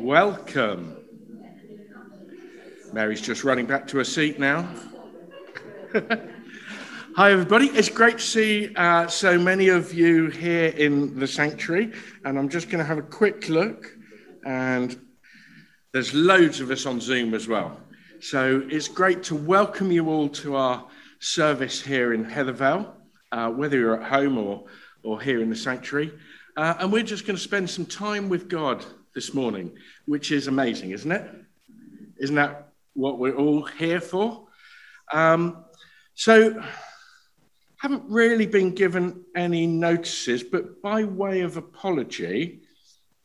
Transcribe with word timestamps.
Welcome. 0.00 0.96
Mary's 2.94 3.20
just 3.20 3.44
running 3.44 3.66
back 3.66 3.86
to 3.88 3.98
her 3.98 4.04
seat 4.04 4.38
now. 4.40 4.66
Hi, 7.14 7.30
everybody. 7.30 7.66
It's 7.66 7.90
great 7.90 8.16
to 8.16 8.24
see 8.24 8.74
uh, 8.74 9.06
so 9.06 9.38
many 9.38 9.68
of 9.68 9.92
you 9.92 10.28
here 10.28 10.68
in 10.68 11.18
the 11.18 11.26
sanctuary. 11.26 11.92
And 12.24 12.38
I'm 12.38 12.48
just 12.48 12.70
going 12.70 12.78
to 12.78 12.84
have 12.86 12.96
a 12.96 13.02
quick 13.02 13.50
look. 13.50 13.94
And 14.46 14.98
there's 15.92 16.14
loads 16.14 16.60
of 16.60 16.70
us 16.70 16.86
on 16.86 16.98
Zoom 16.98 17.34
as 17.34 17.46
well. 17.46 17.78
So 18.20 18.66
it's 18.70 18.88
great 18.88 19.22
to 19.24 19.36
welcome 19.36 19.92
you 19.92 20.08
all 20.08 20.30
to 20.30 20.56
our 20.56 20.88
service 21.20 21.82
here 21.82 22.14
in 22.14 22.24
Heathervale, 22.24 22.90
uh, 23.30 23.50
whether 23.50 23.78
you're 23.78 24.02
at 24.02 24.10
home 24.10 24.38
or, 24.38 24.64
or 25.04 25.20
here 25.20 25.42
in 25.42 25.50
the 25.50 25.56
sanctuary. 25.56 26.12
Uh, 26.56 26.76
and 26.80 26.90
we're 26.90 27.02
just 27.02 27.26
going 27.26 27.36
to 27.36 27.42
spend 27.42 27.68
some 27.68 27.84
time 27.84 28.30
with 28.30 28.48
God 28.48 28.84
this 29.14 29.34
morning, 29.34 29.72
which 30.06 30.32
is 30.32 30.46
amazing, 30.46 30.90
isn't 30.90 31.12
it? 31.12 31.30
Isn't 32.18 32.36
that 32.36 32.72
what 32.94 33.18
we're 33.18 33.36
all 33.36 33.62
here 33.62 34.00
for? 34.00 34.46
Um, 35.12 35.64
so, 36.14 36.62
haven't 37.78 38.04
really 38.08 38.46
been 38.46 38.74
given 38.74 39.24
any 39.34 39.66
notices, 39.66 40.42
but 40.42 40.80
by 40.82 41.04
way 41.04 41.40
of 41.40 41.56
apology, 41.56 42.62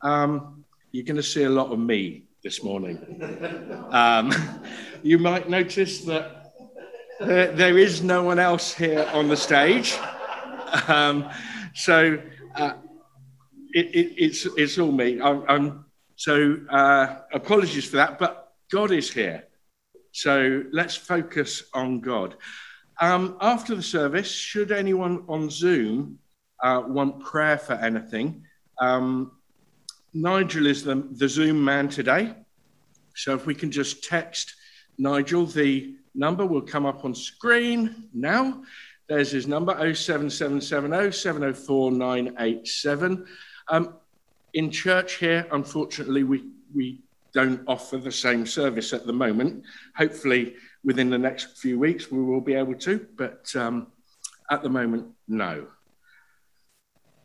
um, 0.02 0.66
you're 0.92 1.05
going 1.05 1.18
to 1.18 1.23
see 1.23 1.44
a 1.44 1.50
lot 1.50 1.72
of 1.72 1.80
me 1.80 2.23
this 2.44 2.64
morning. 2.64 2.98
Um, 3.92 4.34
you 5.04 5.20
might 5.20 5.50
notice 5.50 6.02
that 6.06 6.54
there, 7.20 7.52
there 7.52 7.78
is 7.78 8.02
no 8.02 8.23
one 8.23 8.40
else 8.40 8.73
here 8.73 9.08
on 9.14 9.28
the 9.28 9.38
stage. 9.38 9.98
Um, 10.88 11.30
so, 11.73 12.22
uh, 12.56 12.73
it, 13.77 13.95
it, 13.95 14.13
it's 14.17 14.45
it's 14.58 14.80
all 14.80 14.91
me. 14.91 15.22
I'm, 15.22 15.44
I'm 15.48 15.86
so 16.16 16.58
uh, 16.70 17.17
apologies 17.31 17.86
for 17.86 17.98
that, 17.98 18.17
but 18.17 18.53
God 18.72 18.91
is 18.91 19.12
here. 19.12 19.44
So 20.11 20.64
let's 20.72 20.95
focus 20.95 21.64
on 21.75 22.00
God. 22.00 22.36
Um, 23.00 23.38
after 23.39 23.75
the 23.75 23.83
service, 23.83 24.31
should 24.31 24.72
anyone 24.72 25.23
on 25.28 25.52
Zoom 25.52 26.17
uh, 26.64 26.81
want 26.88 27.23
prayer 27.23 27.59
for 27.59 27.73
anything, 27.73 28.44
um, 28.81 29.31
Nigel 30.14 30.66
is 30.66 30.83
the, 30.83 31.08
the 31.11 31.30
Zoom 31.30 31.64
man 31.64 31.88
today. 31.88 32.33
So 33.16 33.36
if 33.36 33.45
we 33.45 33.53
can 33.53 33.70
just 33.70 34.03
text 34.03 34.55
Nigel, 34.98 35.45
the 35.45 35.95
number 36.16 36.48
will 36.48 36.64
come 36.64 36.88
up 36.88 37.05
on 37.05 37.14
screen 37.14 38.09
now. 38.11 38.64
There's 39.08 39.31
his 39.31 39.45
number 39.45 39.73
07770 39.94 41.11
704 41.11 41.92
987. 41.92 43.25
Um, 43.70 43.96
in 44.54 44.72
church 44.72 45.16
here, 45.16 45.46
unfortunately, 45.52 46.23
we, 46.23 46.46
we 46.73 47.02
don't 47.34 47.62
offer 47.68 47.98
the 47.98 48.12
same 48.12 48.46
service 48.46 48.94
at 48.94 49.06
the 49.06 49.14
moment. 49.14 49.64
Hopefully, 49.96 50.56
within 50.84 51.10
the 51.10 51.18
next 51.18 51.58
few 51.58 51.78
weeks, 51.78 52.12
we 52.12 52.23
will 52.23 52.42
be 52.42 52.54
able 52.54 52.76
to, 52.76 53.06
but 53.18 53.54
um, 53.56 53.88
at 54.50 54.64
the 54.64 54.70
moment, 54.70 55.08
no. 55.28 55.68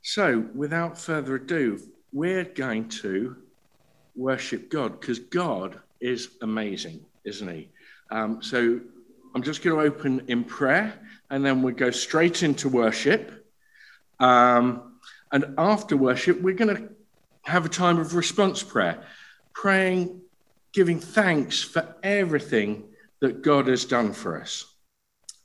So, 0.02 0.44
without 0.54 0.98
further 0.98 1.36
ado, 1.36 1.80
we're 2.12 2.44
going 2.44 2.88
to 2.88 3.36
worship 4.16 4.68
God 4.68 5.00
because 5.00 5.20
God 5.20 5.80
is 6.00 6.30
amazing, 6.42 7.04
isn't 7.24 7.48
He? 7.48 7.70
Um, 8.10 8.42
so, 8.42 8.80
I'm 9.34 9.42
just 9.42 9.62
going 9.62 9.76
to 9.76 9.82
open 9.82 10.24
in 10.28 10.44
prayer 10.44 10.92
and 11.30 11.44
then 11.44 11.62
we'll 11.62 11.74
go 11.74 11.90
straight 11.90 12.42
into 12.42 12.68
worship. 12.68 13.46
Um, 14.20 14.91
and 15.32 15.54
after 15.56 15.96
worship, 15.96 16.40
we're 16.40 16.54
going 16.54 16.76
to 16.76 16.88
have 17.42 17.64
a 17.64 17.70
time 17.70 17.98
of 17.98 18.14
response 18.14 18.62
prayer, 18.62 19.02
praying, 19.54 20.20
giving 20.72 21.00
thanks 21.00 21.62
for 21.62 21.96
everything 22.02 22.84
that 23.20 23.42
God 23.42 23.66
has 23.66 23.84
done 23.84 24.12
for 24.12 24.40
us. 24.40 24.66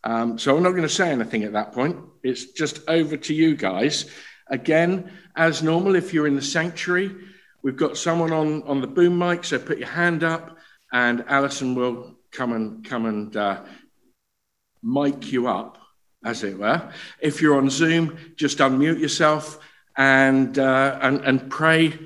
Um, 0.03 0.38
so 0.38 0.55
I'm 0.55 0.63
not 0.63 0.72
going 0.72 0.84
to 0.84 0.89
say 0.89 1.09
anything 1.09 1.44
at 1.44 1.53
that 1.53 1.72
point. 1.72 1.97
It's 2.23 2.51
just 2.51 2.81
over 2.88 3.17
to 3.17 3.34
you 3.34 3.56
guys. 3.56 4.09
Again, 4.50 5.12
as 5.35 5.63
normal, 5.63 5.95
if 5.95 6.13
you're 6.13 6.28
in 6.28 6.35
the 6.35 6.41
sanctuary, 6.41 7.16
we've 7.63 7.78
got 7.78 7.97
someone 7.97 8.31
on, 8.31 8.63
on 8.63 8.81
the 8.81 8.88
boom 8.88 9.17
mic, 9.17 9.44
so 9.44 9.57
put 9.57 9.79
your 9.79 9.88
hand 9.88 10.23
up, 10.23 10.57
and 10.91 11.23
Alison 11.28 11.75
will 11.75 12.16
come 12.31 12.53
and 12.53 12.85
come 12.85 13.06
and 13.06 13.35
uh, 13.35 13.62
mic 14.83 15.31
you 15.31 15.47
up, 15.47 15.78
as 16.23 16.44
it 16.44 16.57
were. 16.57 16.91
If 17.19 17.41
you're 17.41 17.57
on 17.57 17.69
Zoom, 17.69 18.17
just 18.35 18.59
unmute 18.59 19.00
yourself 19.00 19.59
and, 19.97 20.58
uh, 20.59 21.00
and, 21.02 21.22
and 21.22 21.50
pray 21.50 21.97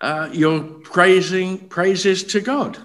uh, 0.00 0.28
your 0.32 0.60
praising 0.60 1.58
praises 1.68 2.24
to 2.24 2.40
God. 2.40 2.76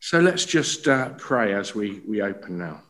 So 0.00 0.20
let's 0.20 0.44
just 0.44 0.88
uh, 0.88 1.10
pray 1.10 1.54
as 1.54 1.74
we, 1.74 2.00
we 2.06 2.22
open 2.22 2.58
now. 2.58 2.82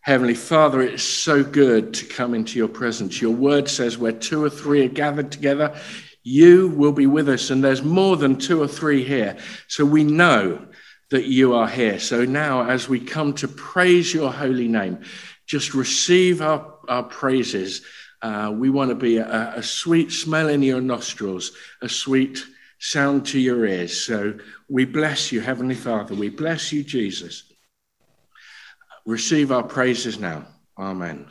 Heavenly 0.00 0.34
Father, 0.34 0.82
it's 0.82 1.02
so 1.02 1.42
good 1.42 1.94
to 1.94 2.06
come 2.06 2.34
into 2.34 2.58
your 2.58 2.68
presence. 2.68 3.20
Your 3.20 3.34
word 3.34 3.68
says 3.68 3.98
where 3.98 4.12
two 4.12 4.44
or 4.44 4.50
three 4.50 4.84
are 4.84 4.88
gathered 4.88 5.32
together, 5.32 5.74
you 6.22 6.68
will 6.68 6.92
be 6.92 7.06
with 7.06 7.28
us. 7.28 7.50
And 7.50 7.62
there's 7.62 7.82
more 7.82 8.16
than 8.16 8.36
two 8.36 8.62
or 8.62 8.68
three 8.68 9.04
here. 9.04 9.36
So 9.68 9.84
we 9.84 10.04
know 10.04 10.66
that 11.10 11.24
you 11.26 11.54
are 11.54 11.68
here. 11.68 11.98
So 11.98 12.24
now, 12.24 12.68
as 12.68 12.88
we 12.88 13.00
come 13.00 13.32
to 13.34 13.48
praise 13.48 14.12
your 14.12 14.32
holy 14.32 14.68
name, 14.68 15.02
just 15.46 15.74
receive 15.74 16.40
our, 16.40 16.74
our 16.88 17.04
praises 17.04 17.82
uh, 18.22 18.52
we 18.54 18.70
want 18.70 18.90
to 18.90 18.94
be 18.94 19.18
a, 19.18 19.54
a, 19.56 19.62
sweet 19.62 20.10
smell 20.10 20.48
in 20.48 20.62
your 20.62 20.80
nostrils, 20.80 21.52
a 21.82 21.88
sweet 21.88 22.44
sound 22.78 23.26
to 23.26 23.38
your 23.38 23.66
ears. 23.66 24.00
So 24.00 24.38
we 24.68 24.84
bless 24.84 25.32
you, 25.32 25.40
Heavenly 25.40 25.74
Father. 25.74 26.14
We 26.14 26.30
bless 26.30 26.72
you, 26.72 26.82
Jesus. 26.82 27.52
Receive 29.04 29.52
our 29.52 29.62
praises 29.62 30.18
now. 30.18 30.46
Amen. 30.78 31.26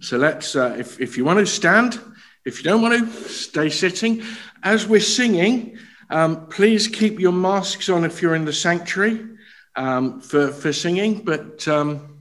So 0.00 0.18
let's, 0.18 0.56
uh, 0.56 0.76
if, 0.78 1.00
if 1.00 1.16
you 1.16 1.24
want 1.24 1.38
to 1.38 1.46
stand, 1.46 2.00
if 2.44 2.58
you 2.58 2.64
don't 2.64 2.82
want 2.82 2.98
to, 2.98 3.28
stay 3.28 3.70
sitting. 3.70 4.22
As 4.62 4.86
we're 4.86 5.00
singing, 5.00 5.78
um, 6.10 6.48
please 6.48 6.88
keep 6.88 7.20
your 7.20 7.32
masks 7.32 7.88
on 7.88 8.04
if 8.04 8.20
you're 8.20 8.34
in 8.34 8.44
the 8.44 8.52
sanctuary 8.52 9.28
um, 9.76 10.20
for, 10.20 10.48
for 10.48 10.72
singing, 10.72 11.22
but 11.24 11.66
um, 11.68 12.20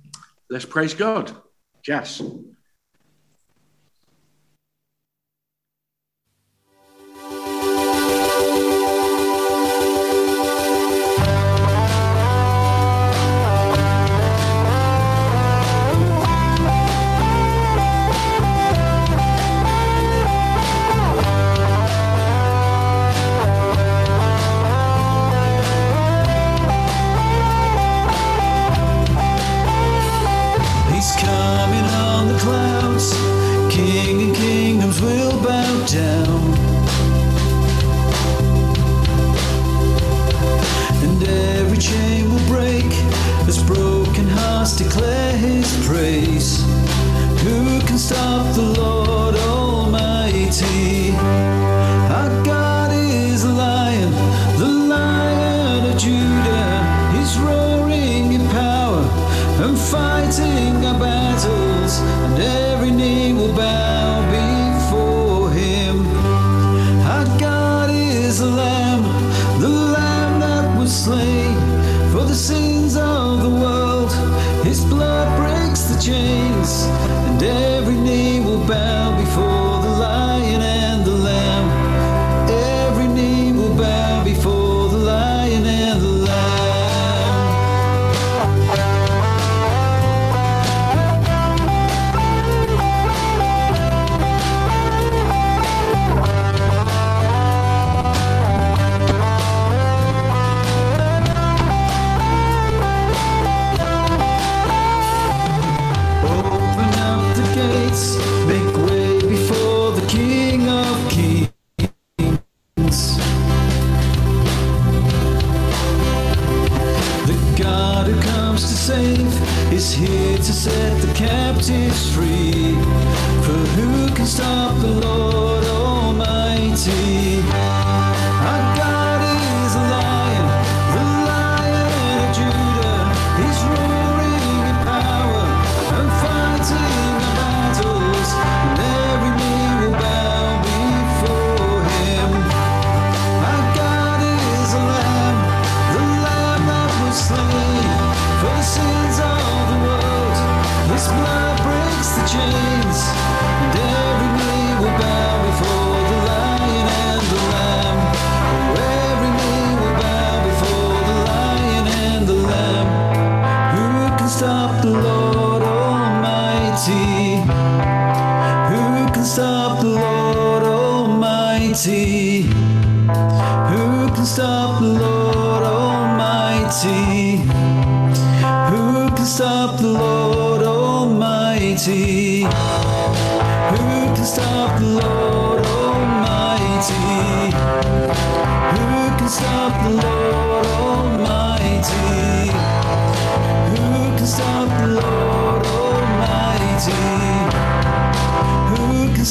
let's 0.50 0.66
praise 0.66 0.94
God. 0.94 1.36
Jess. 1.84 2.22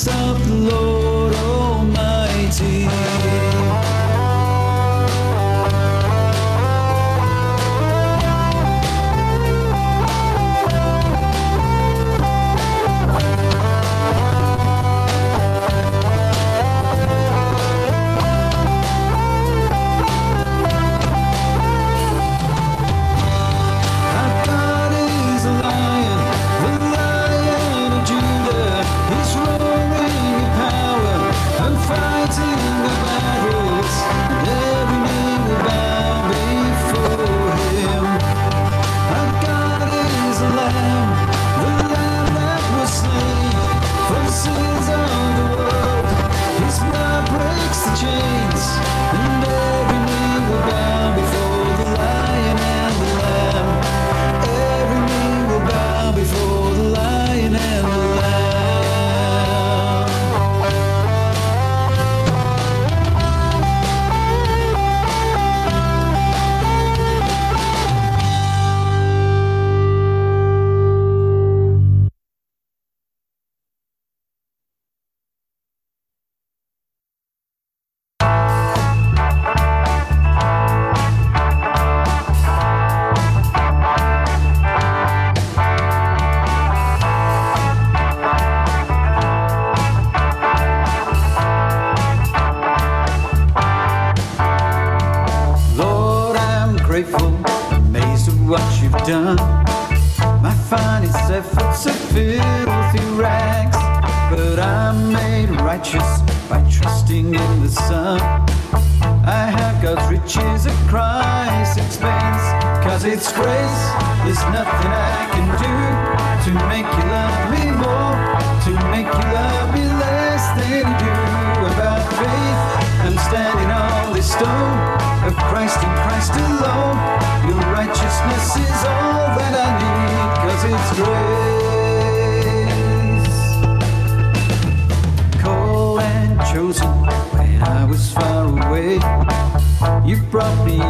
of 0.06 0.48
the 0.48 0.54
Lord 0.54 1.34
Almighty. 1.34 3.39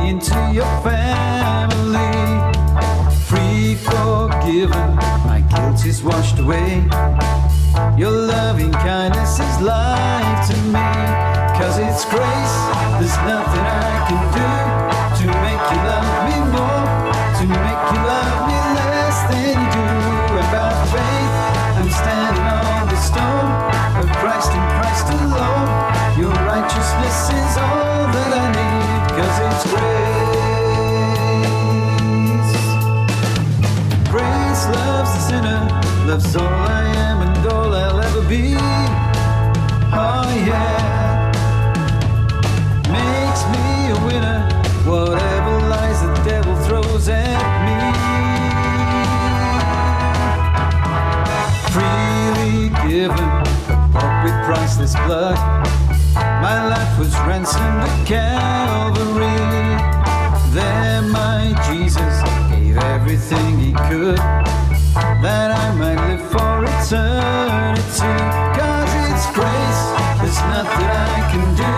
into 0.09 0.37
your 0.53 0.71
family. 0.83 2.15
Free, 3.29 3.75
forgiven, 3.75 4.97
my 5.27 5.45
guilt 5.51 5.85
is 5.85 6.03
washed 6.03 6.39
away. 6.39 6.85
Your 7.97 8.11
loving 8.11 8.73
kindness 8.73 9.39
is 9.39 9.61
life 9.61 10.49
to 10.49 10.57
me. 10.75 10.91
Cause 11.59 11.79
it's 11.79 12.05
grace, 12.07 12.57
there's 12.99 13.19
nothing 13.29 13.61
I 13.61 14.07
can 14.09 14.30
that's 36.11 36.35
all 36.35 36.43
I 36.43 36.83
am 37.07 37.23
and 37.23 37.47
all 37.47 37.73
I'll 37.73 38.01
ever 38.01 38.23
be. 38.23 38.57
Oh 39.95 40.27
yeah, 40.51 41.31
makes 42.91 43.43
me 43.53 43.65
a 43.95 43.99
winner. 44.07 44.41
Whatever 44.91 45.53
lies 45.69 46.01
the 46.03 46.13
devil 46.29 46.57
throws 46.67 47.09
at 47.09 47.47
me. 47.67 47.79
Freely 51.75 52.71
given, 52.89 53.31
bought 53.93 54.25
with 54.25 54.35
priceless 54.47 54.95
blood. 55.07 55.39
My 56.43 56.67
life 56.67 56.99
was 56.99 57.15
ransomed 57.21 57.85
at 57.87 58.07
Calvary. 58.09 59.39
There, 60.55 61.03
my 61.03 61.55
Jesus 61.69 62.15
gave 62.51 62.79
everything 62.79 63.59
he 63.61 63.73
could 63.89 64.40
that 64.95 65.51
I 65.55 65.75
might 65.79 66.01
live 66.09 66.25
for 66.31 66.67
eternity. 66.67 68.15
Cause 68.59 68.93
it's 69.07 69.27
grace, 69.31 69.83
there's 70.19 70.41
nothing 70.51 70.91
I 70.91 71.31
can 71.31 71.47
do 71.55 71.75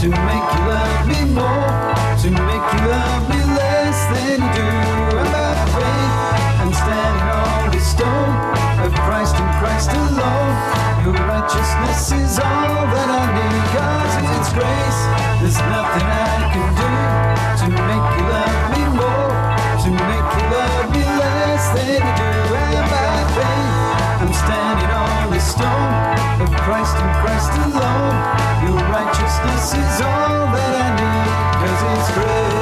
to 0.00 0.06
make 0.24 0.46
you 0.56 0.62
love 0.64 1.04
me 1.12 1.20
more, 1.36 1.68
to 2.24 2.28
make 2.32 2.66
you 2.72 2.82
love 2.88 3.22
me 3.28 3.40
less 3.52 3.98
than 4.12 4.40
you 4.40 4.50
do. 4.56 4.68
I'm 5.18 5.28
by 5.28 5.52
faith, 5.76 6.16
I'm 6.64 6.72
standing 6.72 7.28
on 7.36 7.68
the 7.68 7.82
stone 7.84 8.34
of 8.80 8.92
Christ 9.04 9.36
and 9.36 9.50
Christ 9.60 9.90
alone. 9.92 10.56
Your 11.04 11.16
righteousness 11.28 12.12
is 12.16 12.38
all 12.40 12.84
that 12.88 13.08
I 13.12 13.24
need. 13.36 13.64
Cause 13.76 14.14
it's 14.24 14.50
grace, 14.56 15.00
there's 15.44 15.60
nothing 15.68 16.08
I 16.08 16.48
can 16.48 16.68
do 16.80 16.92
to 17.60 17.66
make 17.76 18.06
you 18.16 18.24
love 18.32 18.64
me 18.72 18.87
stone 25.58 26.46
Christ 26.62 26.96
and 27.02 27.12
Christ 27.20 27.52
alone. 27.66 28.16
Your 28.64 28.78
righteousness 28.94 29.74
is 29.74 30.00
all 30.02 30.46
that 30.54 30.72
I 30.84 30.88
need, 30.98 31.34
cause 31.58 31.82
it's 31.98 32.14
great. 32.14 32.57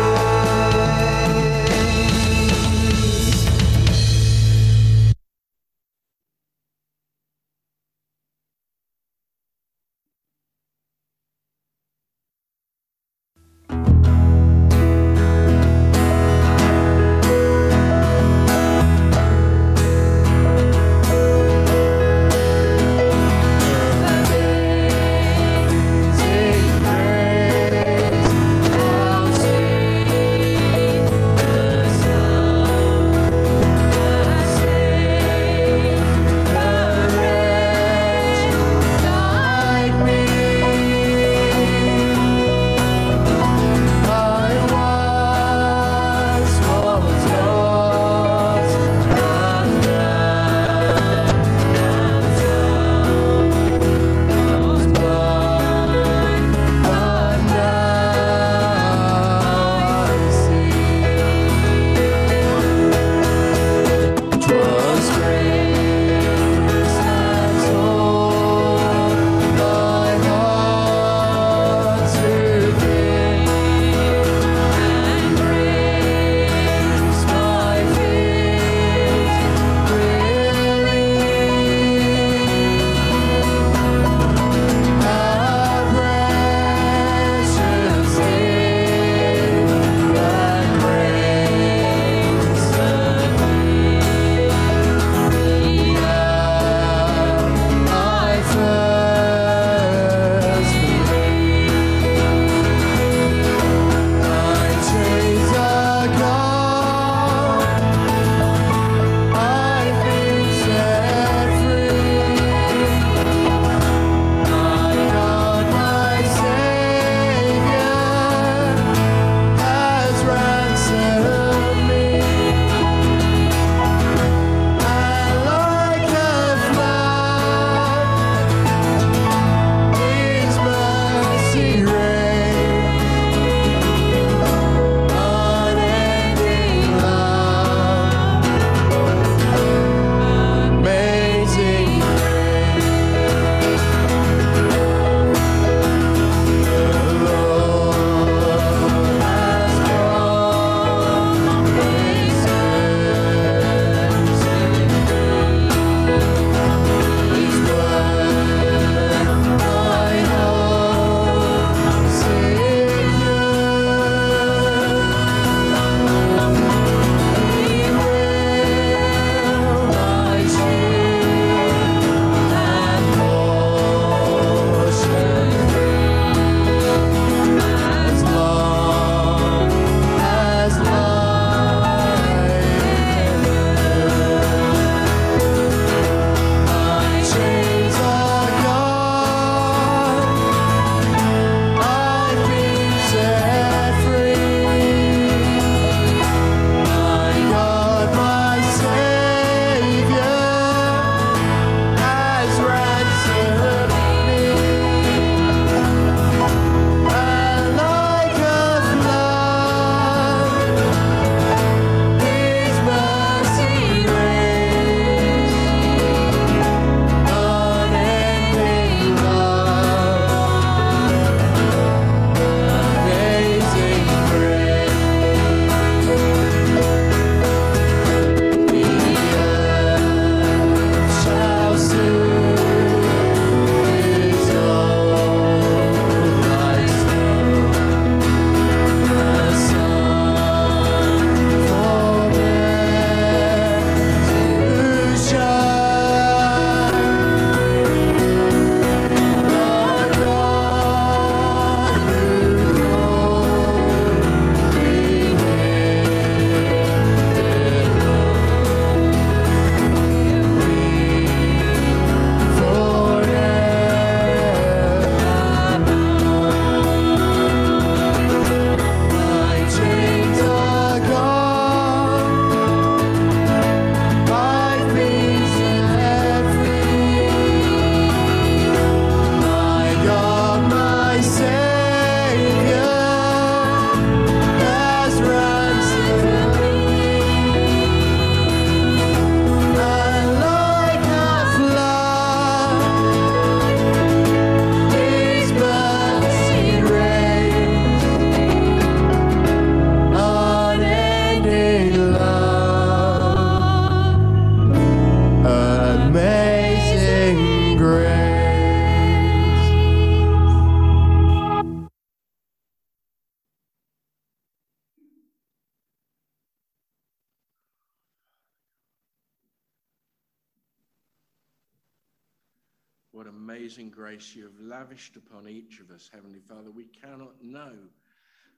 Amazing 323.76 323.90
grace 323.90 324.34
you 324.34 324.44
have 324.44 324.58
lavished 324.58 325.16
upon 325.16 325.46
each 325.46 325.80
of 325.80 325.90
us, 325.90 326.08
Heavenly 326.10 326.38
Father. 326.38 326.70
We 326.70 326.86
cannot 326.86 327.34
know 327.42 327.74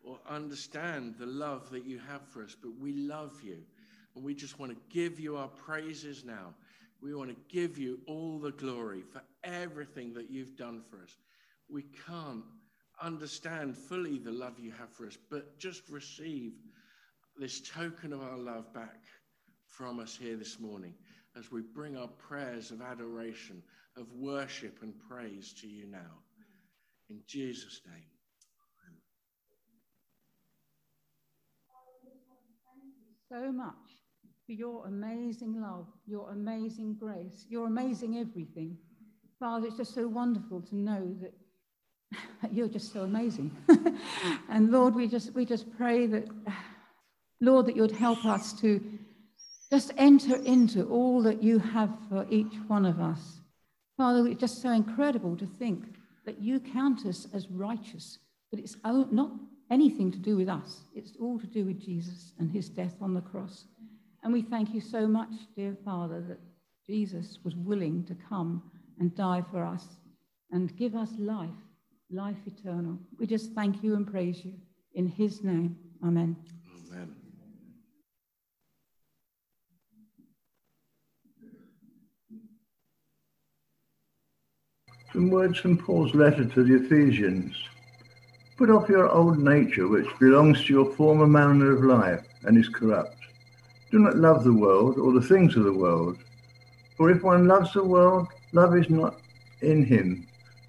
or 0.05 0.21
understand 0.29 1.17
the 1.19 1.27
love 1.27 1.71
that 1.71 1.85
you 1.85 1.99
have 2.09 2.23
for 2.29 2.45
us, 2.45 2.55
but 2.61 2.71
we 2.79 2.93
love 2.93 3.43
you. 3.43 3.59
And 4.15 4.25
we 4.25 4.33
just 4.33 4.61
want 4.61 4.71
to 4.71 4.79
give 4.95 5.19
you 5.19 5.37
our 5.37 5.49
praises 5.49 6.25
now. 6.25 6.55
We 7.03 7.17
want 7.17 7.31
to 7.31 7.37
give 7.53 7.79
you 7.79 7.99
all 8.07 8.39
the 8.39 8.53
glory 8.53 9.03
for 9.03 9.21
everything 9.43 10.15
that 10.15 10.31
you've 10.31 10.57
done 10.57 10.83
for 10.89 11.03
us. 11.03 11.17
We 11.69 11.87
can't 12.07 12.45
understand 13.03 13.77
fully 13.77 14.19
the 14.19 14.31
love 14.31 14.61
you 14.61 14.71
have 14.71 14.93
for 14.93 15.09
us, 15.09 15.19
but 15.31 15.59
just 15.59 15.89
receive 15.89 16.53
this 17.37 17.61
token 17.61 18.13
of 18.13 18.23
our 18.23 18.39
love 18.39 18.73
back 18.73 19.01
from 19.67 19.99
us 19.99 20.17
here 20.17 20.37
this 20.37 20.61
morning 20.61 20.95
as 21.37 21.51
we 21.51 21.61
bring 21.61 21.97
our 21.97 22.09
prayers 22.09 22.71
of 22.71 22.83
adoration, 22.83 23.63
of 23.99 24.11
worship 24.13 24.79
and 24.83 24.95
praise 25.11 25.53
to 25.61 25.69
you 25.69 25.87
now. 25.87 26.23
In 27.11 27.21
Jesus' 27.27 27.81
name. 27.87 28.05
so 33.29 33.53
much 33.53 33.75
for 34.47 34.53
your 34.53 34.87
amazing 34.87 35.61
love, 35.61 35.87
your 36.07 36.31
amazing 36.31 36.97
grace, 36.99 37.45
your 37.49 37.67
amazing 37.67 38.19
everything. 38.19 38.77
Father, 39.39 39.67
it's 39.67 39.77
just 39.77 39.95
so 39.95 40.09
wonderful 40.09 40.63
to 40.63 40.75
know 40.75 41.15
that 41.21 42.53
you're 42.53 42.69
just 42.69 42.93
so 42.93 43.03
amazing. 43.03 43.55
and 44.49 44.71
Lord, 44.71 44.95
we 44.95 45.07
just 45.07 45.35
we 45.35 45.45
just 45.45 45.71
pray 45.77 46.07
that 46.07 46.27
Lord 47.41 47.67
that 47.67 47.77
you'd 47.77 47.93
help 47.93 48.25
us 48.25 48.59
to 48.61 48.81
just 49.71 49.93
enter 49.99 50.37
into 50.37 50.85
all 50.85 51.23
that 51.23 51.43
you 51.43 51.59
have 51.59 51.95
for 52.09 52.27
each 52.31 52.55
one 52.67 52.87
of 52.87 53.01
us. 53.01 53.41
Father, 53.99 54.27
it's 54.29 54.41
just 54.41 54.63
so 54.63 54.71
incredible 54.71 55.37
to 55.37 55.45
think 55.45 55.85
that 56.25 56.41
you 56.41 56.61
count 56.61 57.05
us 57.05 57.27
as 57.35 57.49
righteous, 57.51 58.19
but 58.51 58.61
it's 58.61 58.77
not 58.85 59.33
anything 59.71 60.11
to 60.13 60.19
do 60.19 60.37
with 60.37 60.49
us. 60.49 60.83
It's 60.95 61.13
all 61.21 61.39
to 61.39 61.47
do 61.47 61.65
with 61.65 61.85
Jesus 61.85 62.33
and 62.39 62.51
his 62.51 62.69
death 62.69 62.95
on 63.03 63.13
the 63.13 63.21
cross. 63.21 63.65
And 64.23 64.33
we 64.33 64.43
thank 64.43 64.73
you 64.73 64.81
so 64.81 65.07
much, 65.07 65.33
dear 65.57 65.77
Father, 65.85 66.23
that 66.29 66.39
Jesus 66.87 67.39
was 67.45 67.57
willing 67.57 68.05
to 68.05 68.15
come 68.29 68.63
and 69.01 69.15
die 69.15 69.45
for 69.51 69.65
us 69.65 69.85
and 70.53 70.75
give 70.77 70.95
us 70.95 71.11
life, 71.19 71.51
life 72.11 72.39
eternal. 72.47 72.99
We 73.19 73.27
just 73.27 73.53
thank 73.53 73.83
you 73.83 73.97
and 73.97 74.07
praise 74.07 74.45
you 74.45 74.55
in 74.95 75.09
his 75.09 75.43
name. 75.43 75.77
Amen. 76.05 76.37
Some 85.13 85.31
words 85.31 85.59
from 85.59 85.79
Paul's 85.79 86.15
letter 86.15 86.45
to 86.45 86.65
the 86.65 86.85
Ephesians. 86.85 87.57
Put 88.59 88.69
off 88.69 88.91
your 88.91 89.09
old 89.09 89.39
nature, 89.39 89.89
which 89.89 90.07
belongs 90.19 90.63
to 90.65 90.73
your 90.73 90.93
former 90.95 91.27
manner 91.27 91.73
of 91.73 91.83
life 91.83 92.27
and 92.45 92.59
is 92.59 92.69
corrupt. 92.69 93.17
Do 93.91 94.01
not 94.01 94.17
love 94.17 94.45
the 94.45 94.53
world 94.53 94.99
or 94.99 95.13
the 95.13 95.27
things 95.27 95.57
of 95.57 95.65
the 95.65 95.73
world. 95.73 96.19
For 96.99 97.11
if 97.11 97.23
one 97.23 97.49
loves 97.49 97.73
the 97.73 97.85
world, 97.85 98.29
love 98.53 98.77
is 98.77 98.91
not 98.91 99.19
in 99.63 99.83
him 99.83 100.27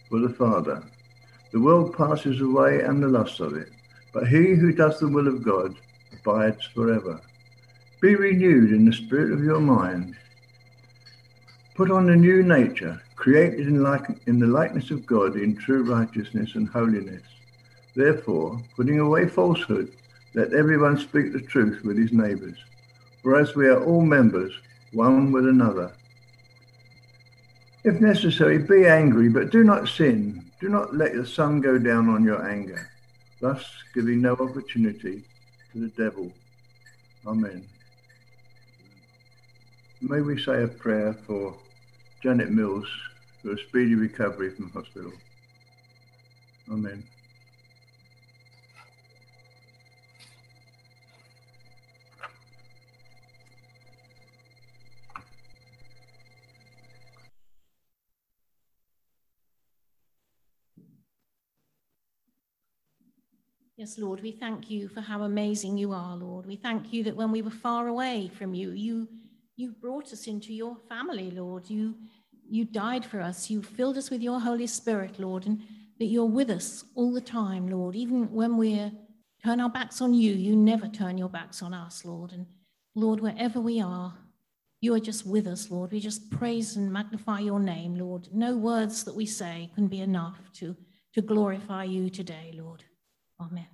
for 0.10 0.20
the 0.20 0.30
Father. 0.30 0.84
The 1.52 1.60
world 1.60 1.98
passes 1.98 2.40
away 2.40 2.82
and 2.82 3.04
the 3.04 3.08
lust 3.10 3.42
of 3.42 3.58
it, 3.58 3.70
but 4.14 4.28
he 4.28 4.54
who 4.54 4.72
does 4.72 5.00
the 5.00 5.08
will 5.10 5.28
of 5.28 5.44
God 5.44 5.76
abides 6.14 6.66
forever. 6.68 7.20
Be 8.02 8.16
renewed 8.16 8.72
in 8.72 8.86
the 8.86 8.94
spirit 8.94 9.34
of 9.34 9.44
your 9.44 9.60
mind. 9.60 10.16
Put 11.76 11.92
on 11.92 12.10
a 12.10 12.16
new 12.16 12.42
nature, 12.42 13.02
created 13.20 13.68
in, 13.68 13.84
like, 13.84 14.08
in 14.28 14.40
the 14.40 14.48
likeness 14.48 14.92
of 14.92 15.06
God 15.06 15.36
in 15.36 15.54
true 15.54 15.84
righteousness 15.84 16.56
and 16.56 16.70
holiness. 16.70 17.22
Therefore, 17.94 18.58
putting 18.78 19.00
away 19.00 19.28
falsehood, 19.28 19.92
let 20.36 20.54
everyone 20.54 20.98
speak 20.98 21.34
the 21.34 21.42
truth 21.42 21.84
with 21.84 21.98
his 21.98 22.14
neighbours. 22.14 22.58
For 23.22 23.38
as 23.38 23.56
we 23.56 23.68
are 23.68 23.84
all 23.84 24.02
members, 24.02 24.54
one 24.94 25.34
with 25.34 25.46
another. 25.46 25.92
If 27.84 28.00
necessary, 28.00 28.58
be 28.58 28.86
angry, 28.86 29.28
but 29.28 29.52
do 29.52 29.66
not 29.66 29.90
sin. 29.90 30.46
Do 30.62 30.70
not 30.70 30.96
let 30.96 31.14
the 31.14 31.26
sun 31.26 31.60
go 31.60 31.78
down 31.78 32.08
on 32.08 32.24
your 32.24 32.48
anger, 32.50 32.90
thus 33.42 33.66
giving 33.94 34.22
no 34.22 34.34
opportunity 34.34 35.26
to 35.74 35.80
the 35.80 35.90
devil. 35.90 36.32
Amen. 37.28 37.66
May 40.02 40.22
we 40.22 40.42
say 40.42 40.64
a 40.64 40.68
prayer 40.70 41.14
for 41.28 41.54
Janet 42.24 42.52
Mills 42.52 42.88
for 43.42 43.54
a 43.54 43.58
speedy 43.58 43.96
recovery 43.96 44.50
from 44.52 44.70
hospital. 44.70 45.12
Amen. 46.72 47.04
Yes, 63.80 63.98
Lord, 63.98 64.22
we 64.22 64.34
thank 64.34 64.70
you 64.70 64.90
for 64.90 65.00
how 65.00 65.22
amazing 65.24 65.78
you 65.78 65.94
are, 65.94 66.18
Lord. 66.18 66.46
We 66.46 66.58
thank 66.58 66.92
you 66.92 67.02
that 67.06 67.16
when 67.16 67.32
we 67.32 67.42
were 67.42 67.50
far 67.50 67.88
away 67.88 68.30
from 68.38 68.54
you, 68.54 68.72
you 68.72 69.08
you 69.56 69.72
brought 69.72 70.12
us 70.12 70.28
into 70.28 70.54
your 70.54 70.76
family, 70.90 71.32
Lord. 71.32 71.70
You 71.70 71.96
you 72.50 72.66
died 72.66 73.06
for 73.06 73.22
us. 73.22 73.50
You 73.50 73.62
filled 73.62 73.98
us 73.98 74.10
with 74.10 74.22
your 74.22 74.40
Holy 74.40 74.68
Spirit, 74.68 75.20
Lord, 75.20 75.46
and 75.46 75.62
that 76.00 76.06
you're 76.06 76.26
with 76.26 76.50
us 76.50 76.86
all 76.96 77.14
the 77.14 77.22
time, 77.22 77.70
Lord. 77.70 77.96
Even 77.96 78.32
when 78.32 78.58
we 78.58 78.92
turn 79.44 79.60
our 79.60 79.70
backs 79.70 80.02
on 80.02 80.14
you, 80.14 80.34
you 80.34 80.56
never 80.56 80.88
turn 80.88 81.18
your 81.18 81.30
backs 81.30 81.62
on 81.62 81.74
us, 81.74 82.04
Lord. 82.06 82.32
And 82.32 82.46
Lord, 82.96 83.20
wherever 83.20 83.60
we 83.60 83.82
are, 83.82 84.14
you 84.82 84.94
are 84.94 85.00
just 85.00 85.26
with 85.26 85.48
us, 85.48 85.70
Lord. 85.70 85.92
We 85.92 86.00
just 86.00 86.30
praise 86.32 86.76
and 86.76 86.92
magnify 86.92 87.40
your 87.40 87.60
name, 87.60 87.96
Lord. 87.96 88.30
No 88.34 88.56
words 88.56 89.04
that 89.04 89.16
we 89.16 89.26
say 89.26 89.70
can 89.76 89.88
be 89.88 90.02
enough 90.02 90.40
to, 90.56 90.76
to 91.14 91.22
glorify 91.22 91.84
you 91.84 92.10
today, 92.10 92.54
Lord. 92.56 92.84
Amen. 93.40 93.68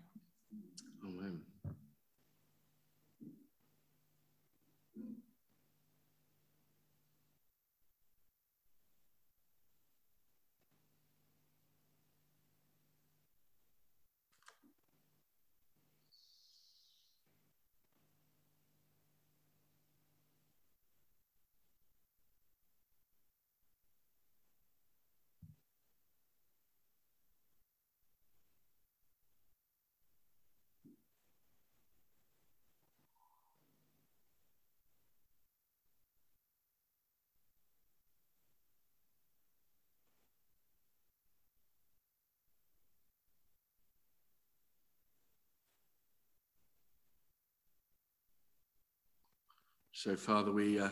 So, 49.97 50.17
Father, 50.17 50.51
we, 50.51 50.77
uh, 50.77 50.89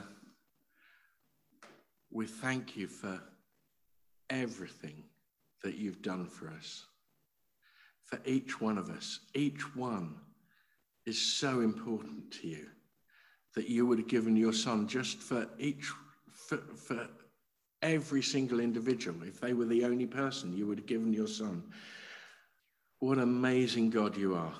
we 2.09 2.25
thank 2.25 2.77
you 2.77 2.87
for 2.87 3.21
everything 4.29 5.03
that 5.61 5.75
you've 5.75 6.01
done 6.01 6.25
for 6.25 6.47
us, 6.47 6.85
for 8.05 8.17
each 8.23 8.61
one 8.61 8.77
of 8.77 8.89
us. 8.89 9.19
Each 9.35 9.75
one 9.75 10.15
is 11.05 11.21
so 11.21 11.59
important 11.59 12.31
to 12.39 12.47
you 12.47 12.67
that 13.55 13.67
you 13.67 13.85
would 13.85 13.99
have 13.99 14.07
given 14.07 14.37
your 14.37 14.53
son 14.53 14.87
just 14.87 15.17
for 15.17 15.49
each, 15.59 15.91
for, 16.31 16.59
for 16.59 17.05
every 17.81 18.21
single 18.21 18.61
individual. 18.61 19.21
If 19.23 19.41
they 19.41 19.51
were 19.51 19.65
the 19.65 19.83
only 19.83 20.07
person, 20.07 20.55
you 20.55 20.65
would 20.67 20.77
have 20.77 20.87
given 20.87 21.11
your 21.11 21.27
son. 21.27 21.61
What 22.99 23.17
amazing 23.17 23.89
God 23.89 24.15
you 24.15 24.35
are. 24.35 24.53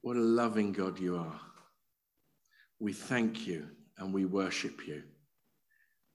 What 0.00 0.16
a 0.16 0.20
loving 0.20 0.72
God 0.72 0.98
you 0.98 1.18
are. 1.18 1.40
We 2.80 2.92
thank 2.92 3.46
you 3.46 3.68
and 3.98 4.12
we 4.12 4.24
worship 4.24 4.86
you. 4.86 5.02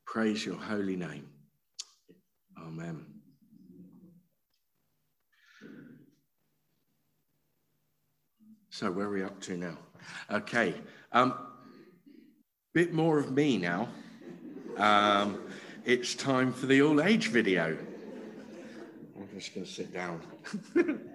Praise 0.05 0.45
your 0.45 0.57
holy 0.57 0.95
name. 0.95 1.27
Amen. 2.57 3.05
So, 8.69 8.91
where 8.91 9.07
are 9.07 9.11
we 9.11 9.23
up 9.23 9.39
to 9.41 9.57
now? 9.57 9.77
Okay. 10.31 10.73
Um, 11.11 11.35
bit 12.73 12.93
more 12.93 13.19
of 13.19 13.31
me 13.31 13.57
now. 13.57 13.89
Um, 14.77 15.39
it's 15.85 16.15
time 16.15 16.51
for 16.51 16.65
the 16.65 16.81
all 16.81 17.01
age 17.01 17.27
video. 17.27 17.77
I'm 19.15 19.29
just 19.39 19.53
going 19.53 19.65
to 19.65 19.71
sit 19.71 19.93
down. 19.93 20.21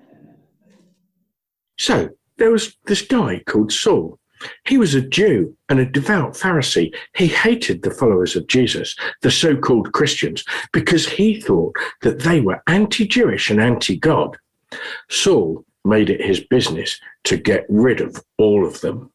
So 1.78 2.10
there 2.36 2.50
was 2.50 2.76
this 2.84 3.02
guy 3.02 3.40
called 3.46 3.72
Saul. 3.72 4.18
He 4.64 4.78
was 4.78 4.94
a 4.94 5.02
Jew 5.02 5.56
and 5.68 5.80
a 5.80 5.86
devout 5.86 6.34
Pharisee. 6.34 6.94
He 7.14 7.26
hated 7.26 7.82
the 7.82 7.90
followers 7.90 8.36
of 8.36 8.46
Jesus, 8.46 8.94
the 9.22 9.30
so 9.30 9.56
called 9.56 9.92
Christians, 9.92 10.44
because 10.72 11.08
he 11.08 11.40
thought 11.40 11.76
that 12.02 12.20
they 12.20 12.40
were 12.40 12.62
anti 12.66 13.06
Jewish 13.06 13.50
and 13.50 13.60
anti 13.60 13.96
God. 13.96 14.36
Saul 15.08 15.64
made 15.84 16.10
it 16.10 16.20
his 16.20 16.40
business 16.40 17.00
to 17.24 17.36
get 17.36 17.64
rid 17.68 18.00
of 18.00 18.22
all 18.36 18.66
of 18.66 18.80
them. 18.80 19.10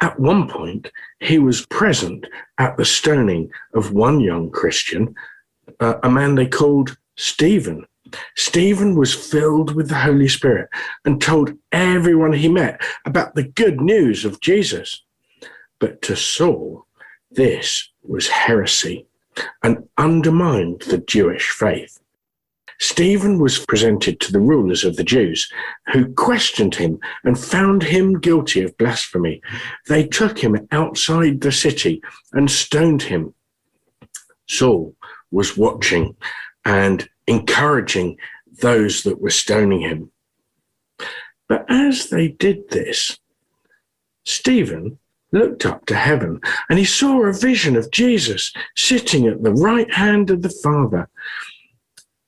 At 0.00 0.18
one 0.18 0.48
point, 0.48 0.90
he 1.20 1.38
was 1.38 1.66
present 1.66 2.26
at 2.58 2.76
the 2.76 2.84
stoning 2.84 3.50
of 3.74 3.92
one 3.92 4.18
young 4.18 4.50
Christian, 4.50 5.14
uh, 5.78 5.94
a 6.02 6.10
man 6.10 6.34
they 6.34 6.46
called 6.46 6.96
Stephen. 7.16 7.86
Stephen 8.36 8.96
was 8.96 9.14
filled 9.14 9.74
with 9.74 9.88
the 9.88 9.98
Holy 9.98 10.28
Spirit 10.28 10.68
and 11.04 11.20
told 11.20 11.56
everyone 11.72 12.32
he 12.32 12.48
met 12.48 12.80
about 13.04 13.34
the 13.34 13.44
good 13.44 13.80
news 13.80 14.24
of 14.24 14.40
Jesus. 14.40 15.02
But 15.78 16.02
to 16.02 16.16
Saul, 16.16 16.86
this 17.30 17.90
was 18.02 18.28
heresy 18.28 19.06
and 19.62 19.88
undermined 19.96 20.82
the 20.82 20.98
Jewish 20.98 21.50
faith. 21.50 21.98
Stephen 22.78 23.38
was 23.38 23.64
presented 23.64 24.18
to 24.18 24.32
the 24.32 24.40
rulers 24.40 24.84
of 24.84 24.96
the 24.96 25.04
Jews, 25.04 25.48
who 25.92 26.12
questioned 26.14 26.74
him 26.74 26.98
and 27.22 27.38
found 27.38 27.82
him 27.82 28.18
guilty 28.18 28.60
of 28.62 28.76
blasphemy. 28.76 29.40
They 29.86 30.04
took 30.04 30.36
him 30.36 30.66
outside 30.72 31.40
the 31.40 31.52
city 31.52 32.02
and 32.32 32.50
stoned 32.50 33.02
him. 33.02 33.34
Saul 34.48 34.96
was 35.30 35.56
watching 35.56 36.16
and 36.64 37.08
encouraging 37.26 38.16
those 38.60 39.02
that 39.02 39.20
were 39.20 39.30
stoning 39.30 39.80
him. 39.80 40.10
But 41.48 41.64
as 41.68 42.08
they 42.08 42.28
did 42.28 42.70
this, 42.70 43.18
Stephen 44.24 44.98
looked 45.32 45.64
up 45.66 45.86
to 45.86 45.94
heaven 45.94 46.40
and 46.68 46.78
he 46.78 46.84
saw 46.84 47.22
a 47.22 47.32
vision 47.32 47.76
of 47.76 47.90
Jesus 47.90 48.52
sitting 48.76 49.26
at 49.26 49.42
the 49.42 49.52
right 49.52 49.92
hand 49.92 50.30
of 50.30 50.42
the 50.42 50.50
Father. 50.62 51.08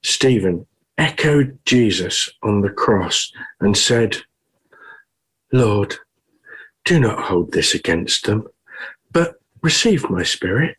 Stephen 0.02 0.66
echoed 0.98 1.58
Jesus 1.64 2.30
on 2.42 2.60
the 2.60 2.70
cross 2.70 3.32
and 3.60 3.76
said, 3.76 4.18
Lord, 5.52 5.96
do 6.84 7.00
not 7.00 7.20
hold 7.24 7.52
this 7.52 7.74
against 7.74 8.26
them, 8.26 8.46
but 9.12 9.36
receive 9.62 10.10
my 10.10 10.22
spirit. 10.22 10.76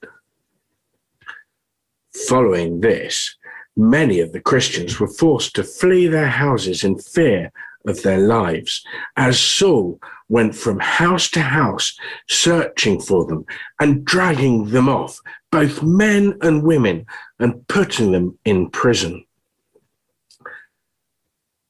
Following 2.27 2.81
this, 2.81 3.35
many 3.75 4.19
of 4.19 4.31
the 4.31 4.39
Christians 4.39 4.99
were 4.99 5.07
forced 5.07 5.55
to 5.55 5.63
flee 5.63 6.07
their 6.07 6.29
houses 6.29 6.83
in 6.83 6.97
fear 6.97 7.51
of 7.87 8.01
their 8.01 8.19
lives 8.19 8.83
as 9.15 9.39
Saul 9.39 9.99
went 10.27 10.55
from 10.55 10.79
house 10.79 11.29
to 11.31 11.41
house 11.41 11.95
searching 12.27 12.99
for 12.99 13.25
them 13.25 13.45
and 13.79 14.03
dragging 14.03 14.69
them 14.69 14.89
off, 14.89 15.19
both 15.51 15.83
men 15.83 16.37
and 16.41 16.63
women, 16.63 17.05
and 17.39 17.67
putting 17.67 18.11
them 18.11 18.37
in 18.45 18.69
prison. 18.69 19.23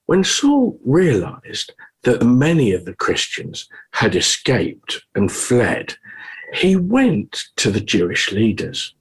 When 0.06 0.24
Saul 0.24 0.80
realized 0.86 1.74
that 2.04 2.24
many 2.24 2.72
of 2.72 2.86
the 2.86 2.94
Christians 2.94 3.68
had 3.92 4.16
escaped 4.16 5.02
and 5.16 5.32
fled, 5.32 5.96
he 6.54 6.76
went 6.76 7.46
to 7.58 7.72
the 7.72 7.82
Jewish 7.82 8.32
leaders. 8.32 8.94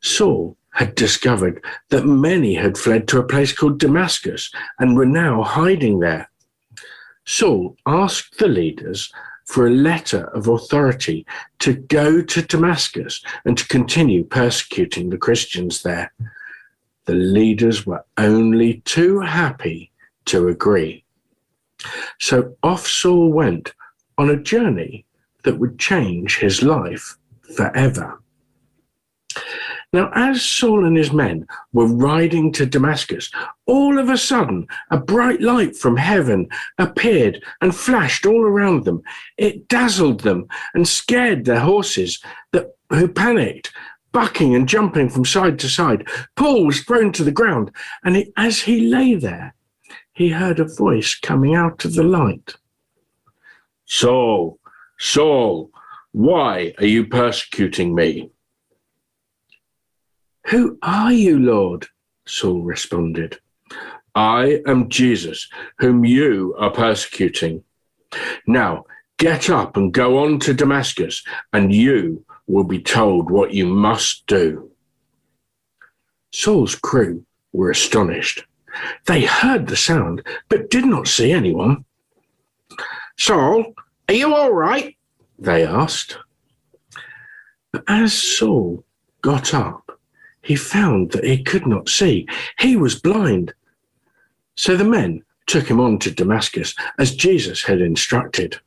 Saul 0.00 0.56
had 0.76 0.94
discovered 0.94 1.64
that 1.88 2.04
many 2.04 2.54
had 2.54 2.76
fled 2.76 3.08
to 3.08 3.18
a 3.18 3.26
place 3.26 3.50
called 3.50 3.78
Damascus 3.78 4.50
and 4.78 4.94
were 4.94 5.06
now 5.06 5.42
hiding 5.42 6.00
there. 6.00 6.30
Saul 7.24 7.76
asked 7.86 8.38
the 8.38 8.46
leaders 8.48 9.10
for 9.46 9.66
a 9.66 9.70
letter 9.70 10.24
of 10.34 10.48
authority 10.48 11.24
to 11.60 11.72
go 11.72 12.20
to 12.20 12.42
Damascus 12.42 13.22
and 13.46 13.56
to 13.56 13.66
continue 13.68 14.22
persecuting 14.22 15.08
the 15.08 15.16
Christians 15.16 15.82
there. 15.82 16.12
The 17.06 17.14
leaders 17.14 17.86
were 17.86 18.04
only 18.18 18.82
too 18.84 19.20
happy 19.20 19.90
to 20.26 20.48
agree. 20.48 21.04
So 22.20 22.54
off 22.62 22.86
Saul 22.86 23.32
went 23.32 23.72
on 24.18 24.28
a 24.28 24.36
journey 24.36 25.06
that 25.44 25.58
would 25.58 25.78
change 25.78 26.36
his 26.36 26.62
life 26.62 27.16
forever. 27.56 28.20
Now, 29.96 30.10
as 30.14 30.42
Saul 30.42 30.84
and 30.84 30.94
his 30.94 31.10
men 31.10 31.46
were 31.72 31.86
riding 31.86 32.52
to 32.52 32.66
Damascus, 32.66 33.30
all 33.64 33.98
of 33.98 34.10
a 34.10 34.18
sudden 34.18 34.66
a 34.90 34.98
bright 34.98 35.40
light 35.40 35.74
from 35.74 35.96
heaven 35.96 36.50
appeared 36.76 37.42
and 37.62 37.74
flashed 37.74 38.26
all 38.26 38.42
around 38.42 38.84
them. 38.84 39.00
It 39.38 39.68
dazzled 39.68 40.20
them 40.20 40.48
and 40.74 40.86
scared 40.86 41.46
their 41.46 41.60
horses 41.60 42.22
that, 42.52 42.76
who 42.90 43.08
panicked, 43.08 43.72
bucking 44.12 44.54
and 44.54 44.68
jumping 44.68 45.08
from 45.08 45.24
side 45.24 45.58
to 45.60 45.68
side. 45.70 46.06
Paul 46.34 46.66
was 46.66 46.82
thrown 46.82 47.10
to 47.12 47.24
the 47.24 47.32
ground, 47.32 47.70
and 48.04 48.22
as 48.36 48.60
he 48.60 48.88
lay 48.88 49.14
there, 49.14 49.54
he 50.12 50.28
heard 50.28 50.60
a 50.60 50.66
voice 50.66 51.14
coming 51.14 51.54
out 51.54 51.86
of 51.86 51.94
the 51.94 52.04
light. 52.04 52.54
Saul, 53.86 54.58
Saul, 54.98 55.70
why 56.12 56.74
are 56.76 56.84
you 56.84 57.06
persecuting 57.06 57.94
me? 57.94 58.30
Who 60.48 60.78
are 60.82 61.12
you, 61.12 61.38
Lord? 61.38 61.86
Saul 62.26 62.62
responded. 62.62 63.38
I 64.14 64.62
am 64.66 64.88
Jesus, 64.88 65.48
whom 65.78 66.04
you 66.04 66.54
are 66.58 66.70
persecuting. 66.70 67.64
Now 68.46 68.84
get 69.18 69.50
up 69.50 69.76
and 69.76 69.92
go 69.92 70.18
on 70.18 70.38
to 70.40 70.54
Damascus, 70.54 71.24
and 71.52 71.74
you 71.74 72.24
will 72.46 72.64
be 72.64 72.80
told 72.80 73.30
what 73.30 73.54
you 73.54 73.66
must 73.66 74.26
do. 74.26 74.70
Saul's 76.32 76.74
crew 76.74 77.24
were 77.52 77.70
astonished. 77.70 78.44
They 79.06 79.24
heard 79.24 79.66
the 79.66 79.76
sound, 79.76 80.22
but 80.48 80.70
did 80.70 80.84
not 80.84 81.08
see 81.08 81.32
anyone. 81.32 81.84
Saul, 83.18 83.74
are 84.08 84.14
you 84.14 84.34
all 84.34 84.52
right? 84.52 84.96
They 85.38 85.66
asked. 85.66 86.18
But 87.72 87.84
as 87.88 88.12
Saul 88.12 88.84
got 89.22 89.54
up, 89.54 89.85
he 90.46 90.54
found 90.54 91.10
that 91.10 91.24
he 91.24 91.42
could 91.42 91.66
not 91.66 91.88
see. 91.88 92.26
He 92.60 92.76
was 92.76 93.00
blind. 93.00 93.52
So 94.54 94.76
the 94.76 94.84
men 94.84 95.24
took 95.48 95.66
him 95.68 95.80
on 95.80 95.98
to 95.98 96.10
Damascus 96.10 96.72
as 97.00 97.16
Jesus 97.16 97.64
had 97.64 97.80
instructed. 97.80 98.60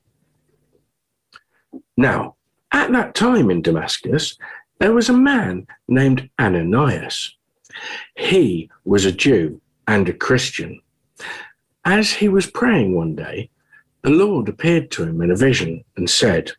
Now, 1.95 2.35
at 2.73 2.91
that 2.91 3.15
time 3.15 3.49
in 3.49 3.61
Damascus, 3.61 4.37
there 4.79 4.91
was 4.91 5.07
a 5.07 5.13
man 5.13 5.67
named 5.87 6.29
Ananias. 6.37 7.35
He 8.15 8.69
was 8.83 9.05
a 9.05 9.11
Jew 9.11 9.61
and 9.87 10.07
a 10.09 10.13
Christian. 10.13 10.81
As 11.85 12.11
he 12.11 12.27
was 12.27 12.45
praying 12.45 12.93
one 12.93 13.15
day, 13.15 13.49
the 14.03 14.09
Lord 14.09 14.49
appeared 14.49 14.91
to 14.91 15.03
him 15.03 15.21
in 15.21 15.31
a 15.31 15.35
vision 15.35 15.85
and 15.95 16.09
said, 16.09 16.51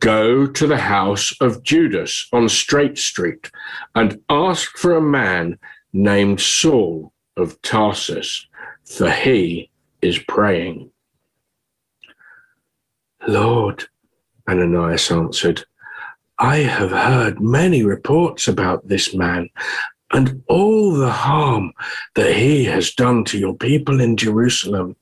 Go 0.00 0.46
to 0.46 0.66
the 0.66 0.78
house 0.78 1.34
of 1.40 1.62
Judas 1.62 2.28
on 2.32 2.48
Straight 2.48 2.98
Street 2.98 3.50
and 3.94 4.20
ask 4.28 4.76
for 4.76 4.96
a 4.96 5.02
man 5.02 5.58
named 5.92 6.40
Saul 6.40 7.12
of 7.36 7.60
Tarsus, 7.62 8.46
for 8.84 9.10
he 9.10 9.70
is 10.00 10.18
praying. 10.18 10.90
Lord, 13.26 13.84
Ananias 14.48 15.10
answered, 15.10 15.64
I 16.38 16.58
have 16.58 16.92
heard 16.92 17.40
many 17.40 17.82
reports 17.82 18.46
about 18.46 18.86
this 18.86 19.12
man 19.14 19.50
and 20.12 20.42
all 20.48 20.92
the 20.92 21.10
harm 21.10 21.72
that 22.14 22.34
he 22.34 22.64
has 22.64 22.94
done 22.94 23.24
to 23.24 23.38
your 23.38 23.54
people 23.54 24.00
in 24.00 24.16
Jerusalem. 24.16 24.96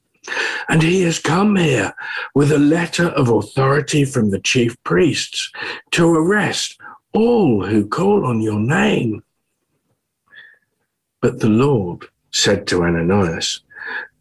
And 0.68 0.82
he 0.82 1.02
has 1.02 1.18
come 1.18 1.56
here 1.56 1.94
with 2.34 2.52
a 2.52 2.58
letter 2.58 3.08
of 3.08 3.28
authority 3.28 4.04
from 4.04 4.30
the 4.30 4.40
chief 4.40 4.76
priests 4.84 5.50
to 5.92 6.08
arrest 6.08 6.78
all 7.12 7.64
who 7.64 7.86
call 7.86 8.26
on 8.26 8.40
your 8.40 8.60
name. 8.60 9.22
But 11.20 11.40
the 11.40 11.48
Lord 11.48 12.06
said 12.30 12.66
to 12.68 12.84
Ananias, 12.84 13.60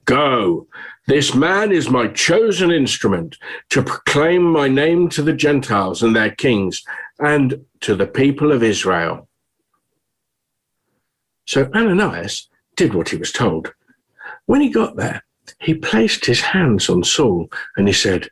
Go, 0.05 0.67
this 1.07 1.35
man 1.35 1.71
is 1.71 1.89
my 1.89 2.07
chosen 2.07 2.71
instrument 2.71 3.37
to 3.69 3.83
proclaim 3.83 4.43
my 4.43 4.67
name 4.67 5.09
to 5.09 5.21
the 5.21 5.33
Gentiles 5.33 6.01
and 6.01 6.15
their 6.15 6.31
kings 6.31 6.83
and 7.19 7.65
to 7.81 7.95
the 7.95 8.07
people 8.07 8.51
of 8.51 8.63
Israel. 8.63 9.27
So 11.45 11.69
Ananias 11.75 12.49
did 12.75 12.93
what 12.93 13.09
he 13.09 13.17
was 13.17 13.31
told. 13.31 13.73
When 14.45 14.61
he 14.61 14.69
got 14.69 14.95
there, 14.95 15.23
he 15.59 15.73
placed 15.73 16.25
his 16.25 16.41
hands 16.41 16.89
on 16.89 17.03
Saul 17.03 17.49
and 17.77 17.87
he 17.87 17.93
said, 17.93 18.29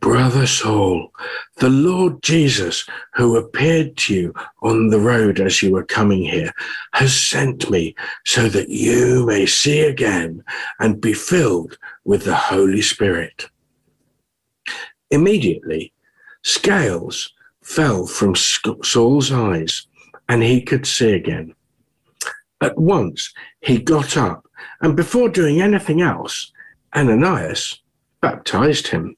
Brother 0.00 0.46
Saul, 0.46 1.12
the 1.56 1.68
Lord 1.68 2.22
Jesus, 2.22 2.86
who 3.14 3.36
appeared 3.36 3.96
to 3.96 4.14
you 4.14 4.34
on 4.62 4.88
the 4.88 5.00
road 5.00 5.40
as 5.40 5.60
you 5.60 5.72
were 5.72 5.84
coming 5.84 6.22
here, 6.22 6.52
has 6.92 7.14
sent 7.14 7.68
me 7.68 7.96
so 8.24 8.48
that 8.48 8.68
you 8.68 9.26
may 9.26 9.44
see 9.44 9.80
again 9.80 10.44
and 10.78 11.00
be 11.00 11.12
filled 11.12 11.78
with 12.04 12.24
the 12.24 12.36
Holy 12.36 12.80
Spirit. 12.80 13.50
Immediately, 15.10 15.92
scales 16.42 17.32
fell 17.62 18.06
from 18.06 18.34
Saul's 18.36 19.32
eyes 19.32 19.86
and 20.28 20.42
he 20.42 20.62
could 20.62 20.86
see 20.86 21.12
again. 21.12 21.54
At 22.60 22.78
once, 22.78 23.32
he 23.60 23.78
got 23.78 24.16
up 24.16 24.47
and 24.80 24.96
before 24.96 25.28
doing 25.28 25.60
anything 25.60 26.00
else, 26.00 26.52
Ananias 26.94 27.80
baptized 28.20 28.88
him. 28.88 29.16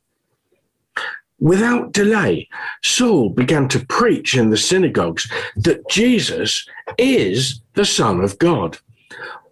Without 1.39 1.93
delay, 1.93 2.49
Saul 2.83 3.31
began 3.31 3.67
to 3.69 3.87
preach 3.87 4.37
in 4.37 4.51
the 4.51 4.59
synagogues 4.59 5.31
that 5.57 5.89
Jesus 5.89 6.69
is 6.99 7.63
the 7.75 7.87
Son 7.87 8.21
of 8.21 8.39
God. 8.39 8.79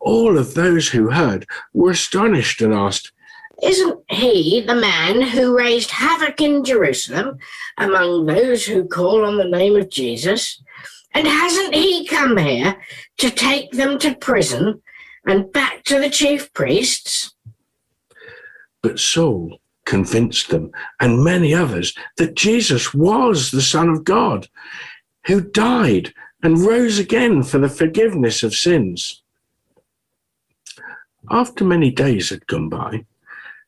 All 0.00 0.36
of 0.36 0.52
those 0.54 0.88
who 0.88 1.10
heard 1.10 1.46
were 1.72 1.92
astonished 1.92 2.60
and 2.60 2.74
asked, 2.74 3.10
Isn't 3.62 4.00
he 4.10 4.60
the 4.60 4.74
man 4.74 5.22
who 5.22 5.56
raised 5.56 5.90
havoc 5.90 6.42
in 6.42 6.62
Jerusalem 6.62 7.38
among 7.78 8.26
those 8.26 8.66
who 8.66 8.86
call 8.86 9.24
on 9.24 9.38
the 9.38 9.48
name 9.48 9.74
of 9.74 9.88
Jesus? 9.88 10.62
And 11.14 11.26
hasn't 11.26 11.74
he 11.74 12.06
come 12.06 12.36
here 12.36 12.76
to 13.16 13.30
take 13.30 13.72
them 13.72 13.98
to 14.00 14.14
prison 14.14 14.82
and 15.26 15.52
back 15.52 15.84
to 15.84 15.98
the 15.98 16.10
chief 16.10 16.52
priests? 16.52 17.34
But 18.82 18.98
Saul 18.98 19.60
convinced 19.84 20.50
them 20.50 20.70
and 21.00 21.24
many 21.24 21.54
others 21.54 21.94
that 22.18 22.36
Jesus 22.36 22.92
was 22.92 23.50
the 23.50 23.62
Son 23.62 23.88
of 23.88 24.04
God 24.04 24.48
who 25.26 25.40
died 25.40 26.12
and 26.42 26.58
rose 26.58 26.98
again 26.98 27.42
for 27.42 27.58
the 27.58 27.68
forgiveness 27.68 28.42
of 28.42 28.54
sins. 28.54 29.22
After 31.30 31.64
many 31.64 31.90
days 31.90 32.30
had 32.30 32.46
gone 32.46 32.68
by, 32.68 33.04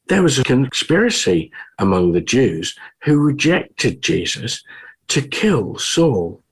there 0.09 0.23
was 0.23 0.39
a 0.39 0.45
conspiracy 0.45 1.53
among 1.79 2.13
the 2.13 2.21
Jews 2.21 2.77
who 3.05 3.19
rejected 3.19 4.03
Jesus 4.03 4.63
to 5.09 5.23
kill 5.23 5.79
Saul. 5.79 6.43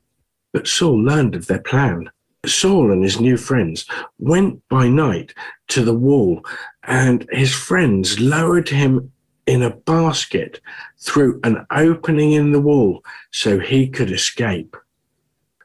But 0.52 0.66
Saul 0.66 1.02
learned 1.02 1.34
of 1.34 1.46
their 1.46 1.60
plan. 1.60 2.10
Saul 2.46 2.92
and 2.92 3.02
his 3.02 3.20
new 3.20 3.36
friends 3.36 3.84
went 4.18 4.62
by 4.68 4.88
night 4.88 5.34
to 5.68 5.84
the 5.84 5.94
wall, 5.94 6.44
and 6.84 7.26
his 7.32 7.54
friends 7.54 8.20
lowered 8.20 8.68
him 8.68 9.12
in 9.46 9.62
a 9.62 9.70
basket 9.70 10.60
through 10.98 11.40
an 11.42 11.66
opening 11.70 12.32
in 12.32 12.52
the 12.52 12.60
wall 12.60 13.02
so 13.32 13.58
he 13.58 13.88
could 13.88 14.12
escape. 14.12 14.76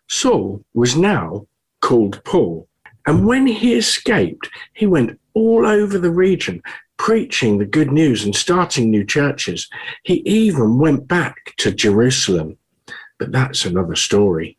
Saul 0.07 0.63
was 0.73 0.95
now 0.95 1.45
called 1.81 2.23
Paul, 2.23 2.67
and 3.05 3.27
when 3.27 3.45
he 3.45 3.75
escaped, 3.75 4.49
he 4.73 4.88
went 4.88 5.19
all 5.33 5.65
over 5.65 5.97
the 5.97 6.12
region 6.12 6.62
preaching 6.97 7.57
the 7.57 7.65
good 7.65 7.91
news 7.91 8.23
and 8.23 8.36
starting 8.36 8.89
new 8.89 9.05
churches. 9.05 9.69
He 10.03 10.21
even 10.25 10.79
went 10.79 11.07
back 11.07 11.53
to 11.57 11.71
Jerusalem. 11.71 12.57
But 13.19 13.31
that's 13.31 13.65
another 13.65 13.95
story. 13.95 14.57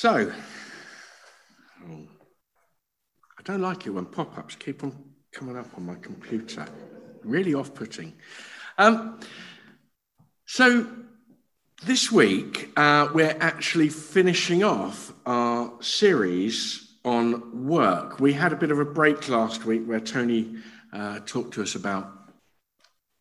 So, 0.00 0.32
oh, 1.90 2.06
I 3.36 3.42
don't 3.42 3.60
like 3.60 3.84
it 3.84 3.90
when 3.90 4.06
pop 4.06 4.38
ups 4.38 4.54
keep 4.54 4.84
on 4.84 4.96
coming 5.32 5.56
up 5.56 5.76
on 5.76 5.86
my 5.86 5.96
computer. 5.96 6.66
Really 7.24 7.52
off 7.52 7.74
putting. 7.74 8.12
Um, 8.78 9.18
so, 10.46 10.86
this 11.84 12.12
week, 12.12 12.70
uh, 12.76 13.08
we're 13.12 13.36
actually 13.40 13.88
finishing 13.88 14.62
off 14.62 15.12
our 15.26 15.72
series 15.82 16.94
on 17.04 17.66
work. 17.66 18.20
We 18.20 18.32
had 18.34 18.52
a 18.52 18.56
bit 18.56 18.70
of 18.70 18.78
a 18.78 18.84
break 18.84 19.28
last 19.28 19.64
week 19.64 19.84
where 19.84 19.98
Tony 19.98 20.58
uh, 20.92 21.18
talked 21.26 21.54
to 21.54 21.62
us 21.62 21.74
about 21.74 22.08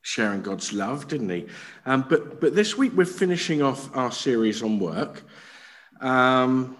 sharing 0.03 0.43
God's 0.43 0.71
love, 0.71 1.07
didn't 1.07 1.29
he? 1.29 1.47
Um, 1.87 2.05
but, 2.07 2.39
but 2.39 2.53
this 2.53 2.77
week, 2.77 2.93
we're 2.95 3.05
finishing 3.05 3.63
off 3.63 3.89
our 3.97 4.11
series 4.11 4.61
on 4.61 4.77
work. 4.77 5.23
Um, 6.01 6.77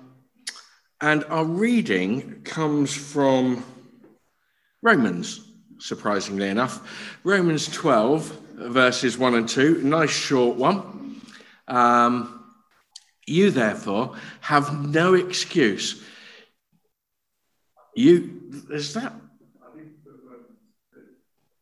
and 1.01 1.23
our 1.25 1.45
reading 1.45 2.41
comes 2.43 2.93
from 2.93 3.63
Romans, 4.82 5.51
surprisingly 5.80 6.49
enough. 6.49 7.17
Romans 7.23 7.67
12, 7.67 8.41
verses 8.56 9.17
1 9.17 9.36
and 9.36 9.49
2, 9.49 9.84
nice 9.84 10.10
short 10.10 10.58
one. 10.58 11.21
Um, 11.67 12.43
you, 13.27 13.51
therefore, 13.51 14.15
have 14.41 14.88
no 14.88 15.13
excuse. 15.13 16.01
You, 17.95 18.65
is 18.71 18.93
that? 18.93 19.13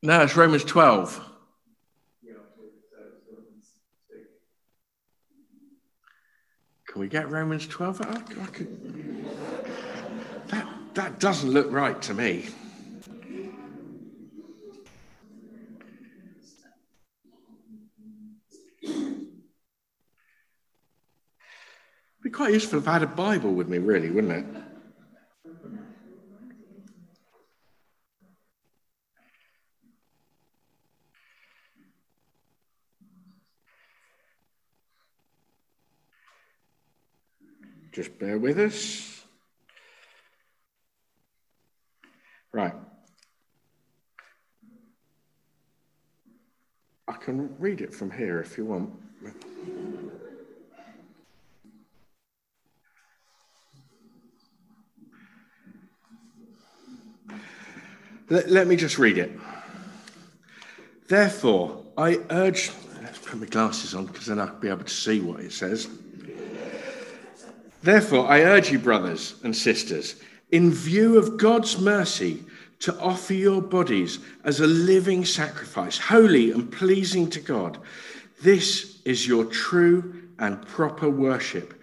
No, 0.03 0.21
it's 0.21 0.35
Romans 0.37 0.63
12. 0.63 1.34
Can 6.95 7.01
we 7.01 7.09
get 7.09 7.29
Romans 7.29 7.67
12? 7.67 8.01
I, 8.03 8.05
that, 10.47 10.67
that 10.93 11.19
doesn't 11.19 11.51
look 11.51 11.69
right 11.69 12.01
to 12.03 12.13
me. 12.13 12.47
It'd 18.81 19.11
Be 22.23 22.29
quite 22.29 22.53
useful 22.53 22.79
if 22.79 22.87
I 22.87 22.93
had 22.93 23.03
a 23.03 23.07
Bible 23.07 23.51
with 23.51 23.67
me, 23.67 23.77
really, 23.77 24.09
wouldn't 24.09 24.31
it? 24.31 24.64
Just 37.95 38.19
bear 38.19 38.37
with 38.37 38.59
us. 38.59 39.23
Right. 42.51 42.73
I 47.07 47.13
can 47.13 47.55
read 47.57 47.79
it 47.79 47.93
from 47.93 48.11
here 48.11 48.41
if 48.41 48.57
you 48.57 48.65
want. 48.65 48.89
Let, 58.29 58.49
let, 58.49 58.67
me 58.67 58.75
just 58.75 58.99
read 58.99 59.17
it. 59.17 59.31
Therefore, 61.07 61.85
I 61.97 62.19
urge, 62.29 62.71
let's 63.01 63.19
put 63.19 63.39
my 63.39 63.45
glasses 63.45 63.95
on 63.95 64.07
because 64.07 64.25
then 64.25 64.41
I'll 64.41 64.53
be 64.53 64.67
able 64.67 64.83
to 64.83 64.89
see 64.89 65.21
what 65.21 65.39
it 65.39 65.53
says. 65.53 65.87
Therefore, 67.85 68.27
I 68.27 68.41
urge 68.41 68.71
you, 68.71 68.79
brothers 68.79 69.35
and 69.43 69.55
sisters, 69.55 70.15
in 70.49 70.71
view 70.71 71.19
of 71.19 71.37
God's 71.37 71.79
mercy, 71.79 72.43
to 72.79 72.99
offer 72.99 73.35
your 73.35 73.61
bodies 73.61 74.17
as 74.43 74.59
a 74.59 74.65
living 74.65 75.23
sacrifice, 75.23 75.99
holy 75.99 76.49
and 76.49 76.71
pleasing 76.71 77.29
to 77.29 77.39
God. 77.39 77.77
This 78.41 79.03
is 79.05 79.27
your 79.27 79.45
true 79.45 80.29
and 80.39 80.65
proper 80.65 81.07
worship. 81.07 81.79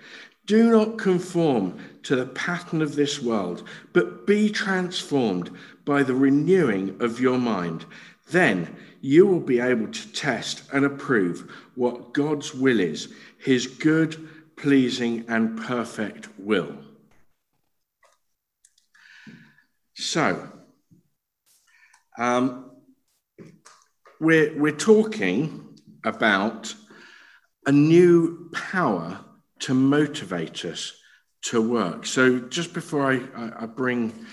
Do 0.46 0.72
not 0.72 0.98
conform 0.98 1.78
to 2.02 2.16
the 2.16 2.26
pattern 2.26 2.82
of 2.82 2.96
this 2.96 3.22
world, 3.22 3.62
but 3.92 4.26
be 4.26 4.50
transformed 4.50 5.56
by 5.84 6.02
the 6.02 6.16
renewing 6.16 6.96
of 6.98 7.20
your 7.20 7.38
mind. 7.38 7.84
Then 8.32 8.74
you 9.02 9.24
will 9.24 9.38
be 9.38 9.60
able 9.60 9.86
to 9.86 10.12
test 10.12 10.64
and 10.72 10.84
approve 10.84 11.48
what 11.76 12.12
God's 12.12 12.52
will 12.52 12.80
is, 12.80 13.14
his 13.38 13.68
good 13.68 14.28
pleasing, 14.56 15.24
and 15.28 15.58
perfect 15.58 16.28
will. 16.38 16.76
So, 19.94 20.48
um, 22.18 22.70
we're, 24.20 24.58
we're 24.58 24.72
talking 24.76 25.78
about 26.04 26.74
a 27.66 27.72
new 27.72 28.50
power 28.52 29.24
to 29.60 29.74
motivate 29.74 30.64
us 30.64 30.92
to 31.42 31.60
work. 31.60 32.06
So, 32.06 32.40
just 32.40 32.72
before 32.72 33.12
I, 33.12 33.62
I, 33.64 33.66
bring 33.66 34.26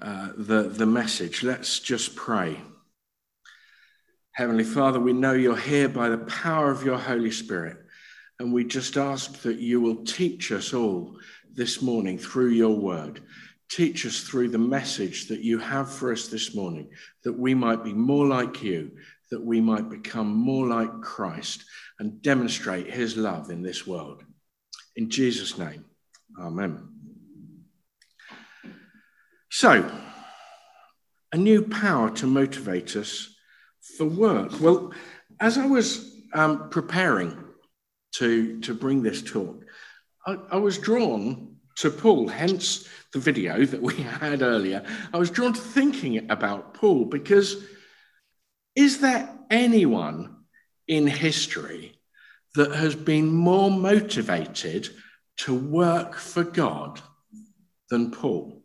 uh, 0.00 0.30
the, 0.36 0.64
the 0.64 0.86
message, 0.86 1.42
let's 1.42 1.80
just 1.80 2.16
pray. 2.16 2.56
Heavenly 4.32 4.64
Father, 4.64 5.00
we 5.00 5.12
know 5.12 5.32
you're 5.32 5.56
here 5.56 5.88
by 5.88 6.08
the 6.08 6.18
power 6.18 6.70
of 6.70 6.84
your 6.84 6.98
Holy 6.98 7.30
Spirit. 7.30 7.78
And 8.40 8.54
we 8.54 8.64
just 8.64 8.96
ask 8.96 9.42
that 9.42 9.58
you 9.58 9.82
will 9.82 10.02
teach 10.02 10.50
us 10.50 10.72
all 10.72 11.18
this 11.52 11.82
morning 11.82 12.16
through 12.16 12.52
your 12.52 12.74
word. 12.74 13.20
Teach 13.70 14.06
us 14.06 14.20
through 14.20 14.48
the 14.48 14.58
message 14.58 15.28
that 15.28 15.42
you 15.42 15.58
have 15.58 15.92
for 15.92 16.10
us 16.10 16.28
this 16.28 16.54
morning, 16.54 16.88
that 17.22 17.38
we 17.38 17.52
might 17.52 17.84
be 17.84 17.92
more 17.92 18.26
like 18.26 18.62
you, 18.62 18.92
that 19.30 19.44
we 19.44 19.60
might 19.60 19.90
become 19.90 20.34
more 20.34 20.66
like 20.66 21.02
Christ 21.02 21.64
and 21.98 22.22
demonstrate 22.22 22.90
his 22.90 23.14
love 23.14 23.50
in 23.50 23.60
this 23.60 23.86
world. 23.86 24.24
In 24.96 25.10
Jesus' 25.10 25.58
name, 25.58 25.84
amen. 26.40 26.88
So, 29.50 29.86
a 31.30 31.36
new 31.36 31.68
power 31.68 32.08
to 32.12 32.26
motivate 32.26 32.96
us 32.96 33.36
for 33.98 34.06
work. 34.06 34.58
Well, 34.62 34.94
as 35.38 35.58
I 35.58 35.66
was 35.66 36.16
um, 36.32 36.70
preparing 36.70 37.36
to, 38.16 38.60
to 38.60 38.74
bring 38.74 39.02
this 39.02 39.22
talk, 39.22 39.64
I, 40.26 40.36
I 40.52 40.56
was 40.56 40.78
drawn 40.78 41.56
to 41.76 41.90
Paul, 41.90 42.28
hence 42.28 42.88
the 43.12 43.18
video 43.18 43.64
that 43.64 43.80
we 43.80 43.94
had 44.02 44.42
earlier. 44.42 44.84
I 45.12 45.18
was 45.18 45.30
drawn 45.30 45.52
to 45.52 45.60
thinking 45.60 46.30
about 46.30 46.74
Paul 46.74 47.06
because 47.06 47.56
is 48.76 49.00
there 49.00 49.36
anyone 49.50 50.36
in 50.86 51.06
history 51.06 51.98
that 52.54 52.72
has 52.72 52.94
been 52.94 53.26
more 53.26 53.70
motivated 53.70 54.88
to 55.38 55.54
work 55.54 56.14
for 56.14 56.44
God 56.44 57.00
than 57.88 58.10
Paul? 58.10 58.62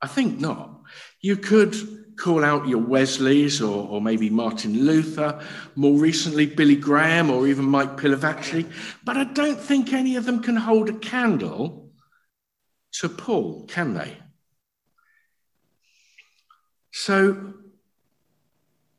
I 0.00 0.06
think 0.06 0.40
not. 0.40 0.82
You 1.20 1.36
could 1.36 1.74
call 2.16 2.44
out 2.44 2.68
your 2.68 2.80
Wesleys 2.80 3.60
or, 3.60 3.88
or 3.88 4.00
maybe 4.00 4.30
Martin 4.30 4.84
Luther, 4.84 5.40
more 5.74 5.98
recently 5.98 6.46
Billy 6.46 6.76
Graham 6.76 7.30
or 7.30 7.46
even 7.46 7.64
Mike 7.64 7.96
Pilavachi, 7.96 8.70
but 9.04 9.16
I 9.16 9.24
don't 9.24 9.60
think 9.60 9.92
any 9.92 10.16
of 10.16 10.24
them 10.24 10.42
can 10.42 10.56
hold 10.56 10.88
a 10.88 10.94
candle 10.94 11.90
to 12.92 13.08
Paul, 13.08 13.66
can 13.66 13.94
they? 13.94 14.16
So, 16.92 17.54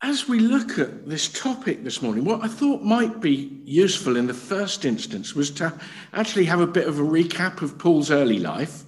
as 0.02 0.30
we 0.30 0.40
look 0.40 0.78
at 0.78 1.10
this 1.10 1.28
topic 1.28 1.84
this 1.84 2.04
morning, 2.04 2.24
what 2.24 2.44
I 2.44 2.48
thought 2.48 2.84
might 2.84 3.20
be 3.20 3.60
useful 3.66 4.16
in 4.16 4.28
the 4.28 4.34
first 4.34 4.86
instance 4.86 5.34
was 5.34 5.50
to 5.52 5.74
actually 6.14 6.46
have 6.46 6.62
a 6.62 6.68
bit 6.68 6.88
of 6.88 7.00
a 7.00 7.04
recap 7.04 7.64
of 7.64 7.80
Paul's 7.80 8.12
early 8.12 8.38
life 8.38 8.84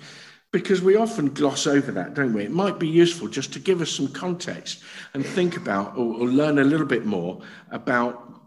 because 0.51 0.81
we 0.81 0.95
often 0.95 1.33
gloss 1.33 1.67
over 1.67 1.91
that, 1.91 2.15
don't 2.15 2.33
we? 2.33 2.43
It 2.43 2.51
might 2.51 2.79
be 2.79 2.87
useful 2.87 3.27
just 3.27 3.53
to 3.53 3.59
give 3.59 3.81
us 3.81 3.91
some 3.91 4.07
context 4.07 4.83
and 5.13 5.25
think 5.25 5.57
about 5.57 5.95
or, 5.95 6.15
or 6.15 6.27
learn 6.27 6.57
a 6.57 6.63
little 6.63 6.87
bit 6.87 7.05
more 7.05 7.41
about 7.71 8.41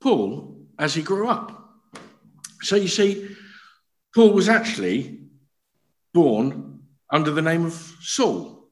Paul 0.00 0.56
as 0.78 0.94
he 0.94 1.02
grew 1.02 1.28
up. 1.28 1.80
So 2.60 2.76
you 2.76 2.88
see, 2.88 3.36
Paul 4.14 4.32
was 4.32 4.48
actually 4.48 5.20
born 6.12 6.80
under 7.10 7.30
the 7.30 7.42
name 7.42 7.64
of 7.64 7.72
Saul. 8.00 8.68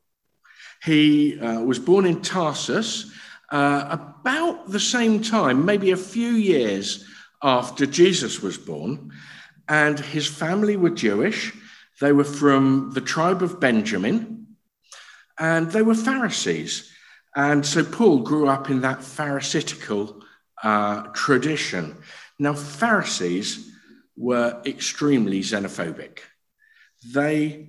He 0.82 1.38
uh, 1.40 1.60
was 1.60 1.78
born 1.78 2.04
in 2.04 2.20
Tarsus 2.20 3.10
uh, 3.50 3.98
about 4.22 4.70
the 4.70 4.80
same 4.80 5.22
time, 5.22 5.64
maybe 5.64 5.92
a 5.92 5.96
few 5.96 6.30
years 6.30 7.06
after 7.42 7.86
Jesus 7.86 8.42
was 8.42 8.58
born, 8.58 9.12
and 9.68 9.98
his 9.98 10.26
family 10.26 10.76
were 10.76 10.90
Jewish. 10.90 11.52
They 12.00 12.12
were 12.12 12.24
from 12.24 12.90
the 12.92 13.00
tribe 13.00 13.42
of 13.42 13.60
Benjamin 13.60 14.56
and 15.38 15.70
they 15.70 15.82
were 15.82 15.94
Pharisees. 15.94 16.90
And 17.34 17.64
so 17.64 17.84
Paul 17.84 18.20
grew 18.20 18.48
up 18.48 18.70
in 18.70 18.80
that 18.82 19.02
Pharisaical 19.02 20.22
uh, 20.62 21.02
tradition. 21.14 21.96
Now, 22.38 22.54
Pharisees 22.54 23.70
were 24.16 24.62
extremely 24.64 25.40
xenophobic. 25.40 26.20
They 27.12 27.68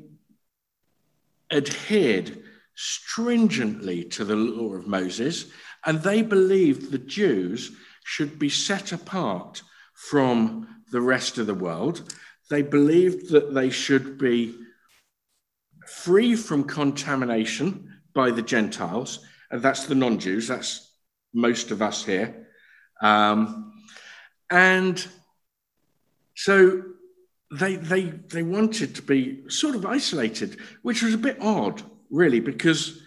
adhered 1.51 2.43
stringently 2.75 4.03
to 4.05 4.23
the 4.23 4.35
law 4.35 4.73
of 4.75 4.87
Moses, 4.87 5.47
and 5.85 6.01
they 6.01 6.21
believed 6.21 6.91
the 6.91 6.97
Jews 6.97 7.71
should 8.03 8.39
be 8.39 8.49
set 8.49 8.91
apart 8.91 9.61
from 9.93 10.83
the 10.91 11.01
rest 11.01 11.37
of 11.37 11.47
the 11.47 11.53
world 11.53 12.13
they 12.49 12.61
believed 12.61 13.31
that 13.31 13.53
they 13.53 13.69
should 13.69 14.17
be 14.17 14.55
free 15.85 16.35
from 16.35 16.63
contamination 16.63 18.01
by 18.13 18.31
the 18.31 18.41
Gentiles, 18.41 19.19
and 19.51 19.61
that's 19.61 19.85
the 19.85 19.95
non 19.95 20.19
Jews, 20.19 20.47
that's 20.47 20.91
most 21.33 21.71
of 21.71 21.81
us 21.81 22.03
here. 22.03 22.47
Um, 23.01 23.73
and 24.49 25.05
so 26.35 26.83
they, 27.51 27.75
they, 27.75 28.03
they 28.03 28.43
wanted 28.43 28.95
to 28.95 29.01
be 29.01 29.49
sort 29.49 29.75
of 29.75 29.85
isolated, 29.85 30.57
which 30.81 31.01
was 31.03 31.13
a 31.13 31.17
bit 31.17 31.37
odd, 31.41 31.81
really, 32.09 32.39
because 32.39 33.01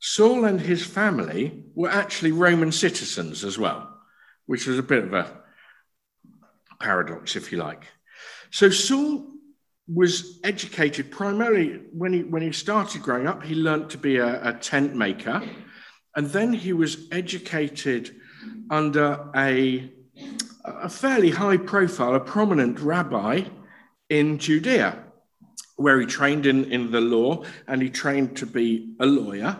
Saul 0.00 0.44
and 0.44 0.60
his 0.60 0.84
family 0.84 1.64
were 1.74 1.90
actually 1.90 2.32
Roman 2.32 2.72
citizens 2.72 3.44
as 3.44 3.58
well, 3.58 3.98
which 4.46 4.66
was 4.66 4.78
a 4.78 4.82
bit 4.82 5.04
of 5.04 5.12
a 5.12 5.40
paradox, 6.80 7.36
if 7.36 7.52
you 7.52 7.58
like. 7.58 7.84
So 8.56 8.70
Saul 8.70 9.26
was 9.86 10.40
educated 10.42 11.10
primarily 11.10 11.82
when 11.92 12.14
he 12.14 12.22
when 12.22 12.40
he 12.40 12.52
started 12.52 13.02
growing 13.02 13.26
up. 13.26 13.42
He 13.42 13.54
learned 13.54 13.90
to 13.90 13.98
be 13.98 14.16
a, 14.16 14.48
a 14.48 14.54
tent 14.54 14.94
maker, 14.94 15.42
and 16.14 16.26
then 16.28 16.54
he 16.54 16.72
was 16.72 17.06
educated 17.12 18.16
under 18.70 19.28
a 19.36 19.92
a 20.64 20.88
fairly 20.88 21.28
high 21.28 21.58
profile, 21.58 22.14
a 22.14 22.20
prominent 22.20 22.80
rabbi 22.80 23.42
in 24.08 24.38
Judea, 24.38 25.04
where 25.76 26.00
he 26.00 26.06
trained 26.06 26.46
in, 26.46 26.64
in 26.72 26.90
the 26.90 27.02
law 27.02 27.44
and 27.68 27.82
he 27.82 27.90
trained 27.90 28.38
to 28.38 28.46
be 28.46 28.94
a 29.00 29.04
lawyer. 29.04 29.54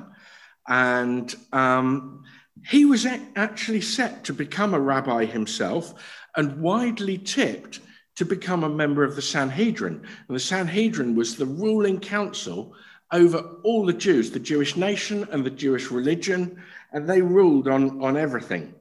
And 0.67 1.35
um, 1.53 2.25
he 2.65 2.87
was 2.87 3.05
actually 3.05 3.83
set 3.83 4.25
to 4.25 4.33
become 4.33 4.73
a 4.73 4.81
rabbi 4.81 5.27
himself 5.27 5.93
and 6.35 6.63
widely 6.63 7.19
tipped 7.19 7.81
to 8.17 8.25
become 8.25 8.65
a 8.65 8.69
member 8.69 9.05
of 9.05 9.15
the 9.15 9.23
Sanhedrin. 9.23 9.95
And 10.29 10.37
the 10.37 10.41
Sanhedrin 10.41 11.15
was 11.15 11.37
the 11.37 11.47
ruling 11.47 12.01
council 12.01 12.75
over 13.13 13.39
all 13.63 13.87
the 13.87 13.93
Jews, 13.93 14.31
the 14.31 14.41
Jewish 14.41 14.77
nation 14.77 15.29
and 15.31 15.45
the 15.45 15.51
Jewish 15.51 15.91
religion, 15.91 16.63
and 16.93 17.09
they 17.09 17.23
ruled 17.23 17.69
on, 17.69 18.03
on 18.03 18.17
everything. 18.17 18.75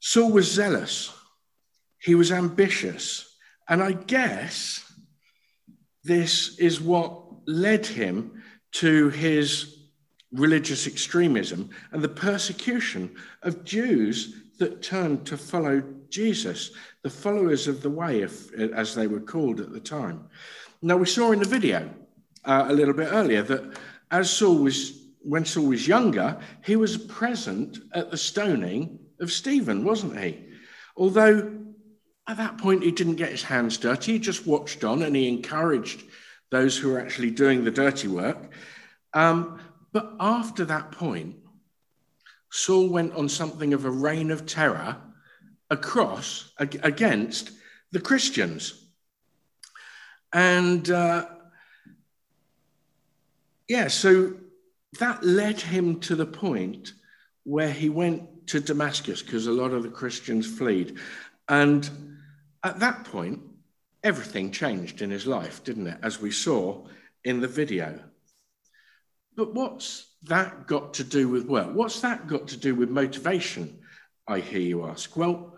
Saul 0.00 0.32
was 0.32 0.50
zealous, 0.50 1.12
he 1.98 2.14
was 2.14 2.30
ambitious, 2.30 3.36
and 3.68 3.82
I 3.82 3.92
guess 3.92 4.92
this 6.02 6.58
is 6.58 6.80
what 6.80 7.22
led 7.46 7.86
him 7.86 8.42
to 8.72 9.08
his 9.10 9.78
religious 10.32 10.86
extremism 10.86 11.70
and 11.92 12.02
the 12.02 12.08
persecution 12.08 13.16
of 13.42 13.64
Jews 13.64 14.34
that 14.58 14.82
turned 14.82 15.26
to 15.26 15.36
follow 15.36 15.82
Jesus, 16.10 16.72
the 17.04 17.10
followers 17.10 17.68
of 17.68 17.82
the 17.82 17.90
way, 17.90 18.22
if, 18.22 18.52
as 18.54 18.94
they 18.94 19.06
were 19.06 19.20
called 19.20 19.60
at 19.60 19.72
the 19.72 19.78
time. 19.78 20.26
Now, 20.80 20.96
we 20.96 21.04
saw 21.06 21.32
in 21.32 21.38
the 21.38 21.44
video 21.44 21.90
uh, 22.46 22.64
a 22.68 22.72
little 22.72 22.94
bit 22.94 23.12
earlier 23.12 23.42
that 23.42 23.78
as 24.10 24.30
Saul 24.30 24.56
was, 24.56 25.02
when 25.20 25.44
Saul 25.44 25.66
was 25.66 25.86
younger, 25.86 26.40
he 26.64 26.76
was 26.76 26.96
present 26.96 27.78
at 27.92 28.10
the 28.10 28.16
stoning 28.16 28.98
of 29.20 29.30
Stephen, 29.30 29.84
wasn't 29.84 30.18
he? 30.18 30.44
Although 30.96 31.52
at 32.26 32.38
that 32.38 32.56
point 32.56 32.82
he 32.82 32.90
didn't 32.90 33.16
get 33.16 33.30
his 33.30 33.42
hands 33.42 33.76
dirty, 33.76 34.12
he 34.12 34.18
just 34.18 34.46
watched 34.46 34.82
on 34.82 35.02
and 35.02 35.14
he 35.14 35.28
encouraged 35.28 36.04
those 36.50 36.74
who 36.76 36.90
were 36.90 37.00
actually 37.00 37.30
doing 37.30 37.64
the 37.64 37.70
dirty 37.70 38.08
work. 38.08 38.50
Um, 39.12 39.60
but 39.92 40.14
after 40.18 40.64
that 40.64 40.92
point, 40.92 41.36
Saul 42.50 42.88
went 42.88 43.12
on 43.14 43.28
something 43.28 43.74
of 43.74 43.84
a 43.84 43.90
reign 43.90 44.30
of 44.30 44.46
terror 44.46 44.96
across 45.70 46.52
against 46.58 47.50
the 47.92 48.00
Christians. 48.00 48.84
And 50.32 50.90
uh, 50.90 51.26
yeah, 53.68 53.88
so 53.88 54.34
that 54.98 55.24
led 55.24 55.60
him 55.60 56.00
to 56.00 56.14
the 56.14 56.26
point 56.26 56.92
where 57.44 57.70
he 57.70 57.88
went 57.88 58.46
to 58.48 58.60
Damascus 58.60 59.22
because 59.22 59.46
a 59.46 59.52
lot 59.52 59.72
of 59.72 59.82
the 59.82 59.88
Christians 59.88 60.46
fled. 60.46 60.96
And 61.48 61.88
at 62.62 62.80
that 62.80 63.04
point, 63.04 63.40
everything 64.02 64.50
changed 64.50 65.02
in 65.02 65.10
his 65.10 65.26
life, 65.26 65.64
didn't 65.64 65.86
it? 65.86 65.98
As 66.02 66.20
we 66.20 66.30
saw 66.30 66.86
in 67.24 67.40
the 67.40 67.48
video. 67.48 67.98
But 69.36 69.54
what's 69.54 70.06
that 70.24 70.66
got 70.66 70.94
to 70.94 71.04
do 71.04 71.28
with 71.28 71.46
work? 71.46 71.74
What's 71.74 72.00
that 72.00 72.26
got 72.26 72.48
to 72.48 72.56
do 72.56 72.74
with 72.74 72.90
motivation? 72.90 73.80
I 74.26 74.40
hear 74.40 74.60
you 74.60 74.84
ask. 74.86 75.16
Well, 75.16 75.56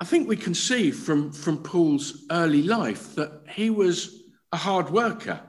I 0.00 0.04
think 0.04 0.28
we 0.28 0.36
can 0.36 0.54
see 0.54 0.90
from, 0.90 1.32
from 1.32 1.62
Paul's 1.62 2.24
early 2.30 2.62
life 2.62 3.14
that 3.14 3.44
he 3.48 3.70
was 3.70 4.22
a 4.50 4.56
hard 4.56 4.90
worker. 4.90 5.40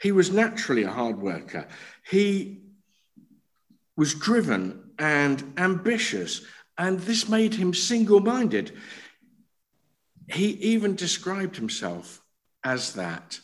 He 0.00 0.10
was 0.10 0.32
naturally 0.32 0.82
a 0.82 0.90
hard 0.90 1.20
worker. 1.20 1.68
He 2.08 2.62
was 3.96 4.14
driven 4.14 4.90
and 4.98 5.54
ambitious 5.56 6.42
And 6.78 6.98
this 7.00 7.28
made 7.28 7.54
him 7.54 7.74
single 7.74 8.20
minded. 8.20 8.72
He 10.28 10.46
even 10.74 10.96
described 10.96 11.56
himself 11.56 12.20
as 12.64 12.94
that 12.94 13.38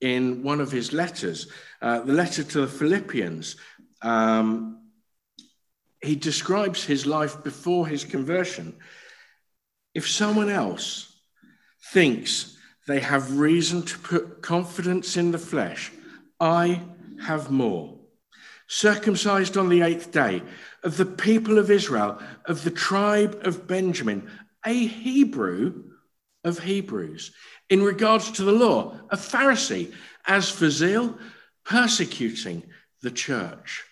in 0.00 0.42
one 0.42 0.60
of 0.60 0.70
his 0.70 0.92
letters, 0.92 1.48
uh, 1.80 2.00
the 2.00 2.12
letter 2.12 2.44
to 2.44 2.60
the 2.60 2.66
Philippians. 2.68 3.56
Um, 4.02 4.83
he 6.04 6.16
describes 6.16 6.84
his 6.84 7.06
life 7.06 7.42
before 7.42 7.86
his 7.86 8.04
conversion. 8.04 8.76
If 9.94 10.08
someone 10.08 10.50
else 10.50 11.20
thinks 11.92 12.56
they 12.86 13.00
have 13.00 13.38
reason 13.38 13.82
to 13.82 13.98
put 13.98 14.42
confidence 14.42 15.16
in 15.16 15.30
the 15.30 15.38
flesh, 15.38 15.92
I 16.40 16.80
have 17.22 17.50
more. 17.50 17.98
Circumcised 18.66 19.56
on 19.56 19.68
the 19.68 19.82
eighth 19.82 20.10
day, 20.10 20.42
of 20.82 20.96
the 20.96 21.06
people 21.06 21.58
of 21.58 21.70
Israel, 21.70 22.20
of 22.44 22.64
the 22.64 22.70
tribe 22.70 23.40
of 23.42 23.66
Benjamin, 23.66 24.28
a 24.64 24.74
Hebrew 24.74 25.84
of 26.44 26.58
Hebrews. 26.58 27.32
In 27.70 27.82
regards 27.82 28.30
to 28.32 28.44
the 28.44 28.52
law, 28.52 29.00
a 29.10 29.16
Pharisee, 29.16 29.92
as 30.26 30.50
for 30.50 30.68
zeal, 30.70 31.18
persecuting 31.64 32.64
the 33.00 33.10
church. 33.10 33.84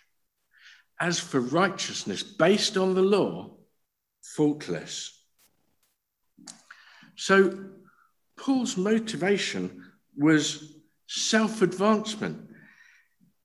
As 1.03 1.19
for 1.19 1.41
righteousness 1.41 2.23
based 2.23 2.77
on 2.77 2.95
the 2.95 3.03
law, 3.03 3.51
faultless. 4.23 5.21
So, 7.17 7.71
Paul's 8.39 8.77
motivation 8.77 9.85
was 10.17 10.77
self 11.09 11.61
advancement. 11.61 12.51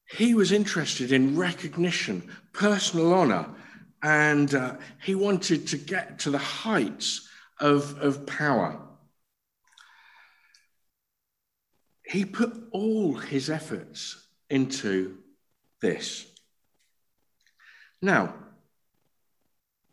He 0.07 0.35
was 0.35 0.51
interested 0.51 1.11
in 1.11 1.35
recognition, 1.35 2.31
personal 2.53 3.11
honor, 3.11 3.55
and 4.03 4.53
uh, 4.53 4.75
he 5.01 5.15
wanted 5.15 5.67
to 5.69 5.77
get 5.77 6.19
to 6.19 6.29
the 6.29 6.37
heights 6.37 7.27
of, 7.59 7.97
of 7.99 8.27
power. 8.27 8.79
He 12.05 12.23
put 12.23 12.53
all 12.71 13.15
his 13.15 13.49
efforts 13.49 14.27
into 14.47 15.17
this. 15.81 16.26
Now, 18.01 18.33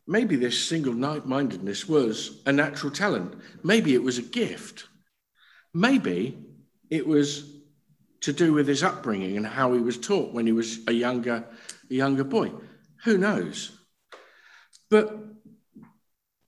maybe 0.06 0.36
this 0.36 0.68
single 0.68 0.94
mindedness 0.94 1.88
was 1.88 2.42
a 2.46 2.52
natural 2.52 2.92
talent. 2.92 3.34
Maybe 3.62 3.94
it 3.94 4.02
was 4.02 4.18
a 4.18 4.22
gift. 4.22 4.84
Maybe 5.72 6.38
it 6.90 7.06
was 7.06 7.50
to 8.20 8.32
do 8.32 8.52
with 8.52 8.68
his 8.68 8.82
upbringing 8.82 9.36
and 9.36 9.46
how 9.46 9.72
he 9.74 9.80
was 9.80 9.98
taught 9.98 10.32
when 10.32 10.46
he 10.46 10.52
was 10.52 10.78
a 10.86 10.92
younger, 10.92 11.44
a 11.90 11.94
younger 11.94 12.24
boy. 12.24 12.52
Who 13.04 13.18
knows? 13.18 13.76
But 14.90 15.18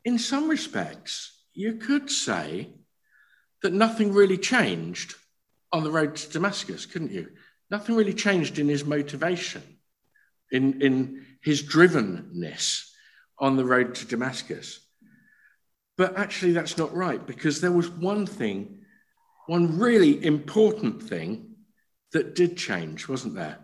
in 0.04 0.18
some 0.18 0.48
respects, 0.48 1.32
you 1.52 1.74
could 1.74 2.10
say 2.10 2.70
that 3.62 3.72
nothing 3.72 4.12
really 4.12 4.38
changed 4.38 5.14
on 5.72 5.84
the 5.84 5.90
road 5.90 6.16
to 6.16 6.30
Damascus, 6.30 6.86
couldn't 6.86 7.12
you? 7.12 7.28
Nothing 7.70 7.96
really 7.96 8.14
changed 8.14 8.58
in 8.58 8.68
his 8.68 8.84
motivation, 8.84 9.62
in, 10.50 10.80
in 10.80 11.25
his 11.46 11.62
drivenness 11.62 12.90
on 13.38 13.54
the 13.54 13.64
road 13.64 13.94
to 13.94 14.04
Damascus. 14.04 14.80
But 15.96 16.18
actually, 16.18 16.50
that's 16.50 16.76
not 16.76 16.92
right 16.92 17.24
because 17.24 17.60
there 17.60 17.70
was 17.70 17.88
one 17.88 18.26
thing, 18.26 18.80
one 19.46 19.78
really 19.78 20.24
important 20.24 21.00
thing 21.04 21.54
that 22.10 22.34
did 22.34 22.56
change, 22.56 23.06
wasn't 23.06 23.36
there? 23.36 23.60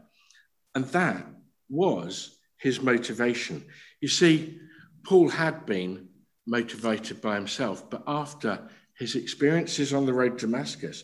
And 0.76 0.84
that 0.90 1.26
was 1.68 2.38
his 2.56 2.80
motivation. 2.80 3.64
You 4.00 4.06
see, 4.06 4.60
Paul 5.04 5.28
had 5.28 5.66
been 5.66 6.08
motivated 6.46 7.20
by 7.20 7.34
himself, 7.34 7.90
but 7.90 8.04
after 8.06 8.60
his 8.96 9.16
experiences 9.16 9.92
on 9.92 10.06
the 10.06 10.14
road 10.14 10.38
to 10.38 10.46
Damascus, 10.46 11.02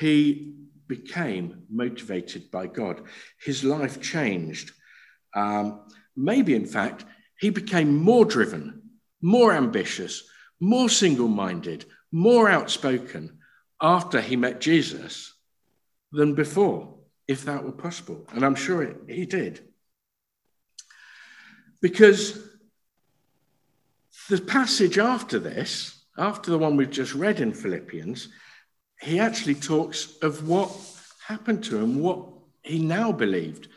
he 0.00 0.54
became 0.88 1.64
motivated 1.68 2.50
by 2.50 2.66
God. 2.66 3.02
His 3.44 3.62
life 3.62 4.00
changed. 4.00 4.72
Um, 5.34 5.82
maybe, 6.16 6.54
in 6.54 6.66
fact, 6.66 7.04
he 7.38 7.50
became 7.50 7.96
more 7.96 8.24
driven, 8.24 8.82
more 9.20 9.52
ambitious, 9.52 10.24
more 10.60 10.88
single 10.88 11.28
minded, 11.28 11.84
more 12.12 12.48
outspoken 12.48 13.38
after 13.80 14.20
he 14.20 14.36
met 14.36 14.60
Jesus 14.60 15.34
than 16.12 16.34
before, 16.34 16.94
if 17.26 17.44
that 17.44 17.64
were 17.64 17.72
possible. 17.72 18.26
And 18.32 18.44
I'm 18.44 18.54
sure 18.54 18.82
it, 18.82 18.96
he 19.08 19.26
did. 19.26 19.60
Because 21.82 22.38
the 24.30 24.40
passage 24.40 24.96
after 24.96 25.38
this, 25.38 26.04
after 26.16 26.50
the 26.50 26.58
one 26.58 26.76
we've 26.76 26.90
just 26.90 27.14
read 27.14 27.40
in 27.40 27.52
Philippians, 27.52 28.28
he 29.00 29.18
actually 29.18 29.56
talks 29.56 30.16
of 30.22 30.48
what 30.48 30.70
happened 31.26 31.64
to 31.64 31.78
him, 31.78 31.98
what 31.98 32.26
he 32.62 32.78
now 32.78 33.12
believed. 33.12 33.68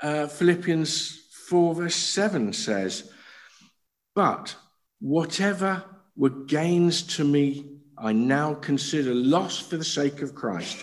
Uh, 0.00 0.26
Philippians 0.26 1.25
4, 1.48 1.74
verse 1.76 1.94
7 1.94 2.52
says, 2.52 3.12
But 4.14 4.56
whatever 5.00 5.84
were 6.16 6.30
gains 6.30 7.02
to 7.16 7.24
me, 7.24 7.66
I 7.96 8.12
now 8.12 8.54
consider 8.54 9.14
loss 9.14 9.58
for 9.58 9.76
the 9.76 9.84
sake 9.84 10.22
of 10.22 10.34
Christ. 10.34 10.76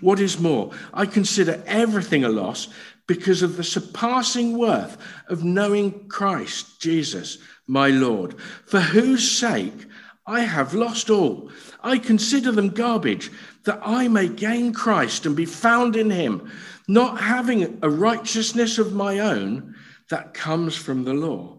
What 0.00 0.20
is 0.20 0.38
more, 0.38 0.72
I 0.92 1.06
consider 1.06 1.62
everything 1.66 2.24
a 2.24 2.28
loss 2.28 2.68
because 3.06 3.42
of 3.42 3.56
the 3.56 3.64
surpassing 3.64 4.58
worth 4.58 4.98
of 5.28 5.42
knowing 5.42 6.08
Christ 6.08 6.80
Jesus, 6.80 7.38
my 7.66 7.88
Lord, 7.88 8.38
for 8.66 8.80
whose 8.80 9.28
sake 9.28 9.86
I 10.26 10.40
have 10.40 10.74
lost 10.74 11.08
all. 11.08 11.50
I 11.82 11.98
consider 11.98 12.52
them 12.52 12.68
garbage 12.68 13.32
that 13.64 13.80
I 13.82 14.06
may 14.06 14.28
gain 14.28 14.72
Christ 14.74 15.24
and 15.24 15.34
be 15.34 15.46
found 15.46 15.96
in 15.96 16.10
him, 16.10 16.50
not 16.86 17.20
having 17.20 17.78
a 17.82 17.88
righteousness 17.88 18.78
of 18.78 18.92
my 18.92 19.18
own 19.18 19.74
that 20.10 20.34
comes 20.34 20.76
from 20.76 21.04
the 21.04 21.14
law, 21.14 21.58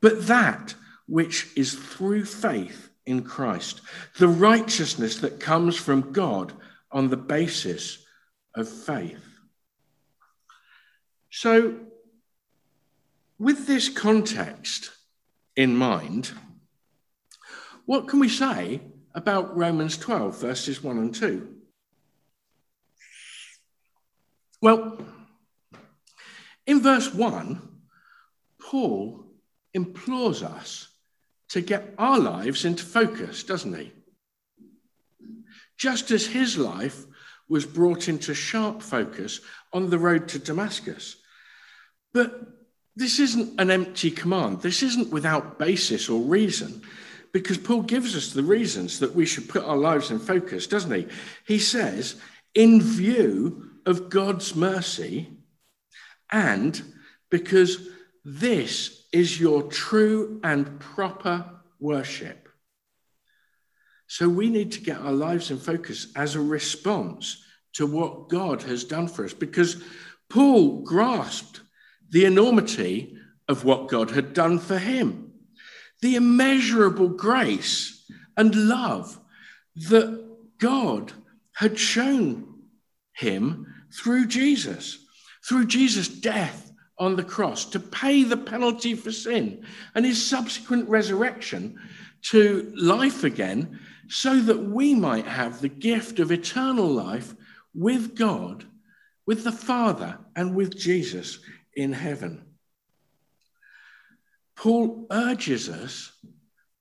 but 0.00 0.26
that 0.26 0.74
which 1.06 1.48
is 1.56 1.74
through 1.74 2.24
faith 2.24 2.88
in 3.04 3.22
Christ, 3.22 3.80
the 4.18 4.28
righteousness 4.28 5.18
that 5.18 5.40
comes 5.40 5.76
from 5.76 6.12
God 6.12 6.52
on 6.90 7.08
the 7.08 7.16
basis 7.16 8.04
of 8.54 8.68
faith. 8.68 9.24
So, 11.30 11.80
with 13.38 13.66
this 13.66 13.88
context 13.88 14.90
in 15.56 15.76
mind, 15.76 16.30
what 17.86 18.06
can 18.06 18.20
we 18.20 18.28
say 18.28 18.80
about 19.14 19.56
Romans 19.56 19.96
12, 19.96 20.40
verses 20.40 20.82
1 20.82 20.98
and 20.98 21.14
2? 21.14 21.48
Well, 24.60 24.98
in 26.66 26.80
verse 26.80 27.12
1, 27.12 27.71
Paul 28.72 29.26
implores 29.74 30.42
us 30.42 30.88
to 31.50 31.60
get 31.60 31.92
our 31.98 32.18
lives 32.18 32.64
into 32.64 32.82
focus, 32.82 33.42
doesn't 33.42 33.78
he? 33.78 33.92
Just 35.76 36.10
as 36.10 36.24
his 36.24 36.56
life 36.56 37.04
was 37.50 37.66
brought 37.66 38.08
into 38.08 38.32
sharp 38.32 38.80
focus 38.80 39.40
on 39.74 39.90
the 39.90 39.98
road 39.98 40.26
to 40.28 40.38
Damascus. 40.38 41.16
But 42.14 42.40
this 42.96 43.18
isn't 43.18 43.60
an 43.60 43.70
empty 43.70 44.10
command. 44.10 44.62
This 44.62 44.82
isn't 44.82 45.12
without 45.12 45.58
basis 45.58 46.08
or 46.08 46.22
reason 46.22 46.80
because 47.30 47.58
Paul 47.58 47.82
gives 47.82 48.16
us 48.16 48.32
the 48.32 48.42
reasons 48.42 49.00
that 49.00 49.14
we 49.14 49.26
should 49.26 49.50
put 49.50 49.64
our 49.64 49.76
lives 49.76 50.10
in 50.10 50.18
focus, 50.18 50.66
doesn't 50.66 50.94
he? 50.94 51.08
He 51.46 51.58
says, 51.58 52.16
in 52.54 52.80
view 52.80 53.68
of 53.84 54.08
God's 54.08 54.56
mercy, 54.56 55.28
and 56.30 56.82
because 57.28 57.88
this 58.24 59.06
is 59.12 59.40
your 59.40 59.64
true 59.64 60.40
and 60.44 60.78
proper 60.78 61.44
worship. 61.80 62.48
So 64.06 64.28
we 64.28 64.48
need 64.50 64.72
to 64.72 64.80
get 64.80 64.98
our 64.98 65.12
lives 65.12 65.50
in 65.50 65.58
focus 65.58 66.12
as 66.14 66.34
a 66.34 66.40
response 66.40 67.42
to 67.74 67.86
what 67.86 68.28
God 68.28 68.62
has 68.62 68.84
done 68.84 69.08
for 69.08 69.24
us 69.24 69.32
because 69.32 69.82
Paul 70.28 70.82
grasped 70.82 71.60
the 72.10 72.26
enormity 72.26 73.16
of 73.48 73.64
what 73.64 73.88
God 73.88 74.10
had 74.10 74.34
done 74.34 74.58
for 74.58 74.78
him 74.78 75.32
the 76.02 76.16
immeasurable 76.16 77.08
grace 77.08 78.04
and 78.36 78.68
love 78.68 79.20
that 79.76 80.20
God 80.58 81.12
had 81.54 81.78
shown 81.78 82.62
him 83.12 83.72
through 83.92 84.26
Jesus, 84.26 84.98
through 85.48 85.66
Jesus' 85.66 86.08
death 86.08 86.71
on 86.98 87.16
the 87.16 87.24
cross 87.24 87.64
to 87.66 87.80
pay 87.80 88.22
the 88.22 88.36
penalty 88.36 88.94
for 88.94 89.10
sin 89.10 89.64
and 89.94 90.04
his 90.04 90.24
subsequent 90.24 90.88
resurrection 90.88 91.78
to 92.22 92.72
life 92.76 93.24
again, 93.24 93.80
so 94.08 94.38
that 94.38 94.62
we 94.62 94.94
might 94.94 95.26
have 95.26 95.60
the 95.60 95.68
gift 95.68 96.20
of 96.20 96.30
eternal 96.30 96.86
life 96.86 97.34
with 97.74 98.14
God, 98.14 98.64
with 99.26 99.42
the 99.42 99.52
Father, 99.52 100.18
and 100.36 100.54
with 100.54 100.78
Jesus 100.78 101.40
in 101.74 101.92
heaven. 101.92 102.44
Paul 104.54 105.06
urges 105.10 105.68
us 105.68 106.12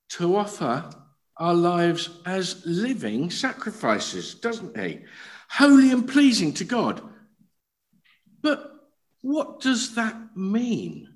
to 0.09 0.35
offer 0.35 0.89
our 1.37 1.53
lives 1.55 2.09
as 2.25 2.63
living 2.65 3.31
sacrifices, 3.31 4.35
doesn't 4.35 4.77
he? 4.77 4.99
Holy 5.49 5.91
and 5.91 6.07
pleasing 6.07 6.53
to 6.53 6.63
God. 6.63 7.01
But 8.41 8.70
what 9.21 9.59
does 9.61 9.95
that 9.95 10.15
mean? 10.35 11.07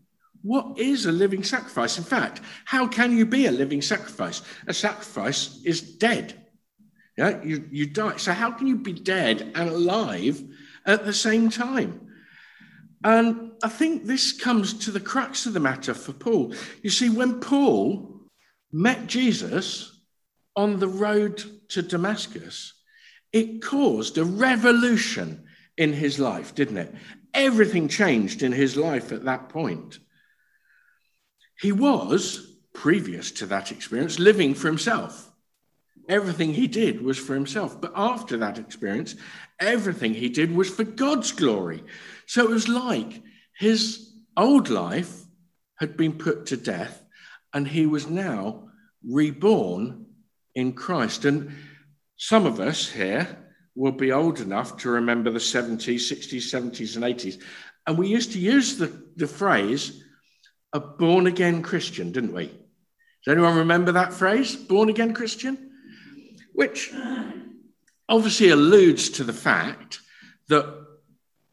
What 0.41 0.77
is 0.77 1.05
a 1.05 1.11
living 1.11 1.43
sacrifice? 1.43 1.97
In 1.97 2.03
fact, 2.03 2.41
how 2.65 2.87
can 2.87 3.17
you 3.17 3.25
be 3.25 3.47
a 3.47 3.51
living 3.51 3.81
sacrifice? 3.81 4.43
A 4.67 4.73
sacrifice 4.73 5.59
is 5.65 5.81
dead. 5.81 6.45
Yeah, 7.17 7.41
you, 7.43 7.67
you 7.71 7.87
die. 7.87 8.17
So 8.17 8.33
how 8.33 8.51
can 8.51 8.67
you 8.67 8.77
be 8.77 8.93
dead 8.93 9.51
and 9.55 9.69
alive 9.69 10.43
at 10.85 11.05
the 11.05 11.13
same 11.13 11.49
time? 11.49 12.01
And 13.03 13.51
I 13.63 13.69
think 13.69 14.05
this 14.05 14.33
comes 14.33 14.73
to 14.85 14.91
the 14.91 14.99
crux 14.99 15.45
of 15.45 15.53
the 15.53 15.59
matter 15.59 15.93
for 15.93 16.13
Paul. 16.13 16.53
You 16.83 16.89
see, 16.89 17.09
when 17.09 17.39
Paul 17.39 18.21
met 18.71 19.07
Jesus 19.07 20.01
on 20.55 20.79
the 20.79 20.87
road 20.87 21.43
to 21.69 21.81
Damascus, 21.81 22.73
it 23.31 23.61
caused 23.61 24.17
a 24.17 24.25
revolution 24.25 25.45
in 25.77 25.93
his 25.93 26.19
life, 26.19 26.55
didn't 26.55 26.77
it? 26.77 26.95
Everything 27.35 27.87
changed 27.87 28.41
in 28.41 28.51
his 28.51 28.75
life 28.75 29.11
at 29.11 29.25
that 29.25 29.49
point. 29.49 29.99
He 31.59 31.71
was, 31.71 32.55
previous 32.73 33.31
to 33.31 33.45
that 33.47 33.71
experience, 33.71 34.19
living 34.19 34.53
for 34.53 34.67
himself. 34.67 35.31
Everything 36.07 36.53
he 36.53 36.67
did 36.67 37.01
was 37.01 37.17
for 37.17 37.33
himself. 37.33 37.79
But 37.79 37.93
after 37.95 38.37
that 38.37 38.57
experience, 38.57 39.15
everything 39.59 40.13
he 40.13 40.29
did 40.29 40.55
was 40.55 40.69
for 40.69 40.83
God's 40.83 41.31
glory. 41.31 41.83
So 42.25 42.43
it 42.43 42.49
was 42.49 42.67
like 42.67 43.21
his 43.57 44.11
old 44.37 44.69
life 44.69 45.23
had 45.75 45.97
been 45.97 46.13
put 46.13 46.47
to 46.47 46.57
death 46.57 47.03
and 47.53 47.67
he 47.67 47.85
was 47.85 48.07
now 48.07 48.69
reborn 49.03 50.05
in 50.53 50.73
Christ. 50.73 51.25
And 51.25 51.51
some 52.17 52.45
of 52.45 52.59
us 52.59 52.89
here 52.89 53.37
will 53.75 53.91
be 53.91 54.11
old 54.11 54.39
enough 54.39 54.77
to 54.77 54.89
remember 54.89 55.29
the 55.29 55.39
70s, 55.39 55.79
60s, 55.79 56.51
70s, 56.51 56.95
and 56.95 57.05
80s. 57.05 57.41
And 57.85 57.97
we 57.97 58.07
used 58.07 58.31
to 58.31 58.39
use 58.39 58.77
the, 58.77 58.87
the 59.15 59.27
phrase, 59.27 60.03
a 60.73 60.79
born 60.79 61.27
again 61.27 61.61
Christian, 61.61 62.11
didn't 62.11 62.33
we? 62.33 62.47
Does 62.47 63.31
anyone 63.31 63.57
remember 63.57 63.93
that 63.93 64.13
phrase, 64.13 64.55
born 64.55 64.89
again 64.89 65.13
Christian? 65.13 65.71
Which 66.53 66.93
obviously 68.07 68.49
alludes 68.49 69.09
to 69.11 69.23
the 69.23 69.33
fact 69.33 69.99
that 70.47 70.85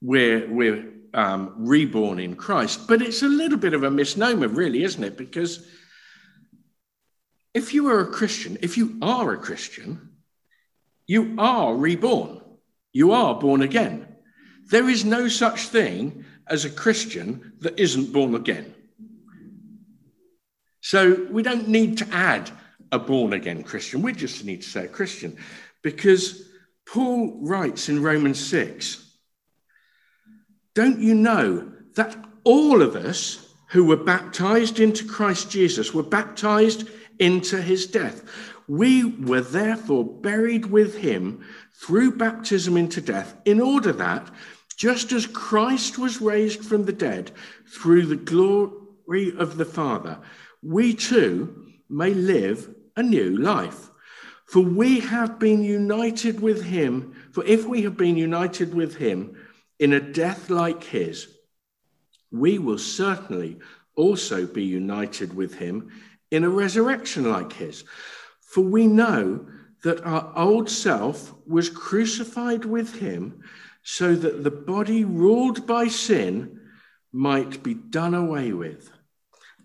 we're, 0.00 0.48
we're 0.48 0.92
um, 1.14 1.54
reborn 1.58 2.18
in 2.18 2.36
Christ. 2.36 2.86
But 2.86 3.02
it's 3.02 3.22
a 3.22 3.28
little 3.28 3.58
bit 3.58 3.74
of 3.74 3.82
a 3.82 3.90
misnomer, 3.90 4.48
really, 4.48 4.82
isn't 4.84 5.02
it? 5.02 5.16
Because 5.16 5.66
if 7.54 7.74
you 7.74 7.88
are 7.88 8.00
a 8.00 8.10
Christian, 8.10 8.58
if 8.62 8.76
you 8.76 8.98
are 9.02 9.32
a 9.32 9.38
Christian, 9.38 10.11
you 11.12 11.34
are 11.36 11.76
reborn. 11.76 12.40
You 12.94 13.12
are 13.12 13.38
born 13.38 13.60
again. 13.60 14.06
There 14.70 14.88
is 14.88 15.04
no 15.04 15.28
such 15.28 15.68
thing 15.68 16.24
as 16.46 16.64
a 16.64 16.70
Christian 16.70 17.52
that 17.60 17.78
isn't 17.78 18.14
born 18.14 18.34
again. 18.34 18.74
So 20.80 21.26
we 21.30 21.42
don't 21.42 21.68
need 21.68 21.98
to 21.98 22.08
add 22.12 22.50
a 22.90 22.98
born 22.98 23.34
again 23.34 23.62
Christian. 23.62 24.00
We 24.00 24.14
just 24.14 24.42
need 24.46 24.62
to 24.62 24.68
say 24.70 24.86
a 24.86 24.88
Christian 24.88 25.36
because 25.82 26.48
Paul 26.86 27.36
writes 27.42 27.90
in 27.90 28.02
Romans 28.02 28.40
6 28.46 29.04
Don't 30.74 30.98
you 30.98 31.14
know 31.14 31.72
that 31.94 32.16
all 32.44 32.80
of 32.80 32.96
us 32.96 33.54
who 33.68 33.84
were 33.84 34.02
baptized 34.14 34.80
into 34.80 35.06
Christ 35.06 35.50
Jesus 35.50 35.92
were 35.92 36.02
baptized 36.20 36.88
into 37.18 37.60
his 37.60 37.86
death? 37.86 38.24
We 38.68 39.04
were 39.04 39.40
therefore 39.40 40.04
buried 40.04 40.66
with 40.66 40.98
him 40.98 41.44
through 41.74 42.16
baptism 42.16 42.76
into 42.76 43.00
death, 43.00 43.34
in 43.44 43.60
order 43.60 43.92
that, 43.92 44.30
just 44.76 45.12
as 45.12 45.26
Christ 45.26 45.98
was 45.98 46.20
raised 46.20 46.64
from 46.64 46.84
the 46.84 46.92
dead 46.92 47.32
through 47.68 48.06
the 48.06 48.16
glory 48.16 49.32
of 49.36 49.56
the 49.56 49.64
Father, 49.64 50.18
we 50.62 50.94
too 50.94 51.72
may 51.88 52.14
live 52.14 52.74
a 52.96 53.02
new 53.02 53.36
life. 53.36 53.90
For 54.46 54.60
we 54.60 55.00
have 55.00 55.38
been 55.38 55.64
united 55.64 56.40
with 56.40 56.62
him, 56.62 57.14
for 57.32 57.44
if 57.44 57.64
we 57.64 57.82
have 57.82 57.96
been 57.96 58.16
united 58.16 58.74
with 58.74 58.96
him 58.96 59.36
in 59.78 59.92
a 59.92 60.00
death 60.00 60.50
like 60.50 60.84
his, 60.84 61.28
we 62.30 62.58
will 62.58 62.78
certainly 62.78 63.58
also 63.94 64.46
be 64.46 64.64
united 64.64 65.34
with 65.34 65.54
him 65.54 65.90
in 66.30 66.44
a 66.44 66.48
resurrection 66.48 67.30
like 67.30 67.52
his. 67.52 67.84
For 68.52 68.60
we 68.60 68.86
know 68.86 69.46
that 69.82 70.04
our 70.04 70.32
old 70.36 70.70
self 70.70 71.34
was 71.46 71.68
crucified 71.68 72.64
with 72.64 73.00
him 73.00 73.42
so 73.82 74.14
that 74.14 74.44
the 74.44 74.50
body 74.50 75.04
ruled 75.04 75.66
by 75.66 75.88
sin 75.88 76.60
might 77.12 77.62
be 77.62 77.74
done 77.74 78.14
away 78.14 78.52
with 78.52 78.90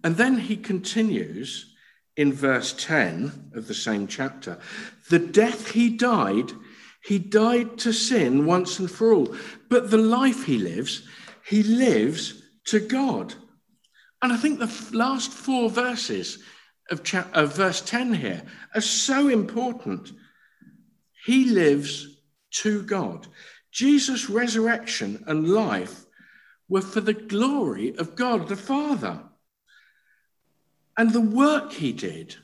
and 0.04 0.16
then 0.16 0.38
he 0.38 0.56
continues 0.56 1.76
in 2.16 2.34
verse 2.34 2.74
10 2.78 3.52
of 3.56 3.68
the 3.68 3.74
same 3.74 4.08
chapter 4.08 4.58
the 5.10 5.20
death 5.20 5.72
he 5.72 5.90
died, 5.90 6.52
he 7.04 7.20
died 7.20 7.78
to 7.80 7.94
sin 7.94 8.46
once 8.46 8.80
and 8.80 8.92
for 8.92 9.14
all. 9.14 9.36
But 9.70 9.90
the 9.90 9.98
life 9.98 10.46
he 10.46 10.58
lives, 10.58 11.04
he 11.46 11.64
lives 11.64 12.42
to 12.66 12.80
God. 12.82 13.34
And 14.22 14.34
I 14.34 14.38
think 14.38 14.60
the 14.60 14.98
last 14.98 15.32
four 15.32 15.70
verses 15.70 16.40
of, 16.90 17.04
cha- 17.04 17.28
of 17.34 17.56
verse 17.56 17.82
10 17.82 18.14
here 18.14 18.44
are 18.74 18.82
so 18.82 19.28
important. 19.28 20.12
He 21.26 21.46
lives 21.46 22.08
to 22.52 22.84
God. 22.84 23.28
Jesus' 23.72 24.30
resurrection 24.30 25.24
and 25.28 25.50
life 25.50 26.06
were 26.70 26.82
for 26.82 27.02
the 27.02 27.14
glory 27.14 27.96
of 27.98 28.16
God 28.16 28.48
the 28.48 28.56
Father. 28.56 29.22
And 30.98 31.12
the 31.12 31.22
work 31.22 31.74
he 31.74 31.94
did 31.94 32.36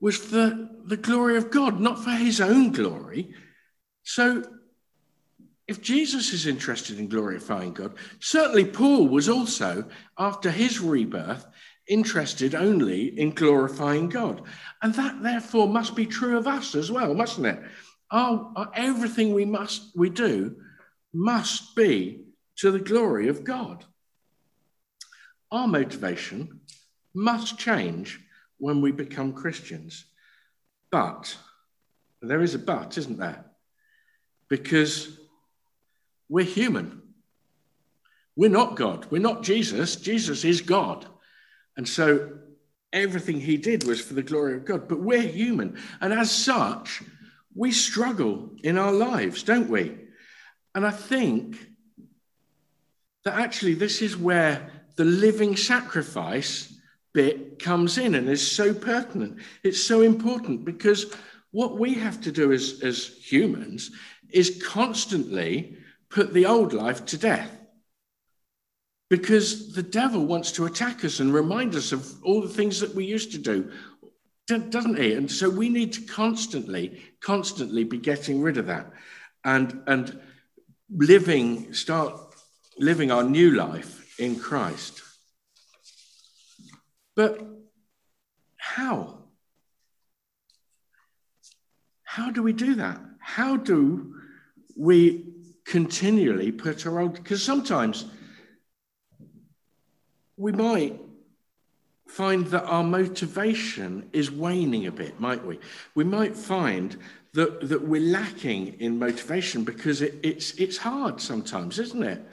was 0.00 0.16
for 0.16 0.68
the 0.84 0.96
glory 0.96 1.36
of 1.36 1.50
God, 1.50 1.80
not 1.80 2.02
for 2.02 2.10
his 2.10 2.40
own 2.40 2.72
glory. 2.72 3.34
So, 4.02 4.44
if 5.66 5.80
Jesus 5.80 6.32
is 6.32 6.46
interested 6.46 6.98
in 6.98 7.08
glorifying 7.08 7.72
God, 7.72 7.94
certainly 8.18 8.66
Paul 8.66 9.08
was 9.08 9.30
also, 9.30 9.88
after 10.18 10.50
his 10.50 10.78
rebirth, 10.78 11.46
interested 11.88 12.54
only 12.54 13.18
in 13.18 13.30
glorifying 13.30 14.08
God. 14.08 14.42
And 14.82 14.94
that 14.94 15.22
therefore 15.22 15.68
must 15.68 15.94
be 15.94 16.06
true 16.06 16.36
of 16.36 16.46
us 16.46 16.74
as 16.74 16.90
well, 16.90 17.14
mustn't 17.14 17.46
it? 17.46 17.60
Our, 18.10 18.52
our, 18.56 18.70
everything 18.74 19.32
we 19.32 19.44
must 19.44 19.90
we 19.96 20.10
do 20.10 20.56
must 21.12 21.74
be 21.76 22.24
to 22.56 22.70
the 22.70 22.78
glory 22.78 23.28
of 23.28 23.44
God. 23.44 23.84
Our 25.50 25.68
motivation 25.68 26.60
must 27.14 27.58
change 27.58 28.20
when 28.58 28.80
we 28.80 28.92
become 28.92 29.32
Christians. 29.32 30.04
But 30.90 31.36
there 32.20 32.42
is 32.42 32.54
a 32.54 32.58
but, 32.58 32.98
isn't 32.98 33.18
there? 33.18 33.44
Because 34.48 35.18
we're 36.28 36.44
human. 36.44 37.02
We're 38.36 38.50
not 38.50 38.76
God. 38.76 39.06
We're 39.10 39.20
not 39.20 39.42
Jesus. 39.42 39.96
Jesus 39.96 40.44
is 40.44 40.60
God. 40.60 41.06
And 41.76 41.88
so 41.88 42.30
everything 42.92 43.40
he 43.40 43.56
did 43.56 43.84
was 43.84 44.00
for 44.00 44.14
the 44.14 44.22
glory 44.22 44.54
of 44.54 44.64
God. 44.64 44.88
But 44.88 45.00
we're 45.00 45.22
human. 45.22 45.78
And 46.00 46.12
as 46.12 46.30
such, 46.30 47.02
we 47.54 47.72
struggle 47.72 48.50
in 48.62 48.78
our 48.78 48.92
lives, 48.92 49.42
don't 49.42 49.68
we? 49.68 49.96
And 50.74 50.86
I 50.86 50.90
think 50.90 51.58
that 53.24 53.34
actually 53.34 53.74
this 53.74 54.02
is 54.02 54.16
where 54.16 54.70
the 54.96 55.04
living 55.04 55.56
sacrifice 55.56 56.72
bit 57.12 57.62
comes 57.62 57.96
in 57.96 58.14
and 58.14 58.28
is 58.28 58.50
so 58.50 58.74
pertinent. 58.74 59.38
It's 59.62 59.82
so 59.82 60.02
important 60.02 60.64
because 60.64 61.14
what 61.52 61.78
we 61.78 61.94
have 61.94 62.20
to 62.22 62.32
do 62.32 62.52
as, 62.52 62.80
as 62.82 63.06
humans 63.06 63.92
is 64.30 64.62
constantly 64.66 65.76
put 66.10 66.34
the 66.34 66.46
old 66.46 66.72
life 66.72 67.04
to 67.06 67.18
death. 67.18 67.56
Because 69.10 69.74
the 69.74 69.82
devil 69.82 70.24
wants 70.24 70.52
to 70.52 70.64
attack 70.64 71.04
us 71.04 71.20
and 71.20 71.32
remind 71.32 71.74
us 71.74 71.92
of 71.92 72.22
all 72.24 72.40
the 72.40 72.48
things 72.48 72.80
that 72.80 72.94
we 72.94 73.04
used 73.04 73.32
to 73.32 73.38
do, 73.38 73.70
doesn't 74.46 74.98
he? 74.98 75.14
And 75.14 75.30
so 75.30 75.48
we 75.50 75.68
need 75.68 75.92
to 75.92 76.00
constantly, 76.02 77.02
constantly 77.20 77.84
be 77.84 77.98
getting 77.98 78.40
rid 78.40 78.56
of 78.56 78.66
that 78.66 78.90
and, 79.44 79.82
and 79.86 80.20
living, 80.90 81.72
start 81.74 82.18
living 82.78 83.10
our 83.10 83.22
new 83.22 83.50
life 83.52 84.18
in 84.18 84.38
Christ. 84.38 85.02
But 87.14 87.46
how? 88.56 89.18
How 92.02 92.30
do 92.30 92.42
we 92.42 92.52
do 92.52 92.76
that? 92.76 93.00
How 93.20 93.56
do 93.56 94.14
we 94.76 95.26
continually 95.64 96.52
put 96.52 96.86
our 96.86 97.00
old, 97.00 97.14
because 97.14 97.42
sometimes 97.42 98.06
we 100.36 100.52
might 100.52 101.00
find 102.06 102.46
that 102.46 102.64
our 102.64 102.84
motivation 102.84 104.08
is 104.12 104.30
waning 104.30 104.86
a 104.86 104.92
bit, 104.92 105.18
might 105.20 105.44
we? 105.44 105.58
We 105.94 106.04
might 106.04 106.36
find 106.36 106.96
that, 107.32 107.68
that 107.68 107.82
we're 107.82 108.00
lacking 108.00 108.80
in 108.80 108.98
motivation 108.98 109.64
because 109.64 110.02
it, 110.02 110.14
it's, 110.22 110.52
it's 110.52 110.76
hard 110.76 111.20
sometimes, 111.20 111.78
isn't 111.78 112.02
it? 112.02 112.24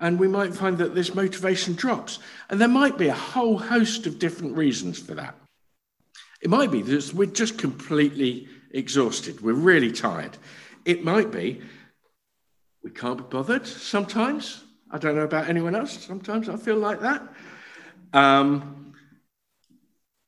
And 0.00 0.18
we 0.18 0.28
might 0.28 0.54
find 0.54 0.78
that 0.78 0.94
this 0.94 1.14
motivation 1.14 1.74
drops. 1.74 2.18
And 2.50 2.60
there 2.60 2.68
might 2.68 2.98
be 2.98 3.08
a 3.08 3.14
whole 3.14 3.58
host 3.58 4.06
of 4.06 4.18
different 4.18 4.56
reasons 4.56 4.98
for 4.98 5.14
that. 5.14 5.34
It 6.40 6.50
might 6.50 6.70
be 6.70 6.82
that 6.82 7.14
we're 7.14 7.26
just 7.26 7.58
completely 7.58 8.48
exhausted, 8.70 9.40
we're 9.40 9.54
really 9.54 9.92
tired. 9.92 10.36
It 10.84 11.04
might 11.04 11.30
be 11.30 11.62
we 12.82 12.90
can't 12.90 13.16
be 13.16 13.24
bothered 13.24 13.66
sometimes. 13.66 14.62
I 14.94 14.98
don't 14.98 15.16
know 15.16 15.22
about 15.22 15.48
anyone 15.48 15.74
else. 15.74 16.06
Sometimes 16.06 16.48
I 16.48 16.56
feel 16.56 16.76
like 16.76 17.00
that. 17.00 17.20
Um, 18.12 18.94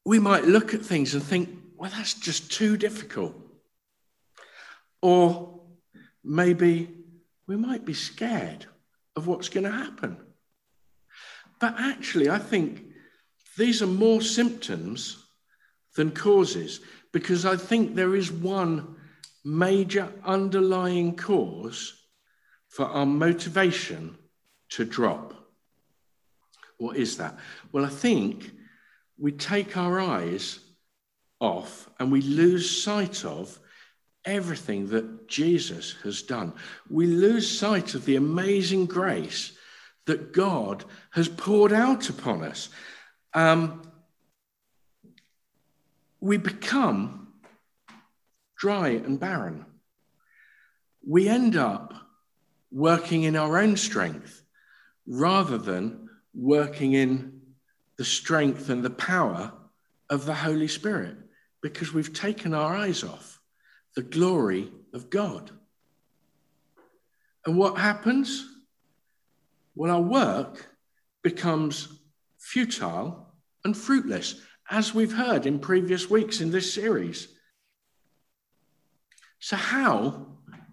we 0.05 0.19
might 0.19 0.45
look 0.45 0.75
at 0.75 0.85
things 0.85 1.15
and 1.15 1.23
think, 1.23 1.49
well, 1.77 1.93
that's 1.95 2.15
just 2.15 2.51
too 2.51 2.77
difficult. 2.77 3.37
Or 5.01 5.61
maybe 6.25 6.91
we 7.47 7.55
might 7.55 7.85
be 7.85 7.95
scared 7.95 8.67
of 9.15 9.29
what's 9.29 9.49
going 9.49 9.63
to 9.63 9.71
happen. 9.71 10.17
But 11.61 11.77
actually, 11.79 12.29
I 12.29 12.41
think 12.41 12.83
these 13.57 13.83
are 13.83 13.87
more 13.87 14.21
symptoms 14.21 15.25
than 15.95 16.11
causes 16.11 16.81
because 17.13 17.47
I 17.47 17.57
think 17.57 17.95
there 17.95 18.17
is 18.17 18.33
one 18.33 18.97
major 19.45 20.13
underlying 20.25 21.15
cause 21.15 21.95
for 22.69 22.87
our 22.87 23.07
motivation 23.07 24.19
to 24.71 24.85
drop. 24.85 25.35
What 26.79 26.97
is 26.97 27.17
that? 27.19 27.39
Well, 27.73 27.85
I 27.85 27.89
think 27.89 28.51
we 29.19 29.33
take 29.33 29.77
our 29.77 30.01
eyes 30.01 30.59
off 31.41 31.89
and 31.99 32.13
we 32.13 32.21
lose 32.21 32.83
sight 32.83 33.25
of 33.25 33.59
everything 34.25 34.89
that 34.89 35.29
Jesus 35.29 35.95
has 36.03 36.23
done. 36.23 36.53
We 36.91 37.07
lose 37.07 37.59
sight 37.59 37.95
of 37.95 38.05
the 38.05 38.17
amazing 38.17 38.87
grace 38.87 39.53
that 40.07 40.33
God 40.33 40.85
has 41.11 41.29
poured 41.29 41.73
out 41.73 42.11
upon 42.11 42.43
us. 42.43 42.69
Um, 43.35 43.83
we 46.21 46.37
become 46.37 47.29
dry 48.57 48.89
and 48.89 49.19
barren. 49.21 49.65
We 51.07 51.29
end 51.29 51.57
up 51.57 51.95
working 52.73 53.23
in 53.23 53.37
our 53.37 53.59
own 53.59 53.77
strength 53.77 54.43
rather 55.07 55.59
than 55.59 56.09
working 56.35 56.93
in 56.93 57.41
the 57.97 58.05
strength 58.05 58.69
and 58.69 58.85
the 58.85 58.91
power 58.91 59.53
of 60.11 60.27
the 60.27 60.35
Holy 60.35 60.69
Spirit 60.69 61.17
because 61.63 61.93
we've 61.93 62.13
taken 62.13 62.55
our 62.55 62.75
eyes 62.77 63.03
off 63.03 63.41
the 63.95 64.03
glory 64.03 64.71
of 64.93 65.11
God. 65.11 65.51
And 67.47 67.57
what 67.57 67.79
happens? 67.79 68.47
Well, 69.75 69.91
our 69.95 70.03
work 70.03 70.67
becomes 71.23 71.89
futile 72.39 73.35
and 73.65 73.77
fruitless, 73.77 74.41
as 74.71 74.95
we've 74.95 75.13
heard 75.13 75.47
in 75.47 75.59
previous 75.59 76.11
weeks 76.11 76.41
in 76.41 76.51
this 76.51 76.73
series. 76.73 77.29
So, 79.39 79.57
how 79.57 80.27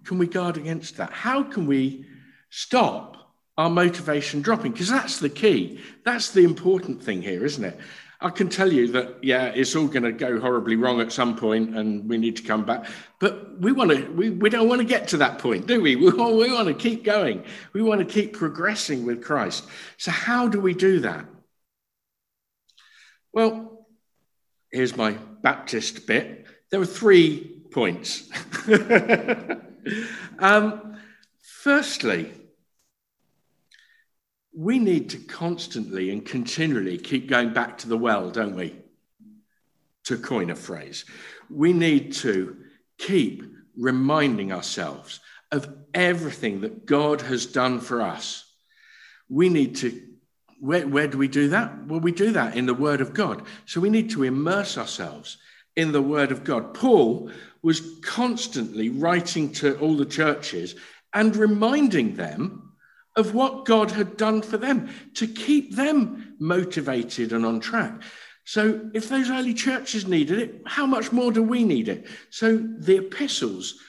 can 0.04 0.18
we 0.18 0.28
guard 0.28 0.58
against 0.58 0.98
that? 0.98 1.12
How 1.12 1.44
can 1.44 1.66
we 1.68 2.06
stop 2.50 3.23
our 3.58 3.70
motivation 3.70 4.42
dropping? 4.42 4.72
Because 4.72 4.90
that's 4.90 5.20
the 5.20 5.30
key. 5.30 5.80
That's 6.04 6.32
the 6.32 6.44
important 6.44 7.04
thing 7.04 7.22
here, 7.22 7.46
isn't 7.46 7.64
it? 7.64 7.80
I 8.24 8.30
can 8.30 8.48
tell 8.48 8.72
you 8.72 8.88
that, 8.94 9.22
yeah, 9.22 9.48
it's 9.48 9.76
all 9.76 9.88
going 9.88 10.04
to 10.04 10.14
go 10.14 10.40
horribly 10.40 10.78
wrong 10.78 11.02
at 11.02 11.12
some 11.12 11.36
point 11.36 11.76
and 11.76 12.08
we 12.08 12.18
need 12.18 12.38
to 12.38 12.44
come 12.44 12.64
back. 12.64 12.86
But 13.20 13.60
we 13.60 13.74
want 13.74 13.92
to, 13.92 14.06
we, 14.14 14.30
we 14.30 14.50
don't 14.50 14.70
want 14.70 14.80
to 14.80 14.88
get 14.88 15.10
to 15.10 15.18
that 15.18 15.40
point, 15.40 15.68
do 15.68 15.82
we? 15.82 15.98
We, 15.98 16.10
we 16.12 16.54
want 16.54 16.70
to 16.70 16.74
keep 16.74 17.04
going. 17.04 17.44
We 17.74 17.82
want 17.82 18.00
to 18.00 18.06
keep 18.06 18.32
progressing 18.32 19.06
with 19.06 19.22
Christ. 19.22 19.68
So, 19.98 20.12
how 20.12 20.48
do 20.48 20.62
we 20.62 20.74
do 20.74 21.02
that? 21.02 21.26
Well, 23.34 23.88
here's 24.72 24.96
my 24.96 25.18
Baptist 25.42 26.08
bit. 26.08 26.46
There 26.72 26.80
are 26.80 26.86
three 26.86 27.62
points. 27.72 28.30
um, 30.40 30.98
firstly, 31.42 32.32
we 34.56 34.78
need 34.80 35.10
to 35.10 35.18
constantly 35.18 36.12
and 36.12 36.26
continually 36.26 36.98
keep 36.98 37.28
going 37.28 37.54
back 37.54 37.78
to 37.80 37.90
the 37.90 37.98
well, 37.98 38.30
don't 38.30 38.56
we? 38.56 38.76
To 40.06 40.18
coin 40.18 40.50
a 40.50 40.56
phrase. 40.56 41.06
We 41.50 41.74
need 41.74 42.14
to 42.14 42.58
keep 42.98 43.44
reminding 43.78 44.52
ourselves 44.52 45.20
of 45.52 45.74
everything 45.94 46.62
that 46.62 46.86
God 46.86 47.22
has 47.22 47.46
done 47.46 47.80
for 47.80 48.02
us. 48.02 48.46
We 49.30 49.50
need 49.50 49.78
to, 49.78 50.02
where, 50.60 50.88
where 50.88 51.08
do 51.08 51.18
we 51.18 51.28
do 51.28 51.50
that? 51.50 51.88
Well, 51.88 52.00
we 52.00 52.12
do 52.12 52.32
that 52.34 52.56
in 52.56 52.66
the 52.66 52.74
Word 52.74 53.02
of 53.02 53.14
God. 53.14 53.44
So 53.66 53.82
we 53.82 53.90
need 53.90 54.12
to 54.12 54.24
immerse 54.24 54.78
ourselves 54.78 55.38
in 55.76 55.92
the 55.92 56.02
Word 56.02 56.32
of 56.32 56.44
God. 56.44 56.74
Paul 56.74 57.32
was 57.64 58.00
constantly 58.04 58.90
writing 58.90 59.52
to 59.54 59.80
all 59.80 59.96
the 59.98 60.06
churches 60.06 60.76
and 61.14 61.36
reminding 61.36 62.16
them 62.16 62.63
of 63.16 63.34
what 63.34 63.66
God 63.66 63.92
had 63.92 64.18
done 64.18 64.42
for 64.42 64.58
them 64.58 64.90
to 65.16 65.28
keep 65.28 65.76
them 65.76 66.36
motivated 66.40 67.32
and 67.32 67.46
on 67.46 67.60
track. 67.60 68.02
So, 68.46 68.90
if 68.94 69.08
those 69.08 69.30
early 69.30 69.54
churches 69.54 70.06
needed 70.06 70.40
it, 70.40 70.62
how 70.66 70.86
much 70.86 71.12
more 71.12 71.32
do 71.32 71.42
we 71.42 71.64
need 71.64 71.88
it? 71.88 72.08
So, 72.30 72.58
the 72.58 72.98
epistles, 72.98 73.80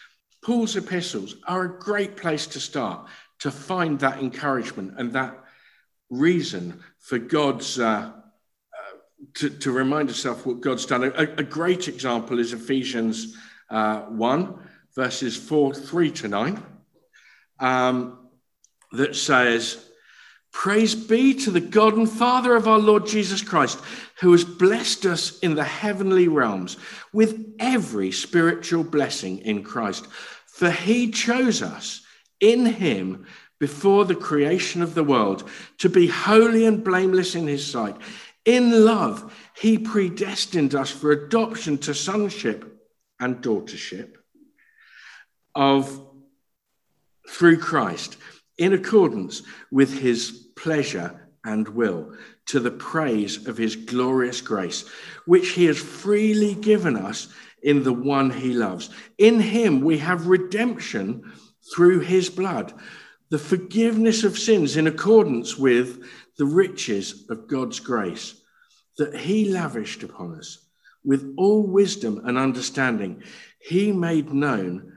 Paul's 0.45 0.77
epistles, 0.77 1.37
are 1.49 1.65
a 1.65 1.79
great 1.79 2.17
place 2.17 2.47
to 2.49 2.61
start 2.61 3.09
to 3.41 3.51
find 3.51 3.99
that 3.99 4.21
encouragement 4.21 4.95
and 4.97 5.13
that 5.13 5.43
reason 6.09 6.83
for 7.01 7.19
God's 7.19 7.81
uh, 7.81 8.13
to, 9.35 9.51
to, 9.51 9.73
remind 9.73 10.09
ourselves 10.09 10.45
what 10.45 10.61
God's 10.61 10.87
done. 10.87 11.05
A, 11.05 11.23
a 11.23 11.43
great 11.43 11.89
example 11.89 12.39
is 12.39 12.53
Ephesians 12.53 13.37
uh, 13.71 14.03
1, 14.03 14.59
verses 14.95 15.37
4, 15.37 15.75
3 15.75 16.11
to 16.11 16.29
9, 16.29 16.63
um, 17.61 18.24
that 18.95 19.17
says, 19.17 19.85
Praise 20.53 20.95
be 20.95 21.35
to 21.35 21.51
the 21.51 21.61
God 21.61 21.97
and 21.97 22.09
Father 22.09 22.55
of 22.55 22.69
our 22.69 22.79
Lord 22.79 23.07
Jesus 23.07 23.43
Christ, 23.43 23.81
who 24.21 24.31
has 24.33 24.45
blessed 24.45 25.05
us 25.05 25.39
in 25.41 25.57
the 25.57 25.65
heavenly 25.65 26.29
realms 26.29 26.77
with 27.13 27.57
every 27.59 28.13
spiritual 28.13 28.85
blessing 28.85 29.39
in 29.39 29.65
Christ. 29.65 30.07
For 30.47 30.71
he 30.71 31.11
chose 31.11 31.61
us 31.61 32.03
in 32.39 32.67
him 32.67 33.27
before 33.59 34.05
the 34.05 34.15
creation 34.15 34.81
of 34.81 34.95
the 34.95 35.03
world 35.03 35.49
to 35.79 35.89
be 35.89 36.07
holy 36.07 36.67
and 36.67 36.85
blameless 36.85 37.35
in 37.35 37.49
his 37.49 37.67
sight. 37.67 37.97
In 38.45 38.85
love, 38.85 39.35
he 39.57 39.77
predestined 39.77 40.75
us 40.75 40.91
for 40.91 41.11
adoption 41.11 41.79
to 41.79 41.95
sonship 41.95 42.81
and 43.19 43.43
daughtership 43.43 44.15
of 45.55 46.01
through 47.29 47.59
Christ 47.59 48.17
in 48.59 48.73
accordance 48.73 49.43
with 49.71 49.99
his 49.99 50.49
pleasure 50.57 51.29
and 51.45 51.69
will 51.69 52.15
to 52.47 52.61
the 52.61 52.71
praise 52.71 53.47
of 53.47 53.57
his 53.57 53.77
glorious 53.77 54.41
grace 54.41 54.89
which 55.27 55.51
he 55.51 55.65
has 55.67 55.79
freely 55.79 56.55
given 56.55 56.97
us 56.97 57.29
in 57.63 57.83
the 57.83 57.93
one 57.93 58.31
he 58.31 58.53
loves. 58.53 58.91
In 59.19 59.41
him 59.41 59.81
we 59.81 59.99
have 59.99 60.27
redemption 60.27 61.33
through 61.75 62.01
his 62.01 62.29
blood 62.29 62.73
the 63.31 63.39
forgiveness 63.39 64.23
of 64.23 64.39
sins 64.39 64.77
in 64.77 64.87
accordance 64.87 65.57
with 65.57 66.05
the 66.37 66.45
riches 66.45 67.25
of 67.31 67.49
God's 67.49 67.81
grace 67.81 68.41
that 68.99 69.17
he 69.17 69.51
lavished 69.51 70.03
upon 70.03 70.39
us. 70.39 70.59
With 71.05 71.35
all 71.37 71.67
wisdom 71.67 72.23
and 72.25 72.39
understanding, 72.39 73.23
he 73.61 73.93
made 73.93 74.33
known 74.33 74.93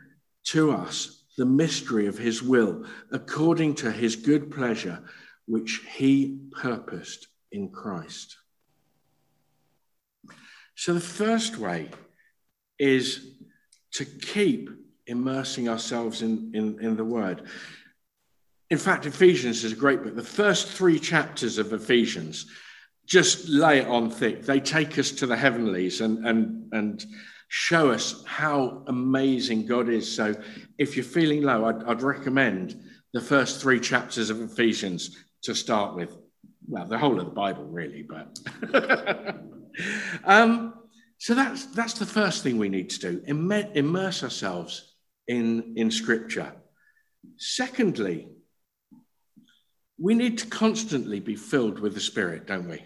to 0.49 0.71
us 0.71 1.16
the 1.37 1.45
mystery 1.45 2.07
of 2.07 2.17
his 2.17 2.41
will 2.41 2.85
according 3.11 3.75
to 3.75 3.91
his 3.91 4.15
good 4.15 4.51
pleasure, 4.51 5.03
which 5.45 5.81
he 5.95 6.39
purposed 6.51 7.27
in 7.51 7.69
Christ. 7.69 8.37
So, 10.75 10.93
the 10.93 10.99
first 10.99 11.57
way 11.57 11.89
is 12.77 13.31
to 13.93 14.05
keep 14.05 14.69
immersing 15.07 15.69
ourselves 15.69 16.21
in, 16.21 16.51
in, 16.53 16.79
in 16.79 16.97
the 16.97 17.05
word. 17.05 17.43
In 18.69 18.77
fact, 18.77 19.05
Ephesians 19.05 19.63
is 19.63 19.71
a 19.71 19.75
great 19.75 20.03
book. 20.03 20.15
The 20.15 20.23
first 20.23 20.67
three 20.67 20.99
chapters 20.99 21.57
of 21.57 21.71
Ephesians 21.71 22.47
just 23.05 23.47
lay 23.47 23.79
it 23.79 23.87
on 23.87 24.09
thick. 24.11 24.43
They 24.43 24.59
take 24.59 24.99
us 24.99 25.11
to 25.11 25.25
the 25.25 25.37
heavenlies 25.37 26.01
and 26.01 26.27
and 26.27 26.73
and 26.73 27.05
show 27.47 27.91
us 27.91 28.23
how 28.25 28.83
amazing 28.87 29.65
God 29.65 29.89
is. 29.89 30.13
So 30.13 30.35
if 30.77 30.95
you're 30.95 31.05
feeling 31.05 31.43
low, 31.43 31.65
I'd, 31.65 31.83
I'd 31.83 32.01
recommend 32.01 32.81
the 33.13 33.21
first 33.21 33.61
three 33.61 33.79
chapters 33.79 34.29
of 34.29 34.41
Ephesians 34.41 35.17
to 35.43 35.55
start 35.55 35.95
with. 35.95 36.15
well, 36.67 36.85
the 36.85 36.97
whole 36.97 37.19
of 37.19 37.25
the 37.25 37.31
Bible, 37.31 37.65
really, 37.65 38.03
but. 38.03 38.37
um, 40.25 40.73
so 41.19 41.33
that's, 41.33 41.65
that's 41.67 41.93
the 41.93 42.05
first 42.05 42.43
thing 42.43 42.57
we 42.57 42.69
need 42.69 42.89
to 42.91 42.99
do 42.99 43.21
immerse 43.25 44.23
ourselves 44.23 44.95
in, 45.27 45.73
in 45.75 45.89
Scripture. 45.89 46.53
Secondly, 47.37 48.27
we 49.99 50.13
need 50.13 50.37
to 50.39 50.47
constantly 50.47 51.19
be 51.19 51.35
filled 51.35 51.79
with 51.79 51.93
the 51.93 51.99
Spirit, 51.99 52.45
don't 52.45 52.69
we? 52.69 52.83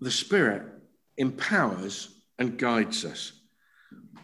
The 0.00 0.10
Spirit 0.10 0.73
empowers 1.16 2.08
and 2.38 2.58
guides 2.58 3.04
us. 3.04 3.32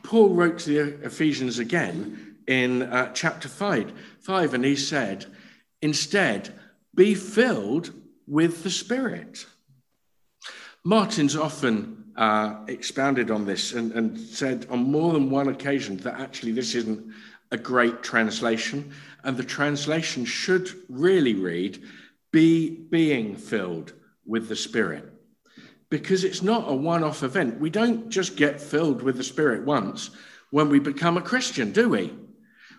Paul 0.03 0.31
wrote 0.31 0.59
to 0.61 0.71
the 0.71 1.07
Ephesians 1.07 1.59
again 1.59 2.37
in 2.47 2.83
uh, 2.83 3.13
chapter 3.13 3.49
5, 3.49 3.93
5, 4.21 4.55
and 4.55 4.65
he 4.65 4.77
said, 4.77 5.27
Instead, 5.83 6.53
be 6.95 7.15
filled 7.15 7.93
with 8.27 8.63
the 8.63 8.71
Spirit. 8.71 9.47
Martin's 10.85 11.37
often 11.37 12.13
uh, 12.17 12.57
expounded 12.69 13.31
on 13.31 13.45
this 13.45 13.73
and, 13.73 13.93
and 13.93 14.19
said 14.19 14.67
on 14.71 14.81
more 14.81 15.13
than 15.13 15.31
one 15.31 15.49
occasion 15.49 15.97
that 15.99 16.19
actually 16.19 16.53
this 16.53 16.75
isn't 16.75 17.13
a 17.53 17.57
great 17.57 18.03
translation, 18.03 18.93
and 19.25 19.37
the 19.37 19.45
translation 19.45 20.25
should 20.25 20.71
really 20.89 21.35
read, 21.35 21.83
Be 22.33 22.71
being 22.71 23.37
filled 23.37 23.93
with 24.25 24.49
the 24.49 24.57
Spirit. 24.57 25.10
Because 25.91 26.25
it's 26.25 26.43
not 26.43 26.71
a 26.71 26.75
one 26.75 27.05
off 27.05 27.23
event. 27.23 27.61
We 27.61 27.69
don't 27.69 28.09
just 28.09 28.37
get 28.37 28.61
filled 28.61 29.03
with 29.03 29.17
the 29.17 29.25
Spirit 29.25 29.65
once 29.65 30.11
when 30.51 30.69
we 30.69 30.79
become 30.79 31.17
a 31.17 31.23
Christian, 31.23 31.73
do 31.73 31.89
we? 31.89 32.15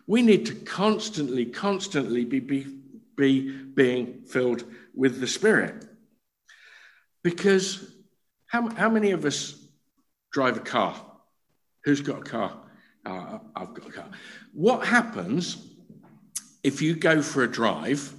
We 0.07 0.21
need 0.21 0.45
to 0.47 0.55
constantly, 0.55 1.45
constantly 1.45 2.25
be, 2.25 2.39
be, 2.39 2.67
be 3.15 3.51
being 3.51 4.23
filled 4.23 4.63
with 4.95 5.19
the 5.19 5.27
Spirit. 5.27 5.85
Because 7.23 7.93
how, 8.47 8.69
how 8.69 8.89
many 8.89 9.11
of 9.11 9.25
us 9.25 9.55
drive 10.31 10.57
a 10.57 10.61
car? 10.61 10.95
Who's 11.83 12.01
got 12.01 12.19
a 12.19 12.23
car? 12.23 12.57
Uh, 13.05 13.39
I've 13.55 13.73
got 13.73 13.87
a 13.87 13.91
car. 13.91 14.09
What 14.53 14.85
happens 14.85 15.57
if 16.63 16.81
you 16.81 16.95
go 16.95 17.21
for 17.21 17.43
a 17.43 17.51
drive 17.51 18.13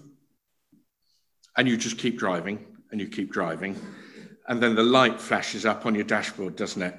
and 1.56 1.68
you 1.68 1.76
just 1.76 1.98
keep 1.98 2.18
driving 2.18 2.64
and 2.90 3.00
you 3.00 3.08
keep 3.08 3.32
driving, 3.32 3.76
and 4.52 4.62
then 4.62 4.74
the 4.74 4.82
light 4.82 5.18
flashes 5.18 5.64
up 5.64 5.86
on 5.86 5.94
your 5.94 6.04
dashboard, 6.04 6.56
doesn't 6.56 6.82
it? 6.82 6.94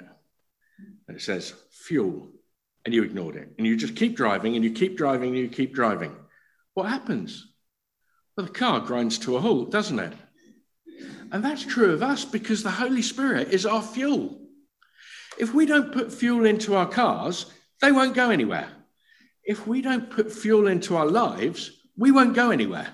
And 1.08 1.16
it 1.16 1.22
says 1.22 1.54
fuel, 1.70 2.32
and 2.84 2.96
you 2.96 3.04
ignored 3.04 3.36
it. 3.36 3.48
And 3.60 3.68
you 3.68 3.78
just 3.78 3.96
keep 3.96 4.16
driving 4.16 4.56
and 4.56 4.66
you 4.66 4.72
keep 4.72 4.98
driving 4.98 5.30
and 5.30 5.38
you 5.38 5.50
keep 5.50 5.72
driving. 5.72 6.16
What 6.74 6.90
happens? 6.90 7.54
Well, 8.36 8.48
the 8.48 8.52
car 8.52 8.80
grinds 8.80 9.20
to 9.20 9.38
a 9.38 9.40
halt, 9.40 9.70
doesn't 9.70 10.00
it? 10.00 10.14
And 11.32 11.46
that's 11.46 11.64
true 11.64 11.94
of 11.94 12.02
us 12.02 12.26
because 12.26 12.64
the 12.64 12.72
Holy 12.72 13.04
Spirit 13.04 13.50
is 13.50 13.68
our 13.68 13.84
fuel. 13.84 14.42
If 15.38 15.54
we 15.54 15.68
don't 15.68 15.94
put 15.94 16.12
fuel 16.12 16.48
into 16.48 16.74
our 16.74 16.90
cars, 16.90 17.46
they 17.82 17.92
won't 17.92 18.16
go 18.16 18.32
anywhere. 18.32 18.70
If 19.44 19.68
we 19.68 19.84
don't 19.84 20.10
put 20.10 20.32
fuel 20.32 20.66
into 20.66 20.96
our 20.96 21.06
lives, 21.06 21.70
we 21.96 22.10
won't 22.10 22.34
go 22.34 22.50
anywhere. 22.50 22.88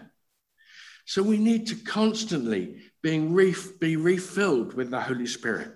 So 1.05 1.24
we 1.24 1.38
need 1.38 1.68
to 1.68 1.78
constantly 1.78 2.89
being 3.02 3.34
ref- 3.34 3.80
be 3.80 3.95
refilled 3.95 4.74
with 4.74 4.91
the 4.91 5.02
Holy 5.02 5.28
Spirit 5.28 5.74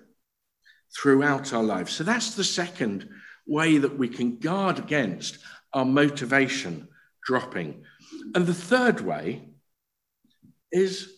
throughout 0.96 1.52
our 1.52 1.62
lives. 1.62 1.92
So 1.92 2.04
that's 2.04 2.34
the 2.34 2.44
second 2.44 3.08
way 3.46 3.78
that 3.78 3.98
we 3.98 4.08
can 4.08 4.38
guard 4.38 4.78
against 4.78 5.38
our 5.72 5.84
motivation 5.84 6.88
dropping. 7.24 7.82
And 8.34 8.46
the 8.46 8.54
third 8.54 9.00
way 9.00 9.48
is 10.70 11.10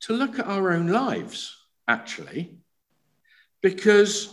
to 0.00 0.12
look 0.12 0.38
at 0.38 0.46
our 0.46 0.72
own 0.72 0.88
lives, 0.88 1.56
actually, 1.88 2.58
because 3.62 4.28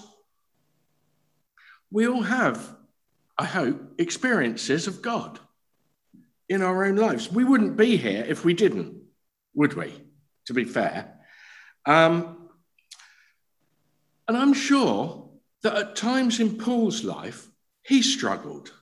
we 1.91 2.07
all 2.07 2.23
have, 2.23 2.75
I 3.37 3.45
hope, 3.45 3.81
experiences 3.97 4.87
of 4.87 5.01
God 5.01 5.39
in 6.49 6.61
our 6.61 6.85
own 6.85 6.95
lives. 6.97 7.31
We 7.31 7.43
wouldn't 7.43 7.77
be 7.77 7.95
here 7.97 8.25
if 8.27 8.43
we 8.43 8.53
didn't, 8.53 9.01
would 9.53 9.73
we? 9.73 9.93
To 10.47 10.53
be 10.53 10.63
fair. 10.65 11.13
Um, 11.85 12.49
and 14.27 14.37
I'm 14.37 14.53
sure 14.53 15.29
that 15.63 15.75
at 15.75 15.95
times 15.95 16.39
in 16.39 16.57
Paul's 16.57 17.03
life, 17.03 17.47
he 17.83 18.01
struggled. 18.01 18.73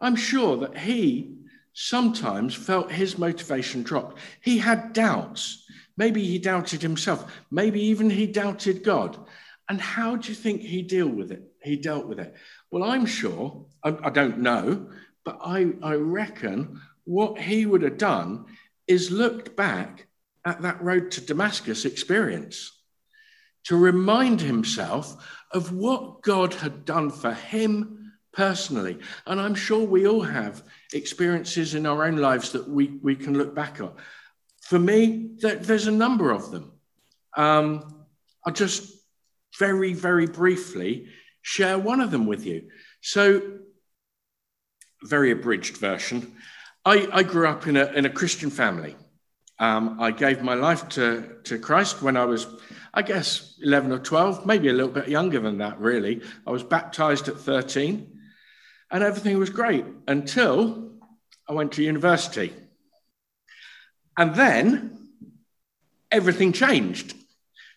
I'm 0.00 0.16
sure 0.16 0.56
that 0.58 0.76
he 0.76 1.36
sometimes 1.72 2.54
felt 2.54 2.92
his 2.92 3.18
motivation 3.18 3.82
dropped. 3.82 4.18
He 4.40 4.58
had 4.58 4.92
doubts. 4.92 5.64
Maybe 5.96 6.24
he 6.24 6.38
doubted 6.38 6.82
himself. 6.82 7.32
Maybe 7.50 7.80
even 7.86 8.10
he 8.10 8.26
doubted 8.26 8.82
God. 8.82 9.18
And 9.68 9.80
how 9.80 10.16
do 10.16 10.28
you 10.28 10.34
think 10.34 10.60
he 10.60 10.82
deal 10.82 11.08
with 11.08 11.32
it? 11.32 11.42
He 11.62 11.76
dealt 11.76 12.06
with 12.06 12.18
it. 12.18 12.34
Well, 12.70 12.82
I'm 12.84 13.06
sure, 13.06 13.66
I, 13.84 13.96
I 14.04 14.10
don't 14.10 14.38
know, 14.38 14.90
but 15.24 15.38
I, 15.42 15.72
I 15.82 15.94
reckon 15.94 16.80
what 17.04 17.38
he 17.40 17.64
would 17.64 17.82
have 17.82 17.98
done 17.98 18.46
is 18.86 19.10
looked 19.10 19.56
back 19.56 20.08
at 20.44 20.62
that 20.62 20.82
road 20.82 21.10
to 21.12 21.20
Damascus 21.20 21.84
experience 21.84 22.72
to 23.64 23.76
remind 23.76 24.40
himself 24.40 25.16
of 25.52 25.72
what 25.72 26.22
God 26.22 26.54
had 26.54 26.84
done 26.84 27.10
for 27.10 27.32
him 27.32 28.12
personally. 28.32 28.98
And 29.26 29.40
I'm 29.40 29.54
sure 29.54 29.86
we 29.86 30.06
all 30.06 30.22
have 30.22 30.62
experiences 30.92 31.74
in 31.74 31.86
our 31.86 32.04
own 32.04 32.16
lives 32.16 32.52
that 32.52 32.68
we, 32.68 32.98
we 33.02 33.14
can 33.14 33.36
look 33.36 33.54
back 33.54 33.80
on. 33.80 33.92
For 34.62 34.78
me, 34.78 35.30
there, 35.38 35.56
there's 35.56 35.86
a 35.86 35.92
number 35.92 36.30
of 36.30 36.50
them. 36.50 36.72
Um, 37.36 38.04
I'll 38.44 38.52
just 38.52 38.90
very, 39.58 39.92
very 39.92 40.26
briefly 40.26 41.08
share 41.42 41.78
one 41.78 42.00
of 42.00 42.10
them 42.10 42.26
with 42.26 42.46
you. 42.46 42.70
So, 43.00 43.58
very 45.04 45.32
abridged 45.32 45.76
version. 45.76 46.32
I, 46.84 47.08
I 47.12 47.22
grew 47.22 47.48
up 47.48 47.66
in 47.66 47.76
a, 47.76 47.86
in 47.86 48.06
a 48.06 48.10
Christian 48.10 48.50
family. 48.50 48.96
Um, 49.62 50.00
I 50.00 50.10
gave 50.10 50.42
my 50.42 50.54
life 50.54 50.88
to, 50.88 51.36
to 51.44 51.56
Christ 51.56 52.02
when 52.02 52.16
I 52.16 52.24
was, 52.24 52.48
I 52.92 53.02
guess, 53.02 53.54
11 53.62 53.92
or 53.92 54.00
12, 54.00 54.44
maybe 54.44 54.68
a 54.68 54.72
little 54.72 54.90
bit 54.90 55.06
younger 55.06 55.38
than 55.38 55.58
that, 55.58 55.78
really. 55.78 56.20
I 56.44 56.50
was 56.50 56.64
baptized 56.64 57.28
at 57.28 57.36
13, 57.36 58.18
and 58.90 59.04
everything 59.04 59.38
was 59.38 59.50
great 59.50 59.84
until 60.08 60.90
I 61.48 61.52
went 61.52 61.70
to 61.72 61.84
university. 61.84 62.52
And 64.18 64.34
then 64.34 64.98
everything 66.10 66.52
changed. 66.52 67.14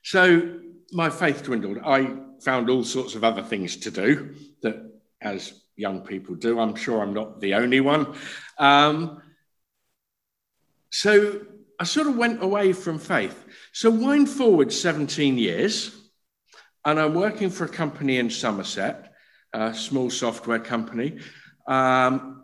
So 0.01 0.57
my 0.91 1.11
faith 1.11 1.43
dwindled. 1.43 1.77
I 1.85 2.15
found 2.41 2.67
all 2.71 2.83
sorts 2.83 3.13
of 3.13 3.23
other 3.23 3.43
things 3.43 3.77
to 3.77 3.91
do 3.91 4.33
that, 4.63 4.91
as 5.21 5.61
young 5.75 6.01
people 6.01 6.33
do, 6.33 6.59
I'm 6.59 6.75
sure 6.75 7.03
I'm 7.03 7.13
not 7.13 7.39
the 7.41 7.53
only 7.53 7.79
one. 7.79 8.15
Um, 8.57 9.21
so 10.89 11.41
I 11.79 11.83
sort 11.83 12.07
of 12.07 12.15
went 12.15 12.41
away 12.41 12.73
from 12.73 12.99
faith. 12.99 13.43
So 13.73 13.89
wind 13.89 14.29
forward 14.29 14.71
17 14.71 15.37
years, 15.37 15.95
and 16.85 16.99
I'm 16.99 17.13
working 17.13 17.49
for 17.49 17.65
a 17.65 17.69
company 17.69 18.17
in 18.17 18.29
Somerset, 18.29 19.13
a 19.53 19.73
small 19.73 20.09
software 20.09 20.59
company. 20.59 21.19
Um, 21.67 22.43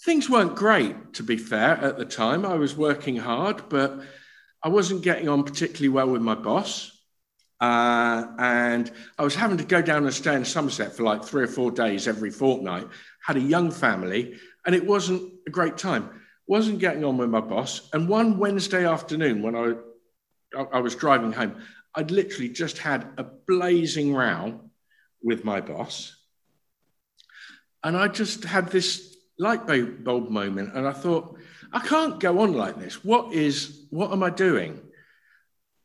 things 0.00 0.30
weren't 0.30 0.54
great, 0.54 1.14
to 1.14 1.22
be 1.22 1.36
fair, 1.36 1.76
at 1.76 1.98
the 1.98 2.04
time. 2.04 2.46
I 2.46 2.54
was 2.54 2.76
working 2.76 3.16
hard, 3.16 3.68
but 3.68 4.00
I 4.62 4.68
wasn't 4.68 5.02
getting 5.02 5.28
on 5.28 5.44
particularly 5.44 5.88
well 5.88 6.08
with 6.08 6.22
my 6.22 6.34
boss. 6.34 6.92
Uh, 7.60 8.24
and 8.38 8.90
I 9.18 9.24
was 9.24 9.34
having 9.34 9.58
to 9.58 9.64
go 9.64 9.82
down 9.82 10.04
and 10.04 10.14
stay 10.14 10.34
in 10.34 10.44
Somerset 10.44 10.96
for 10.96 11.02
like 11.02 11.24
three 11.24 11.42
or 11.42 11.48
four 11.48 11.72
days 11.72 12.06
every 12.06 12.30
fortnight. 12.30 12.86
Had 13.24 13.36
a 13.36 13.40
young 13.40 13.70
family, 13.72 14.38
and 14.64 14.74
it 14.74 14.86
wasn't 14.86 15.32
a 15.46 15.50
great 15.50 15.76
time. 15.76 16.17
Wasn't 16.48 16.80
getting 16.80 17.04
on 17.04 17.16
with 17.18 17.30
my 17.30 17.40
boss. 17.40 17.88
And 17.92 18.08
one 18.08 18.38
Wednesday 18.38 18.84
afternoon, 18.84 19.42
when 19.42 19.54
I 19.54 19.74
I 20.72 20.80
was 20.80 20.96
driving 20.96 21.32
home, 21.32 21.62
I'd 21.94 22.10
literally 22.10 22.48
just 22.48 22.78
had 22.78 23.06
a 23.18 23.24
blazing 23.24 24.14
row 24.14 24.60
with 25.22 25.44
my 25.44 25.60
boss, 25.60 26.16
and 27.84 27.96
I 27.96 28.08
just 28.08 28.44
had 28.44 28.70
this 28.70 29.16
light 29.38 29.66
bulb 30.04 30.30
moment, 30.30 30.74
and 30.74 30.88
I 30.88 30.92
thought, 30.92 31.38
I 31.72 31.80
can't 31.80 32.18
go 32.18 32.40
on 32.40 32.54
like 32.54 32.78
this. 32.78 33.04
What 33.04 33.32
is? 33.34 33.86
What 33.90 34.12
am 34.12 34.22
I 34.22 34.30
doing? 34.30 34.80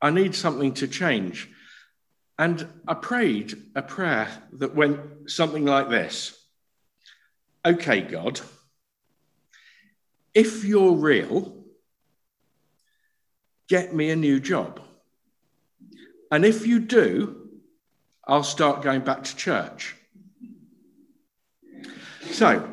I 0.01 0.09
need 0.09 0.36
something 0.36 0.74
to 0.76 0.88
change. 0.88 1.49
And 2.39 2.68
I 2.88 2.95
prayed 2.95 3.53
a 3.76 3.82
prayer 3.82 4.28
that 4.53 4.76
went 4.76 5.30
something 5.30 5.66
like 5.66 5.89
this 5.89 6.38
Okay, 7.66 8.01
God, 8.01 8.41
if 10.34 10.64
you're 10.64 10.94
real, 10.94 11.56
get 13.68 13.94
me 13.94 14.10
a 14.10 14.16
new 14.16 14.40
job. 14.40 14.80
And 16.32 16.46
if 16.46 16.66
you 16.66 16.80
do, 16.80 17.50
I'll 18.26 18.44
start 18.44 18.82
going 18.82 19.02
back 19.02 19.24
to 19.24 19.36
church. 19.36 19.96
So 22.32 22.68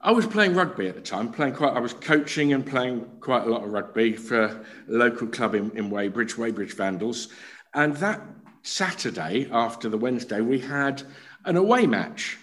I 0.00 0.12
was 0.12 0.26
playing 0.26 0.54
rugby 0.54 0.88
at 0.88 0.94
the 0.94 1.00
time, 1.00 1.30
playing 1.30 1.54
quite, 1.54 1.74
I 1.74 1.80
was 1.80 1.92
coaching 1.92 2.52
and 2.52 2.64
playing 2.64 3.04
quite 3.20 3.46
a 3.46 3.50
lot 3.50 3.62
of 3.62 3.70
rugby 3.70 4.14
for 4.14 4.42
a 4.42 4.64
local 4.86 5.26
club 5.26 5.54
in, 5.54 5.70
in 5.76 5.90
Weybridge, 5.90 6.36
Weybridge 6.38 6.74
Vandals. 6.74 7.28
And 7.74 7.96
that 7.96 8.22
Saturday, 8.62 9.48
after 9.52 9.88
the 9.88 9.98
Wednesday, 9.98 10.40
we 10.40 10.58
had 10.58 11.02
an 11.44 11.56
away 11.56 11.86
match. 11.86 12.38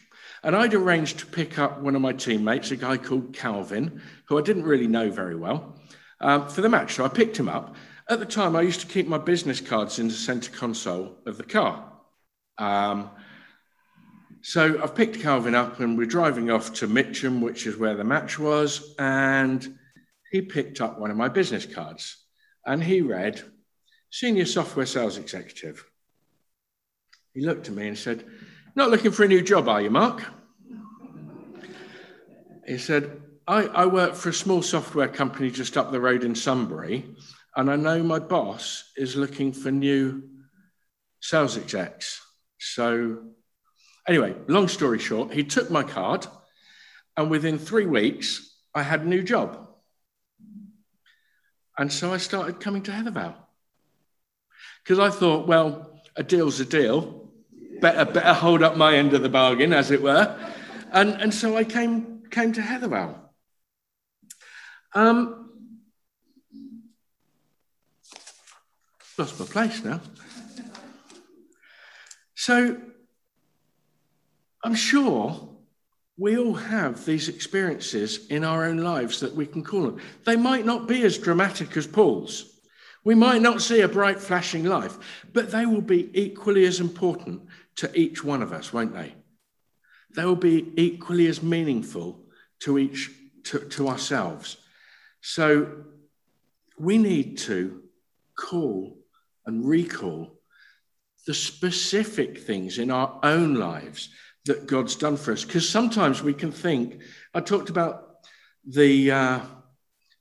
And 0.45 0.55
I'd 0.55 0.75
arranged 0.75 1.17
to 1.19 1.25
pick 1.25 1.57
up 1.57 1.79
one 1.79 1.95
of 1.95 2.03
my 2.03 2.13
teammates, 2.13 2.69
a 2.69 2.75
guy 2.75 2.97
called 2.97 3.33
Calvin, 3.33 3.99
who 4.25 4.37
I 4.37 4.43
didn't 4.43 4.65
really 4.65 4.85
know 4.85 5.09
very 5.09 5.35
well, 5.35 5.75
um, 6.21 6.47
for 6.47 6.61
the 6.61 6.69
match. 6.69 6.93
So 6.93 7.03
I 7.03 7.07
picked 7.07 7.35
him 7.35 7.49
up. 7.49 7.75
At 8.11 8.19
the 8.19 8.27
time, 8.27 8.55
I 8.55 8.61
used 8.61 8.81
to 8.81 8.85
keep 8.85 9.07
my 9.07 9.17
business 9.17 9.59
cards 9.59 9.97
in 9.97 10.07
the 10.07 10.13
center 10.13 10.51
console 10.51 11.17
of 11.25 11.37
the 11.37 11.43
car. 11.43 11.91
Um, 12.59 13.09
so 14.43 14.79
I've 14.83 14.93
picked 14.93 15.19
Calvin 15.19 15.55
up 15.55 15.79
and 15.79 15.97
we're 15.97 16.05
driving 16.05 16.51
off 16.51 16.73
to 16.73 16.87
Mitcham, 16.87 17.41
which 17.41 17.65
is 17.65 17.75
where 17.75 17.95
the 17.95 18.03
match 18.03 18.37
was. 18.37 18.93
And 18.99 19.79
he 20.31 20.43
picked 20.43 20.79
up 20.79 20.99
one 20.99 21.09
of 21.09 21.17
my 21.17 21.27
business 21.27 21.65
cards 21.65 22.17
and 22.67 22.83
he 22.83 23.01
read, 23.01 23.41
Senior 24.11 24.45
Software 24.45 24.85
Sales 24.85 25.17
Executive. 25.17 25.83
He 27.33 27.41
looked 27.43 27.67
at 27.67 27.73
me 27.73 27.87
and 27.87 27.97
said, 27.97 28.23
Not 28.75 28.89
looking 28.89 29.11
for 29.11 29.23
a 29.23 29.27
new 29.27 29.41
job, 29.41 29.67
are 29.67 29.81
you, 29.81 29.89
Mark? 29.89 30.23
He 32.67 32.77
said, 32.77 33.21
I, 33.47 33.67
I 33.67 33.85
work 33.85 34.15
for 34.15 34.29
a 34.29 34.33
small 34.33 34.61
software 34.61 35.07
company 35.07 35.51
just 35.51 35.77
up 35.77 35.91
the 35.91 36.01
road 36.01 36.23
in 36.23 36.35
Sunbury, 36.35 37.05
and 37.55 37.69
I 37.69 37.75
know 37.75 38.03
my 38.03 38.19
boss 38.19 38.91
is 38.97 39.15
looking 39.15 39.53
for 39.53 39.71
new 39.71 40.23
sales 41.21 41.57
execs. 41.57 42.21
So 42.59 43.19
Anyway, 44.07 44.35
long 44.47 44.67
story 44.67 44.99
short, 44.99 45.33
he 45.33 45.43
took 45.43 45.71
my 45.71 45.81
card, 45.81 46.27
and 47.17 47.29
within 47.29 47.57
three 47.57 47.87
weeks, 47.87 48.55
I 48.73 48.83
had 48.83 49.01
a 49.01 49.07
new 49.07 49.23
job. 49.23 49.67
And 51.77 51.91
so 51.91 52.13
I 52.13 52.17
started 52.17 52.59
coming 52.59 52.83
to 52.83 52.91
Heathervale. 52.91 53.35
Because 54.83 54.99
I 54.99 55.09
thought, 55.09 55.47
well, 55.47 55.99
a 56.15 56.23
deal's 56.23 56.59
a 56.59 56.65
deal. 56.65 57.24
Better, 57.85 58.11
better 58.11 58.33
hold 58.33 58.63
up 58.63 58.75
my 58.75 58.95
end 58.95 59.13
of 59.13 59.21
the 59.21 59.29
bargain, 59.29 59.71
as 59.71 59.91
it 59.91 60.01
were. 60.01 60.35
And, 60.91 61.21
and 61.21 61.31
so 61.31 61.55
I 61.55 61.63
came, 61.63 62.23
came 62.31 62.51
to 62.53 62.59
Heathervale. 62.59 63.15
Um, 64.95 65.51
lost 69.19 69.39
my 69.39 69.45
place 69.45 69.83
now. 69.83 70.01
So 72.33 72.81
I'm 74.63 74.73
sure 74.73 75.47
we 76.17 76.39
all 76.39 76.55
have 76.55 77.05
these 77.05 77.29
experiences 77.29 78.25
in 78.29 78.43
our 78.43 78.65
own 78.65 78.77
lives 78.77 79.19
that 79.19 79.35
we 79.35 79.45
can 79.45 79.63
call 79.63 79.83
them. 79.83 80.01
They 80.25 80.37
might 80.37 80.65
not 80.65 80.87
be 80.87 81.03
as 81.03 81.19
dramatic 81.19 81.77
as 81.77 81.85
Paul's. 81.85 82.51
We 83.03 83.13
might 83.13 83.43
not 83.43 83.61
see 83.61 83.81
a 83.81 83.87
bright, 83.87 84.19
flashing 84.19 84.63
life, 84.63 84.97
but 85.33 85.51
they 85.51 85.67
will 85.67 85.81
be 85.81 86.09
equally 86.19 86.65
as 86.65 86.79
important 86.79 87.44
to 87.77 87.99
each 87.99 88.23
one 88.23 88.41
of 88.41 88.53
us, 88.53 88.71
won't 88.71 88.93
they? 88.93 89.15
They 90.15 90.25
will 90.25 90.35
be 90.35 90.71
equally 90.77 91.27
as 91.27 91.43
meaningful 91.43 92.25
to 92.61 92.77
each 92.77 93.11
to, 93.45 93.59
to 93.59 93.87
ourselves. 93.87 94.57
So 95.21 95.83
we 96.79 96.97
need 96.97 97.37
to 97.39 97.83
call 98.37 98.97
and 99.45 99.67
recall 99.67 100.39
the 101.27 101.33
specific 101.33 102.39
things 102.39 102.77
in 102.77 102.91
our 102.91 103.19
own 103.23 103.55
lives 103.55 104.09
that 104.45 104.67
God's 104.67 104.95
done 104.95 105.17
for 105.17 105.31
us. 105.31 105.43
Because 105.43 105.67
sometimes 105.67 106.21
we 106.21 106.33
can 106.33 106.51
think, 106.51 107.01
I 107.33 107.41
talked 107.41 107.69
about 107.69 108.17
the 108.67 109.11
uh, 109.11 109.39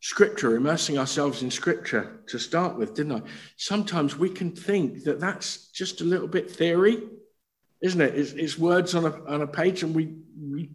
scripture, 0.01 0.57
immersing 0.57 0.99
ourselves 0.99 1.43
in 1.43 1.51
scripture 1.51 2.21
to 2.29 2.39
start 2.39 2.77
with, 2.77 2.95
didn't 2.95 3.13
I? 3.13 3.23
Sometimes 3.57 4.17
we 4.17 4.31
can 4.31 4.53
think 4.53 5.05
that 5.05 5.21
that's 5.21 5.69
just 5.71 6.01
a 6.01 6.05
little 6.05 6.29
bit 6.29 6.51
theory, 6.51 7.03
isn't 7.85 8.01
it? 8.01 8.15
It's, 8.15 8.33
it's 8.33 8.59
words 8.59 8.95
on 8.95 9.05
a, 9.05 9.13
on 9.27 9.43
a 9.43 9.47
page, 9.47 9.83
and 9.83 9.95
we, 9.95 10.15
we 10.41 10.71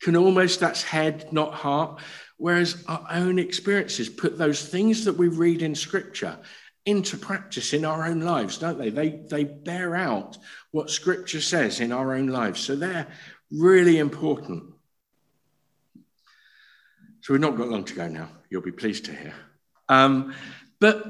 can 0.00 0.16
almost, 0.16 0.60
that's 0.60 0.82
head, 0.82 1.32
not 1.32 1.52
heart. 1.52 2.00
Whereas 2.36 2.84
our 2.86 3.04
own 3.10 3.40
experiences 3.40 4.08
put 4.08 4.38
those 4.38 4.64
things 4.64 5.04
that 5.04 5.16
we 5.16 5.28
read 5.28 5.62
in 5.62 5.74
scripture 5.74 6.38
into 6.86 7.16
practice 7.16 7.72
in 7.72 7.84
our 7.84 8.04
own 8.04 8.20
lives, 8.20 8.58
don't 8.58 8.78
they? 8.78 8.90
They, 8.90 9.08
they 9.08 9.44
bear 9.44 9.96
out 9.96 10.36
what 10.70 10.90
Scripture 10.90 11.40
says 11.40 11.80
in 11.80 11.92
our 11.92 12.14
own 12.14 12.26
lives. 12.26 12.60
So 12.60 12.76
they're 12.76 13.06
really 13.50 13.98
important. 13.98 14.64
So 17.22 17.32
we've 17.32 17.40
not 17.40 17.56
got 17.56 17.68
long 17.68 17.84
to 17.84 17.94
go 17.94 18.06
now. 18.06 18.28
You'll 18.50 18.60
be 18.60 18.70
pleased 18.70 19.06
to 19.06 19.14
hear. 19.14 19.32
Um, 19.88 20.34
but 20.78 21.02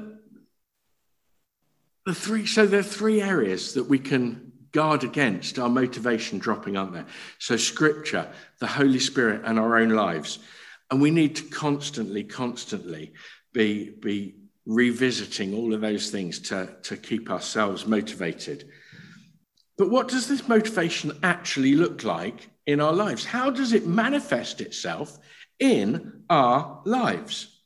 the 2.05 2.15
three, 2.15 2.45
so 2.45 2.65
there 2.65 2.79
are 2.79 2.83
three 2.83 3.21
areas 3.21 3.73
that 3.73 3.83
we 3.83 3.99
can 3.99 4.44
guard 4.75 5.05
against 5.05 5.57
our 5.57 5.69
motivation 5.69 6.37
dropping, 6.37 6.75
aren't 6.75 6.91
there? 6.91 7.05
So 7.39 7.55
Scripture, 7.55 8.29
the 8.59 8.67
Holy 8.67 8.99
Spirit, 8.99 9.43
and 9.45 9.57
our 9.57 9.77
own 9.77 9.89
lives. 9.89 10.39
And 10.91 11.01
we 11.01 11.11
need 11.11 11.37
to 11.37 11.43
constantly, 11.43 12.25
constantly 12.25 13.13
be, 13.53 13.91
be 14.01 14.35
revisiting 14.65 15.55
all 15.55 15.73
of 15.73 15.79
those 15.79 16.09
things 16.11 16.39
to, 16.49 16.75
to 16.83 16.97
keep 16.97 17.31
ourselves 17.31 17.87
motivated. 17.87 18.69
But 19.77 19.89
what 19.89 20.09
does 20.09 20.27
this 20.27 20.45
motivation 20.45 21.17
actually 21.23 21.75
look 21.75 22.03
like 22.03 22.49
in 22.65 22.81
our 22.81 22.93
lives? 22.93 23.23
How 23.23 23.49
does 23.49 23.71
it 23.71 23.87
manifest 23.87 24.59
itself 24.59 25.17
in 25.57 26.23
our 26.29 26.81
lives? 26.83 27.61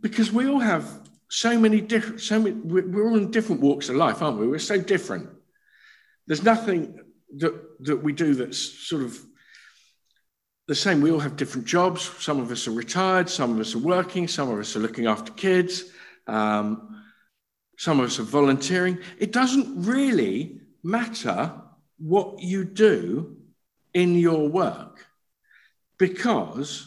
Because 0.00 0.32
we 0.32 0.48
all 0.48 0.58
have 0.58 1.08
so 1.28 1.56
many 1.56 1.80
different, 1.80 2.20
so 2.20 2.40
many, 2.40 2.56
we're 2.56 3.08
all 3.08 3.16
in 3.16 3.30
different 3.30 3.62
walks 3.62 3.88
of 3.88 3.94
life, 3.94 4.20
aren't 4.20 4.38
we? 4.38 4.48
We're 4.48 4.58
so 4.58 4.80
different. 4.80 5.28
There's 6.30 6.44
nothing 6.44 7.00
that, 7.38 7.84
that 7.86 8.04
we 8.04 8.12
do 8.12 8.36
that's 8.36 8.56
sort 8.56 9.02
of 9.02 9.18
the 10.68 10.76
same. 10.76 11.00
We 11.00 11.10
all 11.10 11.18
have 11.18 11.34
different 11.34 11.66
jobs. 11.66 12.02
Some 12.20 12.38
of 12.38 12.52
us 12.52 12.68
are 12.68 12.70
retired, 12.70 13.28
some 13.28 13.50
of 13.50 13.58
us 13.58 13.74
are 13.74 13.80
working, 13.80 14.28
some 14.28 14.48
of 14.48 14.56
us 14.56 14.76
are 14.76 14.78
looking 14.78 15.06
after 15.08 15.32
kids, 15.32 15.86
um, 16.28 17.02
some 17.76 17.98
of 17.98 18.06
us 18.06 18.20
are 18.20 18.22
volunteering. 18.22 19.00
It 19.18 19.32
doesn't 19.32 19.84
really 19.84 20.60
matter 20.84 21.52
what 21.98 22.40
you 22.40 22.64
do 22.64 23.36
in 23.92 24.14
your 24.14 24.48
work 24.48 25.08
because 25.98 26.86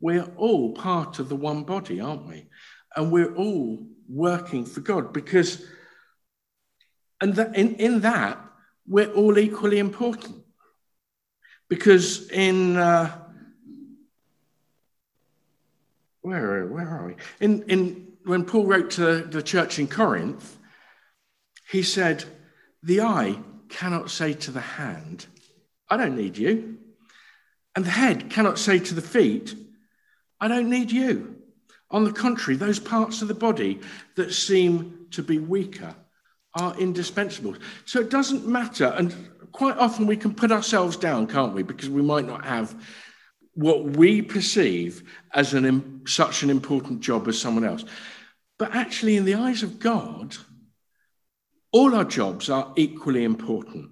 we're 0.00 0.30
all 0.36 0.74
part 0.74 1.18
of 1.18 1.28
the 1.28 1.34
one 1.34 1.64
body, 1.64 2.00
aren't 2.00 2.28
we? 2.28 2.46
And 2.94 3.10
we're 3.10 3.34
all 3.34 3.84
working 4.08 4.64
for 4.64 4.78
God 4.78 5.12
because, 5.12 5.66
and 7.24 7.36
that, 7.36 7.56
in, 7.56 7.76
in 7.76 8.00
that, 8.00 8.38
we're 8.86 9.10
all 9.10 9.38
equally 9.38 9.78
important. 9.78 10.44
Because 11.70 12.28
in 12.28 12.76
uh, 12.76 13.16
where 16.20 16.66
where 16.66 16.86
are 16.86 17.06
we? 17.06 17.14
In 17.40 17.62
in 17.62 18.12
when 18.24 18.44
Paul 18.44 18.66
wrote 18.66 18.90
to 18.92 19.22
the 19.22 19.42
church 19.42 19.78
in 19.78 19.88
Corinth, 19.88 20.58
he 21.70 21.82
said, 21.82 22.24
"The 22.82 23.00
eye 23.00 23.38
cannot 23.70 24.10
say 24.10 24.34
to 24.34 24.50
the 24.50 24.60
hand, 24.60 25.24
I 25.88 25.96
don't 25.96 26.16
need 26.16 26.36
you,' 26.36 26.76
and 27.74 27.86
the 27.86 27.90
head 28.02 28.28
cannot 28.28 28.58
say 28.58 28.78
to 28.80 28.94
the 28.94 29.08
feet, 29.16 29.54
I 30.38 30.48
don't 30.48 30.68
need 30.68 30.92
you.' 30.92 31.36
On 31.90 32.04
the 32.04 32.12
contrary, 32.12 32.58
those 32.58 32.80
parts 32.80 33.22
of 33.22 33.28
the 33.28 33.40
body 33.48 33.80
that 34.16 34.34
seem 34.34 35.06
to 35.12 35.22
be 35.22 35.38
weaker 35.38 35.94
are 36.54 36.76
indispensable. 36.78 37.56
So 37.84 38.00
it 38.00 38.10
doesn't 38.10 38.46
matter. 38.46 38.86
And 38.96 39.14
quite 39.52 39.76
often 39.76 40.06
we 40.06 40.16
can 40.16 40.34
put 40.34 40.52
ourselves 40.52 40.96
down, 40.96 41.26
can't 41.26 41.54
we? 41.54 41.62
Because 41.62 41.90
we 41.90 42.02
might 42.02 42.26
not 42.26 42.44
have 42.44 42.74
what 43.54 43.84
we 43.84 44.20
perceive 44.20 45.02
as 45.32 45.54
an, 45.54 46.02
such 46.06 46.42
an 46.42 46.50
important 46.50 47.00
job 47.00 47.28
as 47.28 47.40
someone 47.40 47.64
else. 47.64 47.84
But 48.58 48.74
actually, 48.74 49.16
in 49.16 49.24
the 49.24 49.34
eyes 49.34 49.62
of 49.62 49.78
God, 49.78 50.36
all 51.72 51.94
our 51.94 52.04
jobs 52.04 52.50
are 52.50 52.72
equally 52.76 53.24
important. 53.24 53.90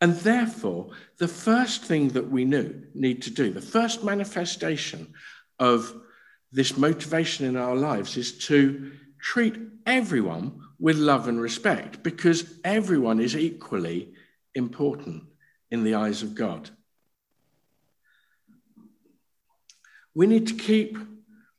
And 0.00 0.14
therefore, 0.14 0.90
the 1.18 1.28
first 1.28 1.84
thing 1.84 2.08
that 2.10 2.30
we 2.30 2.44
knew, 2.44 2.84
need 2.94 3.22
to 3.22 3.30
do, 3.30 3.52
the 3.52 3.60
first 3.60 4.04
manifestation 4.04 5.12
of 5.58 5.92
this 6.52 6.76
motivation 6.76 7.46
in 7.46 7.56
our 7.56 7.76
lives 7.76 8.16
is 8.16 8.38
to 8.46 8.92
treat 9.20 9.56
everyone 9.86 10.60
with 10.80 10.96
love 10.96 11.28
and 11.28 11.40
respect 11.40 12.02
because 12.02 12.52
everyone 12.64 13.20
is 13.20 13.36
equally 13.36 14.14
important 14.54 15.24
in 15.70 15.84
the 15.84 15.94
eyes 15.94 16.22
of 16.22 16.34
God. 16.34 16.70
We 20.14 20.26
need 20.26 20.46
to 20.48 20.54
keep 20.54 20.98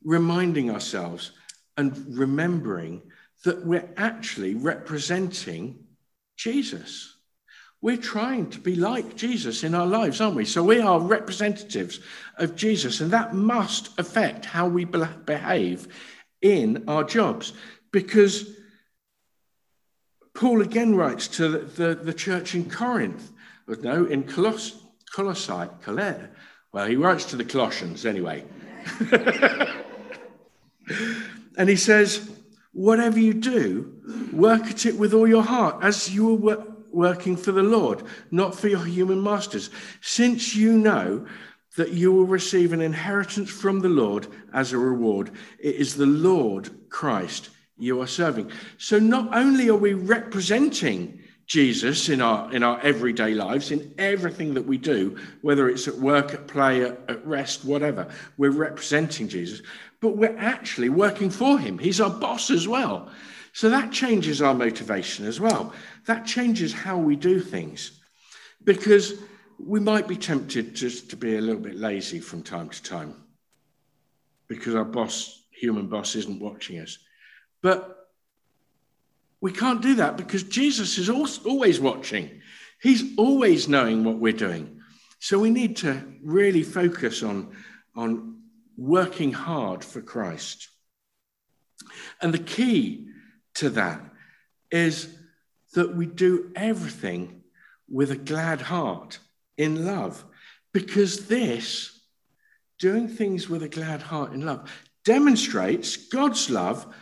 reminding 0.03 0.71
ourselves 0.71 1.31
and 1.77 2.17
remembering 2.17 3.01
that 3.43 3.65
we're 3.65 3.89
actually 3.95 4.55
representing 4.55 5.85
Jesus. 6.35 7.15
We're 7.81 7.97
trying 7.97 8.49
to 8.49 8.59
be 8.59 8.75
like 8.75 9.15
Jesus 9.15 9.63
in 9.63 9.73
our 9.73 9.87
lives, 9.87 10.19
aren't 10.19 10.35
we? 10.35 10.43
So 10.43 10.61
we 10.61 10.81
are 10.81 10.99
representatives 10.99 12.01
of 12.37 12.57
Jesus, 12.57 12.99
and 12.99 13.11
that 13.11 13.33
must 13.33 13.97
affect 13.97 14.43
how 14.43 14.67
we 14.67 14.83
behave 14.83 15.87
in 16.41 16.83
our 16.89 17.05
jobs. 17.05 17.53
Because 17.91 18.58
Paul 20.39 20.61
again 20.61 20.95
writes 20.95 21.27
to 21.27 21.49
the, 21.49 21.57
the, 21.57 21.95
the 21.95 22.13
church 22.13 22.55
in 22.55 22.69
Corinth, 22.69 23.33
but 23.67 23.83
no, 23.83 24.05
in 24.05 24.23
Coloss, 24.23 24.73
Colossae, 25.13 25.69
Colette. 25.81 26.31
Well, 26.71 26.85
he 26.87 26.95
writes 26.95 27.25
to 27.25 27.35
the 27.35 27.43
Colossians 27.43 28.05
anyway. 28.05 28.45
and 31.57 31.67
he 31.67 31.75
says, 31.75 32.31
Whatever 32.71 33.19
you 33.19 33.33
do, 33.33 33.93
work 34.31 34.61
at 34.67 34.85
it 34.85 34.97
with 34.97 35.13
all 35.13 35.27
your 35.27 35.43
heart, 35.43 35.83
as 35.83 36.09
you 36.09 36.29
are 36.29 36.35
wor- 36.35 36.67
working 36.89 37.35
for 37.35 37.51
the 37.51 37.61
Lord, 37.61 38.01
not 38.31 38.55
for 38.55 38.69
your 38.69 38.85
human 38.85 39.21
masters, 39.21 39.69
since 39.99 40.55
you 40.55 40.77
know 40.77 41.27
that 41.75 41.91
you 41.91 42.13
will 42.13 42.25
receive 42.25 42.71
an 42.71 42.79
inheritance 42.79 43.49
from 43.49 43.81
the 43.81 43.89
Lord 43.89 44.27
as 44.53 44.71
a 44.71 44.77
reward. 44.77 45.31
It 45.59 45.75
is 45.75 45.97
the 45.97 46.05
Lord 46.05 46.69
Christ 46.87 47.49
you 47.79 48.01
are 48.01 48.07
serving. 48.07 48.51
So 48.77 48.99
not 48.99 49.35
only 49.35 49.69
are 49.69 49.75
we 49.75 49.93
representing 49.93 51.21
Jesus 51.45 52.09
in 52.09 52.21
our 52.21 52.53
in 52.53 52.61
our 52.61 52.79
everyday 52.81 53.33
lives, 53.33 53.71
in 53.71 53.93
everything 53.97 54.53
that 54.53 54.65
we 54.65 54.77
do, 54.77 55.17
whether 55.41 55.67
it's 55.67 55.87
at 55.87 55.97
work, 55.97 56.33
at 56.33 56.47
play, 56.47 56.83
at, 56.83 56.99
at 57.07 57.25
rest, 57.25 57.65
whatever, 57.65 58.07
we're 58.37 58.51
representing 58.51 59.27
Jesus, 59.27 59.61
but 59.99 60.15
we're 60.15 60.37
actually 60.37 60.89
working 60.89 61.29
for 61.29 61.57
him. 61.57 61.79
He's 61.79 61.99
our 61.99 62.09
boss 62.11 62.51
as 62.51 62.67
well. 62.67 63.11
So 63.53 63.69
that 63.69 63.91
changes 63.91 64.41
our 64.41 64.53
motivation 64.53 65.25
as 65.25 65.39
well. 65.39 65.73
That 66.05 66.25
changes 66.25 66.71
how 66.71 66.97
we 66.97 67.15
do 67.15 67.39
things. 67.39 67.99
Because 68.63 69.13
we 69.57 69.79
might 69.79 70.07
be 70.07 70.15
tempted 70.15 70.75
just 70.75 71.09
to 71.09 71.17
be 71.17 71.35
a 71.35 71.41
little 71.41 71.61
bit 71.61 71.75
lazy 71.75 72.19
from 72.19 72.43
time 72.43 72.69
to 72.69 72.83
time 72.83 73.15
because 74.49 74.75
our 74.75 74.83
boss, 74.83 75.45
human 75.51 75.87
boss, 75.87 76.15
isn't 76.15 76.41
watching 76.41 76.79
us. 76.79 76.97
But 77.61 78.07
we 79.41 79.51
can't 79.51 79.81
do 79.81 79.95
that 79.95 80.17
because 80.17 80.43
Jesus 80.43 80.97
is 80.97 81.09
always 81.09 81.79
watching. 81.79 82.41
He's 82.81 83.17
always 83.17 83.67
knowing 83.67 84.03
what 84.03 84.17
we're 84.17 84.33
doing. 84.33 84.81
So 85.19 85.39
we 85.39 85.49
need 85.49 85.77
to 85.77 86.01
really 86.23 86.63
focus 86.63 87.23
on, 87.23 87.55
on 87.95 88.41
working 88.77 89.33
hard 89.33 89.83
for 89.83 90.01
Christ. 90.01 90.69
And 92.21 92.33
the 92.33 92.39
key 92.39 93.07
to 93.55 93.69
that 93.71 94.01
is 94.71 95.13
that 95.73 95.95
we 95.95 96.05
do 96.05 96.51
everything 96.55 97.43
with 97.89 98.11
a 98.11 98.17
glad 98.17 98.61
heart 98.61 99.19
in 99.57 99.85
love, 99.85 100.23
because 100.73 101.27
this, 101.27 101.99
doing 102.77 103.07
things 103.07 103.49
with 103.49 103.63
a 103.63 103.69
glad 103.69 104.01
heart 104.01 104.31
in 104.31 104.45
love, 104.45 104.71
demonstrates 105.03 105.97
God's 105.97 106.49
love 106.49 106.93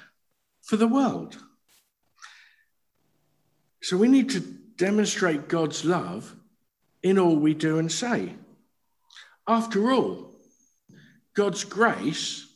for 0.68 0.76
the 0.76 0.88
world. 0.88 1.38
So 3.82 3.95
we 3.95 4.09
need 4.09 4.30
to 4.32 4.41
demonstrate 4.76 5.47
God's 5.47 5.86
love 5.86 6.36
in 7.01 7.18
all 7.18 7.38
we 7.38 7.53
do 7.53 7.80
and 7.80 7.89
say. 7.89 8.34
After 9.47 9.91
all, 9.93 10.36
God's 11.34 11.63
grace 11.63 12.53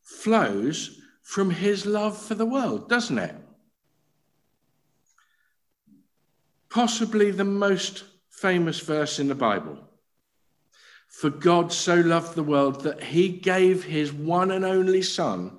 flows 0.00 1.00
from 1.22 1.50
his 1.50 1.86
love 1.86 2.16
for 2.16 2.36
the 2.36 2.46
world, 2.46 2.88
doesn't 2.88 3.18
it? 3.18 3.34
Possibly 6.68 7.32
the 7.32 7.44
most 7.44 8.04
famous 8.30 8.78
verse 8.78 9.18
in 9.18 9.26
the 9.26 9.34
Bible. 9.34 9.76
For 11.08 11.30
God 11.30 11.72
so 11.72 11.96
loved 11.96 12.36
the 12.36 12.44
world 12.44 12.82
that 12.82 13.02
he 13.02 13.28
gave 13.28 13.82
his 13.82 14.12
one 14.12 14.52
and 14.52 14.64
only 14.64 15.02
Son, 15.02 15.58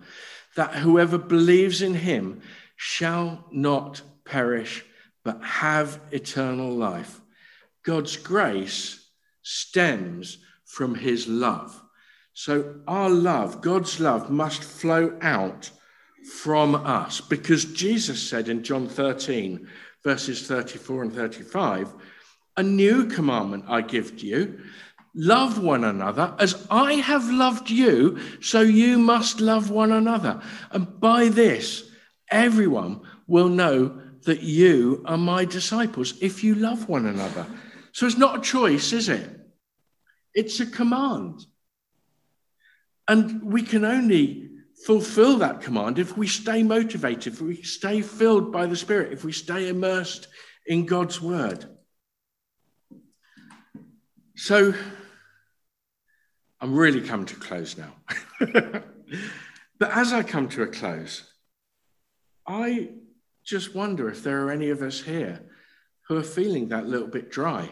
that 0.56 0.76
whoever 0.76 1.18
believes 1.18 1.82
in 1.82 1.93
him 1.93 2.41
shall 2.76 3.45
not 3.52 4.02
perish 4.26 4.84
but 5.24 5.43
have 5.43 5.99
eternal 6.12 6.72
life. 6.72 7.22
God's 7.84 8.18
grace 8.18 9.10
stems 9.43 10.39
from 10.66 10.95
his 10.95 11.28
love. 11.28 11.82
So 12.34 12.82
our 12.88 13.10
love, 13.10 13.62
God's 13.62 13.99
love, 13.99 14.30
must 14.30 14.64
flow 14.64 15.18
out 15.22 15.70
from 16.41 16.76
us 16.76 17.22
because 17.22 17.66
Jesus 17.66 18.22
said 18.22 18.47
in 18.47 18.64
John 18.64 18.88
13, 18.88 19.68
verses 20.04 20.47
34 20.47 21.04
and 21.04 21.14
35, 21.14 21.93
a 22.58 22.64
new 22.64 23.06
commandment 23.08 23.66
I 23.68 23.82
give 23.82 24.18
to 24.18 24.26
you 24.26 24.60
love 25.14 25.62
one 25.62 25.84
another 25.84 26.36
as 26.39 26.66
I 26.70 26.93
have 26.93 27.30
loved 27.30 27.70
you, 27.70 28.20
so 28.41 28.62
you 28.62 28.97
must 28.97 29.41
love 29.41 29.70
one 29.70 29.91
another. 29.91 30.41
And 30.72 30.99
by 30.99 31.30
this, 31.30 31.89
everyone 32.30 33.01
will 33.28 33.49
know 33.49 34.01
that 34.24 34.41
you 34.41 35.03
are 35.05 35.18
my 35.18 35.45
disciples 35.45 36.14
if 36.22 36.43
you 36.43 36.55
love 36.55 36.88
one 36.88 37.05
another. 37.05 37.45
So 37.91 38.05
it's 38.05 38.18
not 38.18 38.39
a 38.39 38.41
choice, 38.41 38.93
is 38.93 39.09
it? 39.09 39.30
It's 40.34 40.59
a 40.59 40.66
command. 40.66 41.45
And 43.07 43.43
we 43.43 43.64
can 43.64 43.84
only 43.84 44.49
fulfill 44.86 45.38
that 45.39 45.62
command 45.62 45.99
if 45.99 46.18
we 46.18 46.28
stay 46.28 46.64
motivated, 46.64 47.34
if 47.34 47.41
we 47.41 47.62
stay 47.62 48.01
filled 48.01 48.51
by 48.51 48.66
the 48.66 48.76
Spirit, 48.76 49.12
if 49.12 49.24
we 49.24 49.32
stay 49.32 49.68
immersed 49.68 50.28
in 50.66 50.86
God's 50.86 51.22
word. 51.22 51.66
So 54.36 54.74
I'm 56.62 56.76
really 56.76 57.01
coming 57.01 57.26
to 57.26 57.36
close 57.36 57.76
now. 57.76 57.95
but 58.39 59.91
as 59.91 60.14
I 60.14 60.22
come 60.22 60.47
to 60.49 60.62
a 60.62 60.68
close, 60.68 61.24
I 62.47 62.91
just 63.43 63.74
wonder 63.74 64.07
if 64.09 64.24
there 64.24 64.45
are 64.45 64.51
any 64.51 64.70
of 64.70 64.84
us 64.84 65.01
here 65.01 65.41
who 66.07 66.18
are 66.18 66.24
feeling 66.24 66.70
that 66.70 66.86
little 66.86 67.07
bit 67.07 67.32
dry, 67.32 67.68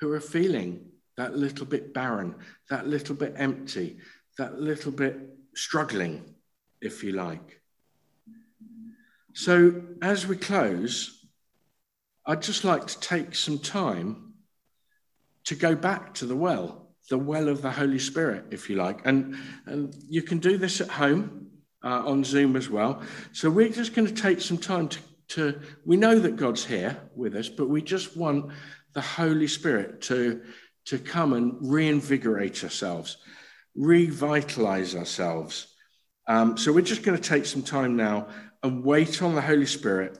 who 0.00 0.10
are 0.12 0.20
feeling 0.20 0.86
that 1.16 1.36
little 1.36 1.66
bit 1.66 1.94
barren, 1.94 2.34
that 2.68 2.88
little 2.88 3.14
bit 3.14 3.34
empty, 3.36 3.98
that 4.38 4.60
little 4.60 4.90
bit 4.90 5.16
struggling, 5.54 6.34
if 6.80 7.04
you 7.04 7.12
like. 7.12 7.60
So, 9.34 9.82
as 10.02 10.26
we 10.26 10.36
close, 10.36 11.24
I'd 12.26 12.42
just 12.42 12.64
like 12.64 12.88
to 12.88 12.98
take 12.98 13.36
some 13.36 13.60
time 13.60 14.34
to 15.44 15.54
go 15.54 15.76
back 15.76 16.14
to 16.14 16.26
the 16.26 16.34
well, 16.34 16.89
the 17.10 17.18
well 17.18 17.48
of 17.48 17.60
the 17.60 17.70
Holy 17.70 17.98
Spirit, 17.98 18.46
if 18.50 18.70
you 18.70 18.76
like. 18.76 19.04
And, 19.04 19.36
and 19.66 19.94
you 20.08 20.22
can 20.22 20.38
do 20.38 20.56
this 20.56 20.80
at 20.80 20.88
home 20.88 21.48
uh, 21.84 22.06
on 22.06 22.24
Zoom 22.24 22.56
as 22.56 22.70
well. 22.70 23.02
So 23.32 23.50
we're 23.50 23.68
just 23.68 23.94
going 23.94 24.08
to 24.08 24.14
take 24.14 24.40
some 24.40 24.56
time 24.56 24.88
to, 24.88 24.98
to, 25.28 25.60
we 25.84 25.96
know 25.96 26.18
that 26.18 26.36
God's 26.36 26.64
here 26.64 26.96
with 27.16 27.34
us, 27.34 27.48
but 27.48 27.68
we 27.68 27.82
just 27.82 28.16
want 28.16 28.52
the 28.94 29.00
Holy 29.00 29.48
Spirit 29.48 30.00
to, 30.02 30.40
to 30.86 30.98
come 30.98 31.32
and 31.32 31.56
reinvigorate 31.60 32.62
ourselves, 32.62 33.18
revitalize 33.74 34.94
ourselves. 34.94 35.66
Um, 36.28 36.56
so 36.56 36.72
we're 36.72 36.82
just 36.82 37.02
going 37.02 37.18
to 37.20 37.28
take 37.28 37.44
some 37.44 37.62
time 37.62 37.96
now 37.96 38.28
and 38.62 38.84
wait 38.84 39.20
on 39.20 39.34
the 39.34 39.40
Holy 39.40 39.66
Spirit 39.66 40.16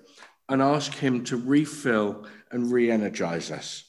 and 0.48 0.60
ask 0.60 0.92
Him 0.94 1.22
to 1.24 1.36
refill 1.36 2.26
and 2.50 2.72
re 2.72 2.90
energize 2.90 3.52
us 3.52 3.84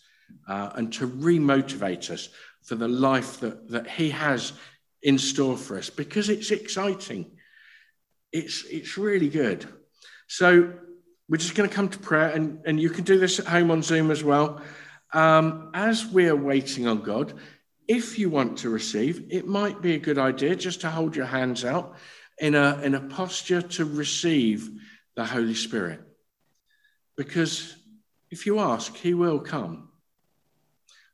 uh, 0.48 0.70
and 0.76 0.94
to 0.94 1.08
remotivate 1.08 2.12
us 2.12 2.30
for 2.64 2.76
the 2.76 2.88
life 2.88 3.40
that, 3.40 3.70
that 3.70 3.88
He 3.88 4.10
has 4.12 4.54
in 5.02 5.18
store 5.18 5.58
for 5.58 5.78
us 5.78 5.90
because 5.90 6.30
it's 6.30 6.52
exciting 6.52 7.32
it's, 8.32 8.64
it's 8.66 8.98
really 8.98 9.30
good. 9.30 9.66
So 10.28 10.74
we're 11.28 11.38
just 11.38 11.56
going 11.56 11.70
to 11.70 11.76
come 11.76 11.90
to 11.90 12.00
prayer, 12.00 12.30
and, 12.30 12.62
and 12.66 12.80
you 12.80 12.90
can 12.90 13.04
do 13.04 13.20
this 13.20 13.40
at 13.40 13.46
home 13.46 13.72
on 13.72 13.84
Zoom 13.84 14.12
as 14.12 14.24
well. 14.24 14.62
Um, 15.14 15.72
as 15.74 16.06
we're 16.06 16.36
waiting 16.36 16.88
on 16.88 17.02
God, 17.02 17.34
if 17.88 18.18
you 18.18 18.30
want 18.30 18.60
to 18.60 18.70
receive, 18.70 19.28
it 19.30 19.48
might 19.48 19.82
be 19.82 19.96
a 19.96 20.00
good 20.00 20.18
idea 20.18 20.56
just 20.56 20.82
to 20.82 20.90
hold 20.90 21.16
your 21.16 21.26
hands 21.26 21.66
out 21.66 21.98
in 22.40 22.56
a, 22.56 22.80
in 22.82 22.96
a 22.96 23.02
posture 23.02 23.62
to 23.62 23.86
receive 23.86 24.70
the 25.16 25.26
Holy 25.26 25.54
Spirit. 25.54 26.00
Because 27.18 27.76
if 28.30 28.46
you 28.46 28.60
ask, 28.60 28.96
He 28.96 29.14
will 29.14 29.40
come. 29.40 29.90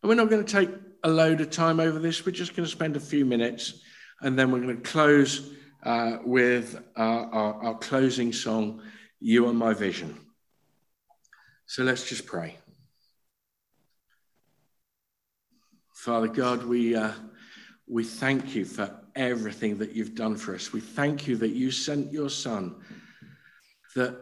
And 0.01 0.09
we're 0.09 0.15
not 0.15 0.29
going 0.29 0.45
to 0.45 0.51
take 0.51 0.69
a 1.03 1.09
load 1.09 1.41
of 1.41 1.49
time 1.49 1.79
over 1.79 1.99
this, 1.99 2.25
we're 2.25 2.31
just 2.31 2.55
going 2.55 2.65
to 2.65 2.71
spend 2.71 2.95
a 2.95 2.99
few 2.99 3.25
minutes 3.25 3.81
and 4.21 4.37
then 4.37 4.51
we're 4.51 4.61
going 4.61 4.81
to 4.81 4.89
close 4.89 5.51
uh, 5.83 6.17
with 6.23 6.83
our, 6.95 7.25
our, 7.33 7.53
our 7.63 7.77
closing 7.77 8.33
song, 8.33 8.81
You 9.19 9.47
Are 9.47 9.53
My 9.53 9.73
Vision. 9.73 10.17
So 11.65 11.83
let's 11.83 12.07
just 12.07 12.25
pray. 12.25 12.57
Father 15.93 16.27
God, 16.27 16.63
we, 16.63 16.95
uh, 16.95 17.11
we 17.87 18.03
thank 18.03 18.55
you 18.55 18.65
for 18.65 18.97
everything 19.15 19.77
that 19.79 19.91
you've 19.91 20.15
done 20.15 20.35
for 20.35 20.55
us. 20.55 20.71
We 20.71 20.79
thank 20.79 21.27
you 21.27 21.35
that 21.37 21.49
you 21.49 21.71
sent 21.71 22.11
your 22.11 22.29
Son, 22.29 22.75
that 23.95 24.17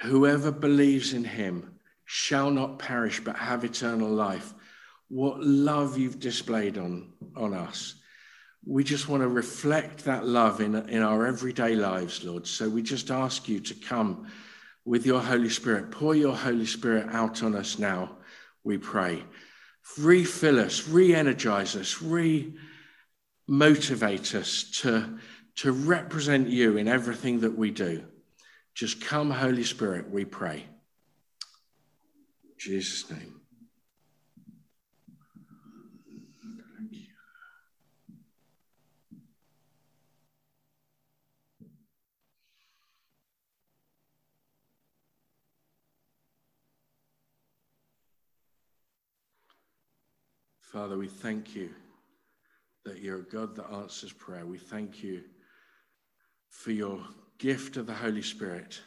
whoever 0.00 0.50
believes 0.50 1.12
in 1.12 1.24
him 1.24 1.78
shall 2.04 2.50
not 2.50 2.78
perish 2.78 3.20
but 3.20 3.36
have 3.36 3.64
eternal 3.64 4.08
life. 4.08 4.54
What 5.08 5.40
love 5.40 5.98
you've 5.98 6.20
displayed 6.20 6.78
on, 6.78 7.12
on 7.36 7.54
us. 7.54 7.94
We 8.64 8.82
just 8.82 9.08
want 9.08 9.22
to 9.22 9.28
reflect 9.28 10.04
that 10.04 10.26
love 10.26 10.60
in, 10.60 10.74
in 10.88 11.02
our 11.02 11.26
everyday 11.26 11.76
lives, 11.76 12.24
Lord. 12.24 12.46
So 12.46 12.68
we 12.68 12.82
just 12.82 13.10
ask 13.10 13.48
you 13.48 13.60
to 13.60 13.74
come 13.74 14.26
with 14.84 15.06
your 15.06 15.20
Holy 15.20 15.50
Spirit. 15.50 15.90
Pour 15.90 16.14
your 16.14 16.34
Holy 16.34 16.66
Spirit 16.66 17.08
out 17.10 17.42
on 17.42 17.54
us 17.54 17.78
now, 17.78 18.16
we 18.64 18.78
pray. 18.78 19.22
Refill 19.98 20.58
us, 20.58 20.88
re 20.88 21.14
energize 21.14 21.76
us, 21.76 22.02
re 22.02 22.52
motivate 23.46 24.34
us 24.34 24.70
to, 24.80 25.18
to 25.56 25.72
represent 25.72 26.48
you 26.48 26.76
in 26.76 26.88
everything 26.88 27.40
that 27.40 27.56
we 27.56 27.70
do. 27.70 28.04
Just 28.74 29.00
come, 29.00 29.30
Holy 29.30 29.64
Spirit, 29.64 30.10
we 30.10 30.24
pray. 30.24 30.66
In 32.44 32.50
Jesus' 32.58 33.08
name. 33.10 33.35
Father, 50.76 50.98
we 50.98 51.08
thank 51.08 51.54
you 51.54 51.70
that 52.84 52.98
you're 52.98 53.20
a 53.20 53.22
God 53.22 53.56
that 53.56 53.72
answers 53.72 54.12
prayer. 54.12 54.44
We 54.44 54.58
thank 54.58 55.02
you 55.02 55.22
for 56.50 56.70
your 56.70 57.00
gift 57.38 57.78
of 57.78 57.86
the 57.86 57.94
Holy 57.94 58.20
Spirit 58.20 58.78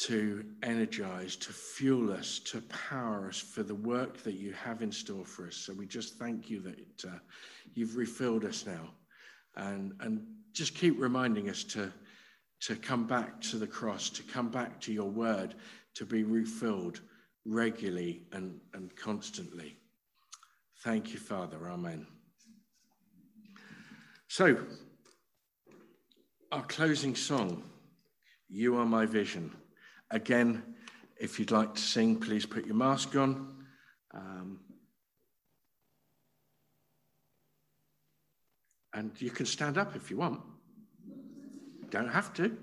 to 0.00 0.44
energize, 0.62 1.36
to 1.36 1.54
fuel 1.54 2.12
us, 2.12 2.38
to 2.40 2.60
power 2.90 3.28
us 3.28 3.38
for 3.38 3.62
the 3.62 3.76
work 3.76 4.22
that 4.24 4.34
you 4.34 4.52
have 4.52 4.82
in 4.82 4.92
store 4.92 5.24
for 5.24 5.46
us. 5.46 5.56
So 5.56 5.72
we 5.72 5.86
just 5.86 6.18
thank 6.18 6.50
you 6.50 6.60
that 6.60 7.10
uh, 7.10 7.16
you've 7.72 7.96
refilled 7.96 8.44
us 8.44 8.66
now. 8.66 8.90
And, 9.56 9.94
and 10.00 10.20
just 10.52 10.74
keep 10.74 11.00
reminding 11.00 11.48
us 11.48 11.64
to, 11.64 11.90
to 12.60 12.76
come 12.76 13.06
back 13.06 13.40
to 13.40 13.56
the 13.56 13.66
cross, 13.66 14.10
to 14.10 14.22
come 14.22 14.50
back 14.50 14.82
to 14.82 14.92
your 14.92 15.08
word, 15.08 15.54
to 15.94 16.04
be 16.04 16.24
refilled 16.24 17.00
regularly 17.46 18.24
and, 18.32 18.60
and 18.74 18.94
constantly. 18.94 19.77
Thank 20.84 21.12
you, 21.12 21.18
Father. 21.18 21.68
Amen. 21.68 22.06
So, 24.28 24.58
our 26.52 26.62
closing 26.62 27.16
song, 27.16 27.64
You 28.48 28.76
Are 28.76 28.86
My 28.86 29.04
Vision. 29.04 29.52
Again, 30.10 30.62
if 31.18 31.40
you'd 31.40 31.50
like 31.50 31.74
to 31.74 31.80
sing, 31.80 32.16
please 32.16 32.46
put 32.46 32.64
your 32.64 32.76
mask 32.76 33.16
on. 33.16 33.56
Um, 34.14 34.60
and 38.94 39.10
you 39.20 39.30
can 39.30 39.46
stand 39.46 39.78
up 39.78 39.96
if 39.96 40.10
you 40.10 40.18
want. 40.18 40.40
Don't 41.90 42.08
have 42.08 42.32
to. 42.34 42.56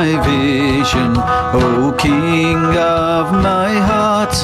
My 0.00 0.16
vision, 0.24 1.12
O 1.62 1.94
King 1.98 2.60
of 2.74 3.32
my 3.32 3.72
heart. 3.90 4.34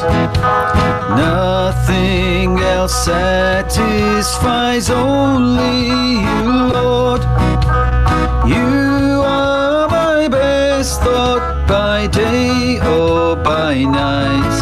Nothing 1.17 2.59
else 2.59 2.95
satisfies, 3.07 4.91
only 4.91 5.77
you, 6.27 6.53
Lord. 6.79 7.23
You 8.55 9.23
are 9.25 9.89
my 9.89 10.29
best 10.29 11.01
thought 11.01 11.67
by 11.67 12.07
day 12.09 12.79
or 12.95 13.35
by 13.37 13.83
night. 14.05 14.57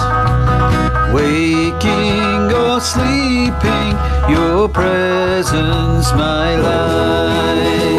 Waking 1.13 2.53
or 2.63 2.79
sleeping, 2.81 3.95
your 4.35 4.69
presence 4.69 6.13
my 6.13 6.55
light. 6.69 7.94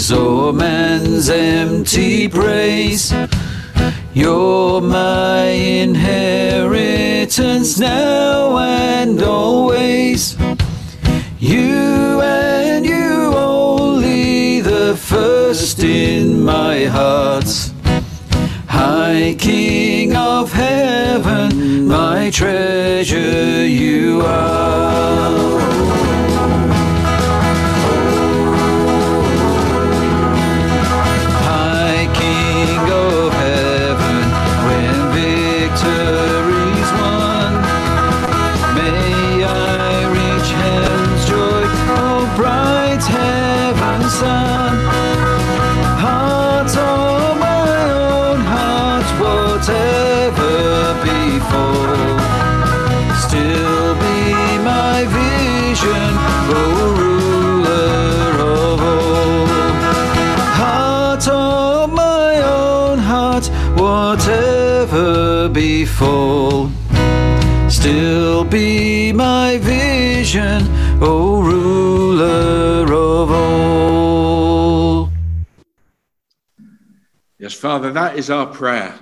Riches 0.00 0.12
or 0.12 0.52
man's 0.52 1.28
empty 1.28 2.28
praise. 2.28 3.12
You're 4.14 4.80
my 4.80 5.44
inheritance 5.44 6.18
now 7.78 8.58
and 8.58 9.22
always. 9.22 10.36
You 11.38 12.20
and 12.22 12.84
you 12.86 13.32
only, 13.34 14.60
the 14.60 14.96
first 14.96 15.80
in 15.80 16.42
my 16.44 16.84
heart. 16.84 17.72
High 18.68 19.36
King 19.38 20.16
of 20.16 20.52
heaven, 20.52 21.86
my 21.86 22.30
treasure 22.30 23.66
you 23.66 24.22
are. 24.22 25.89
Vision, 70.30 70.62
O 71.02 71.42
ruler 71.42 72.84
of 72.92 73.30
all. 73.32 75.10
Yes, 77.36 77.54
Father, 77.54 77.90
that 77.92 78.16
is 78.16 78.30
our 78.30 78.46
prayer. 78.46 78.94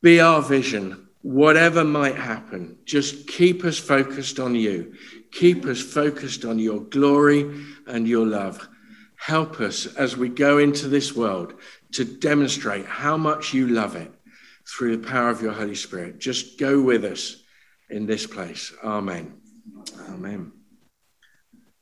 Be 0.00 0.18
our 0.18 0.40
vision, 0.40 1.08
whatever 1.20 1.84
might 1.84 2.16
happen, 2.16 2.78
just 2.86 3.28
keep 3.28 3.64
us 3.64 3.76
focused 3.76 4.40
on 4.40 4.54
you. 4.54 4.94
Keep 5.30 5.66
us 5.66 5.82
focused 5.82 6.46
on 6.46 6.58
your 6.58 6.80
glory 6.80 7.66
and 7.86 8.08
your 8.08 8.24
love. 8.26 8.66
Help 9.18 9.60
us 9.60 9.84
as 9.96 10.16
we 10.16 10.30
go 10.30 10.56
into 10.56 10.88
this 10.88 11.14
world 11.14 11.52
to 11.92 12.06
demonstrate 12.06 12.86
how 12.86 13.18
much 13.18 13.52
you 13.52 13.68
love 13.68 13.94
it 13.94 14.10
through 14.66 14.96
the 14.96 15.06
power 15.06 15.28
of 15.28 15.42
your 15.42 15.52
Holy 15.52 15.74
Spirit. 15.74 16.18
Just 16.18 16.58
go 16.58 16.80
with 16.80 17.04
us 17.04 17.42
in 17.90 18.06
this 18.06 18.26
place. 18.26 18.72
Amen. 18.82 19.37
Amém. 20.08 20.57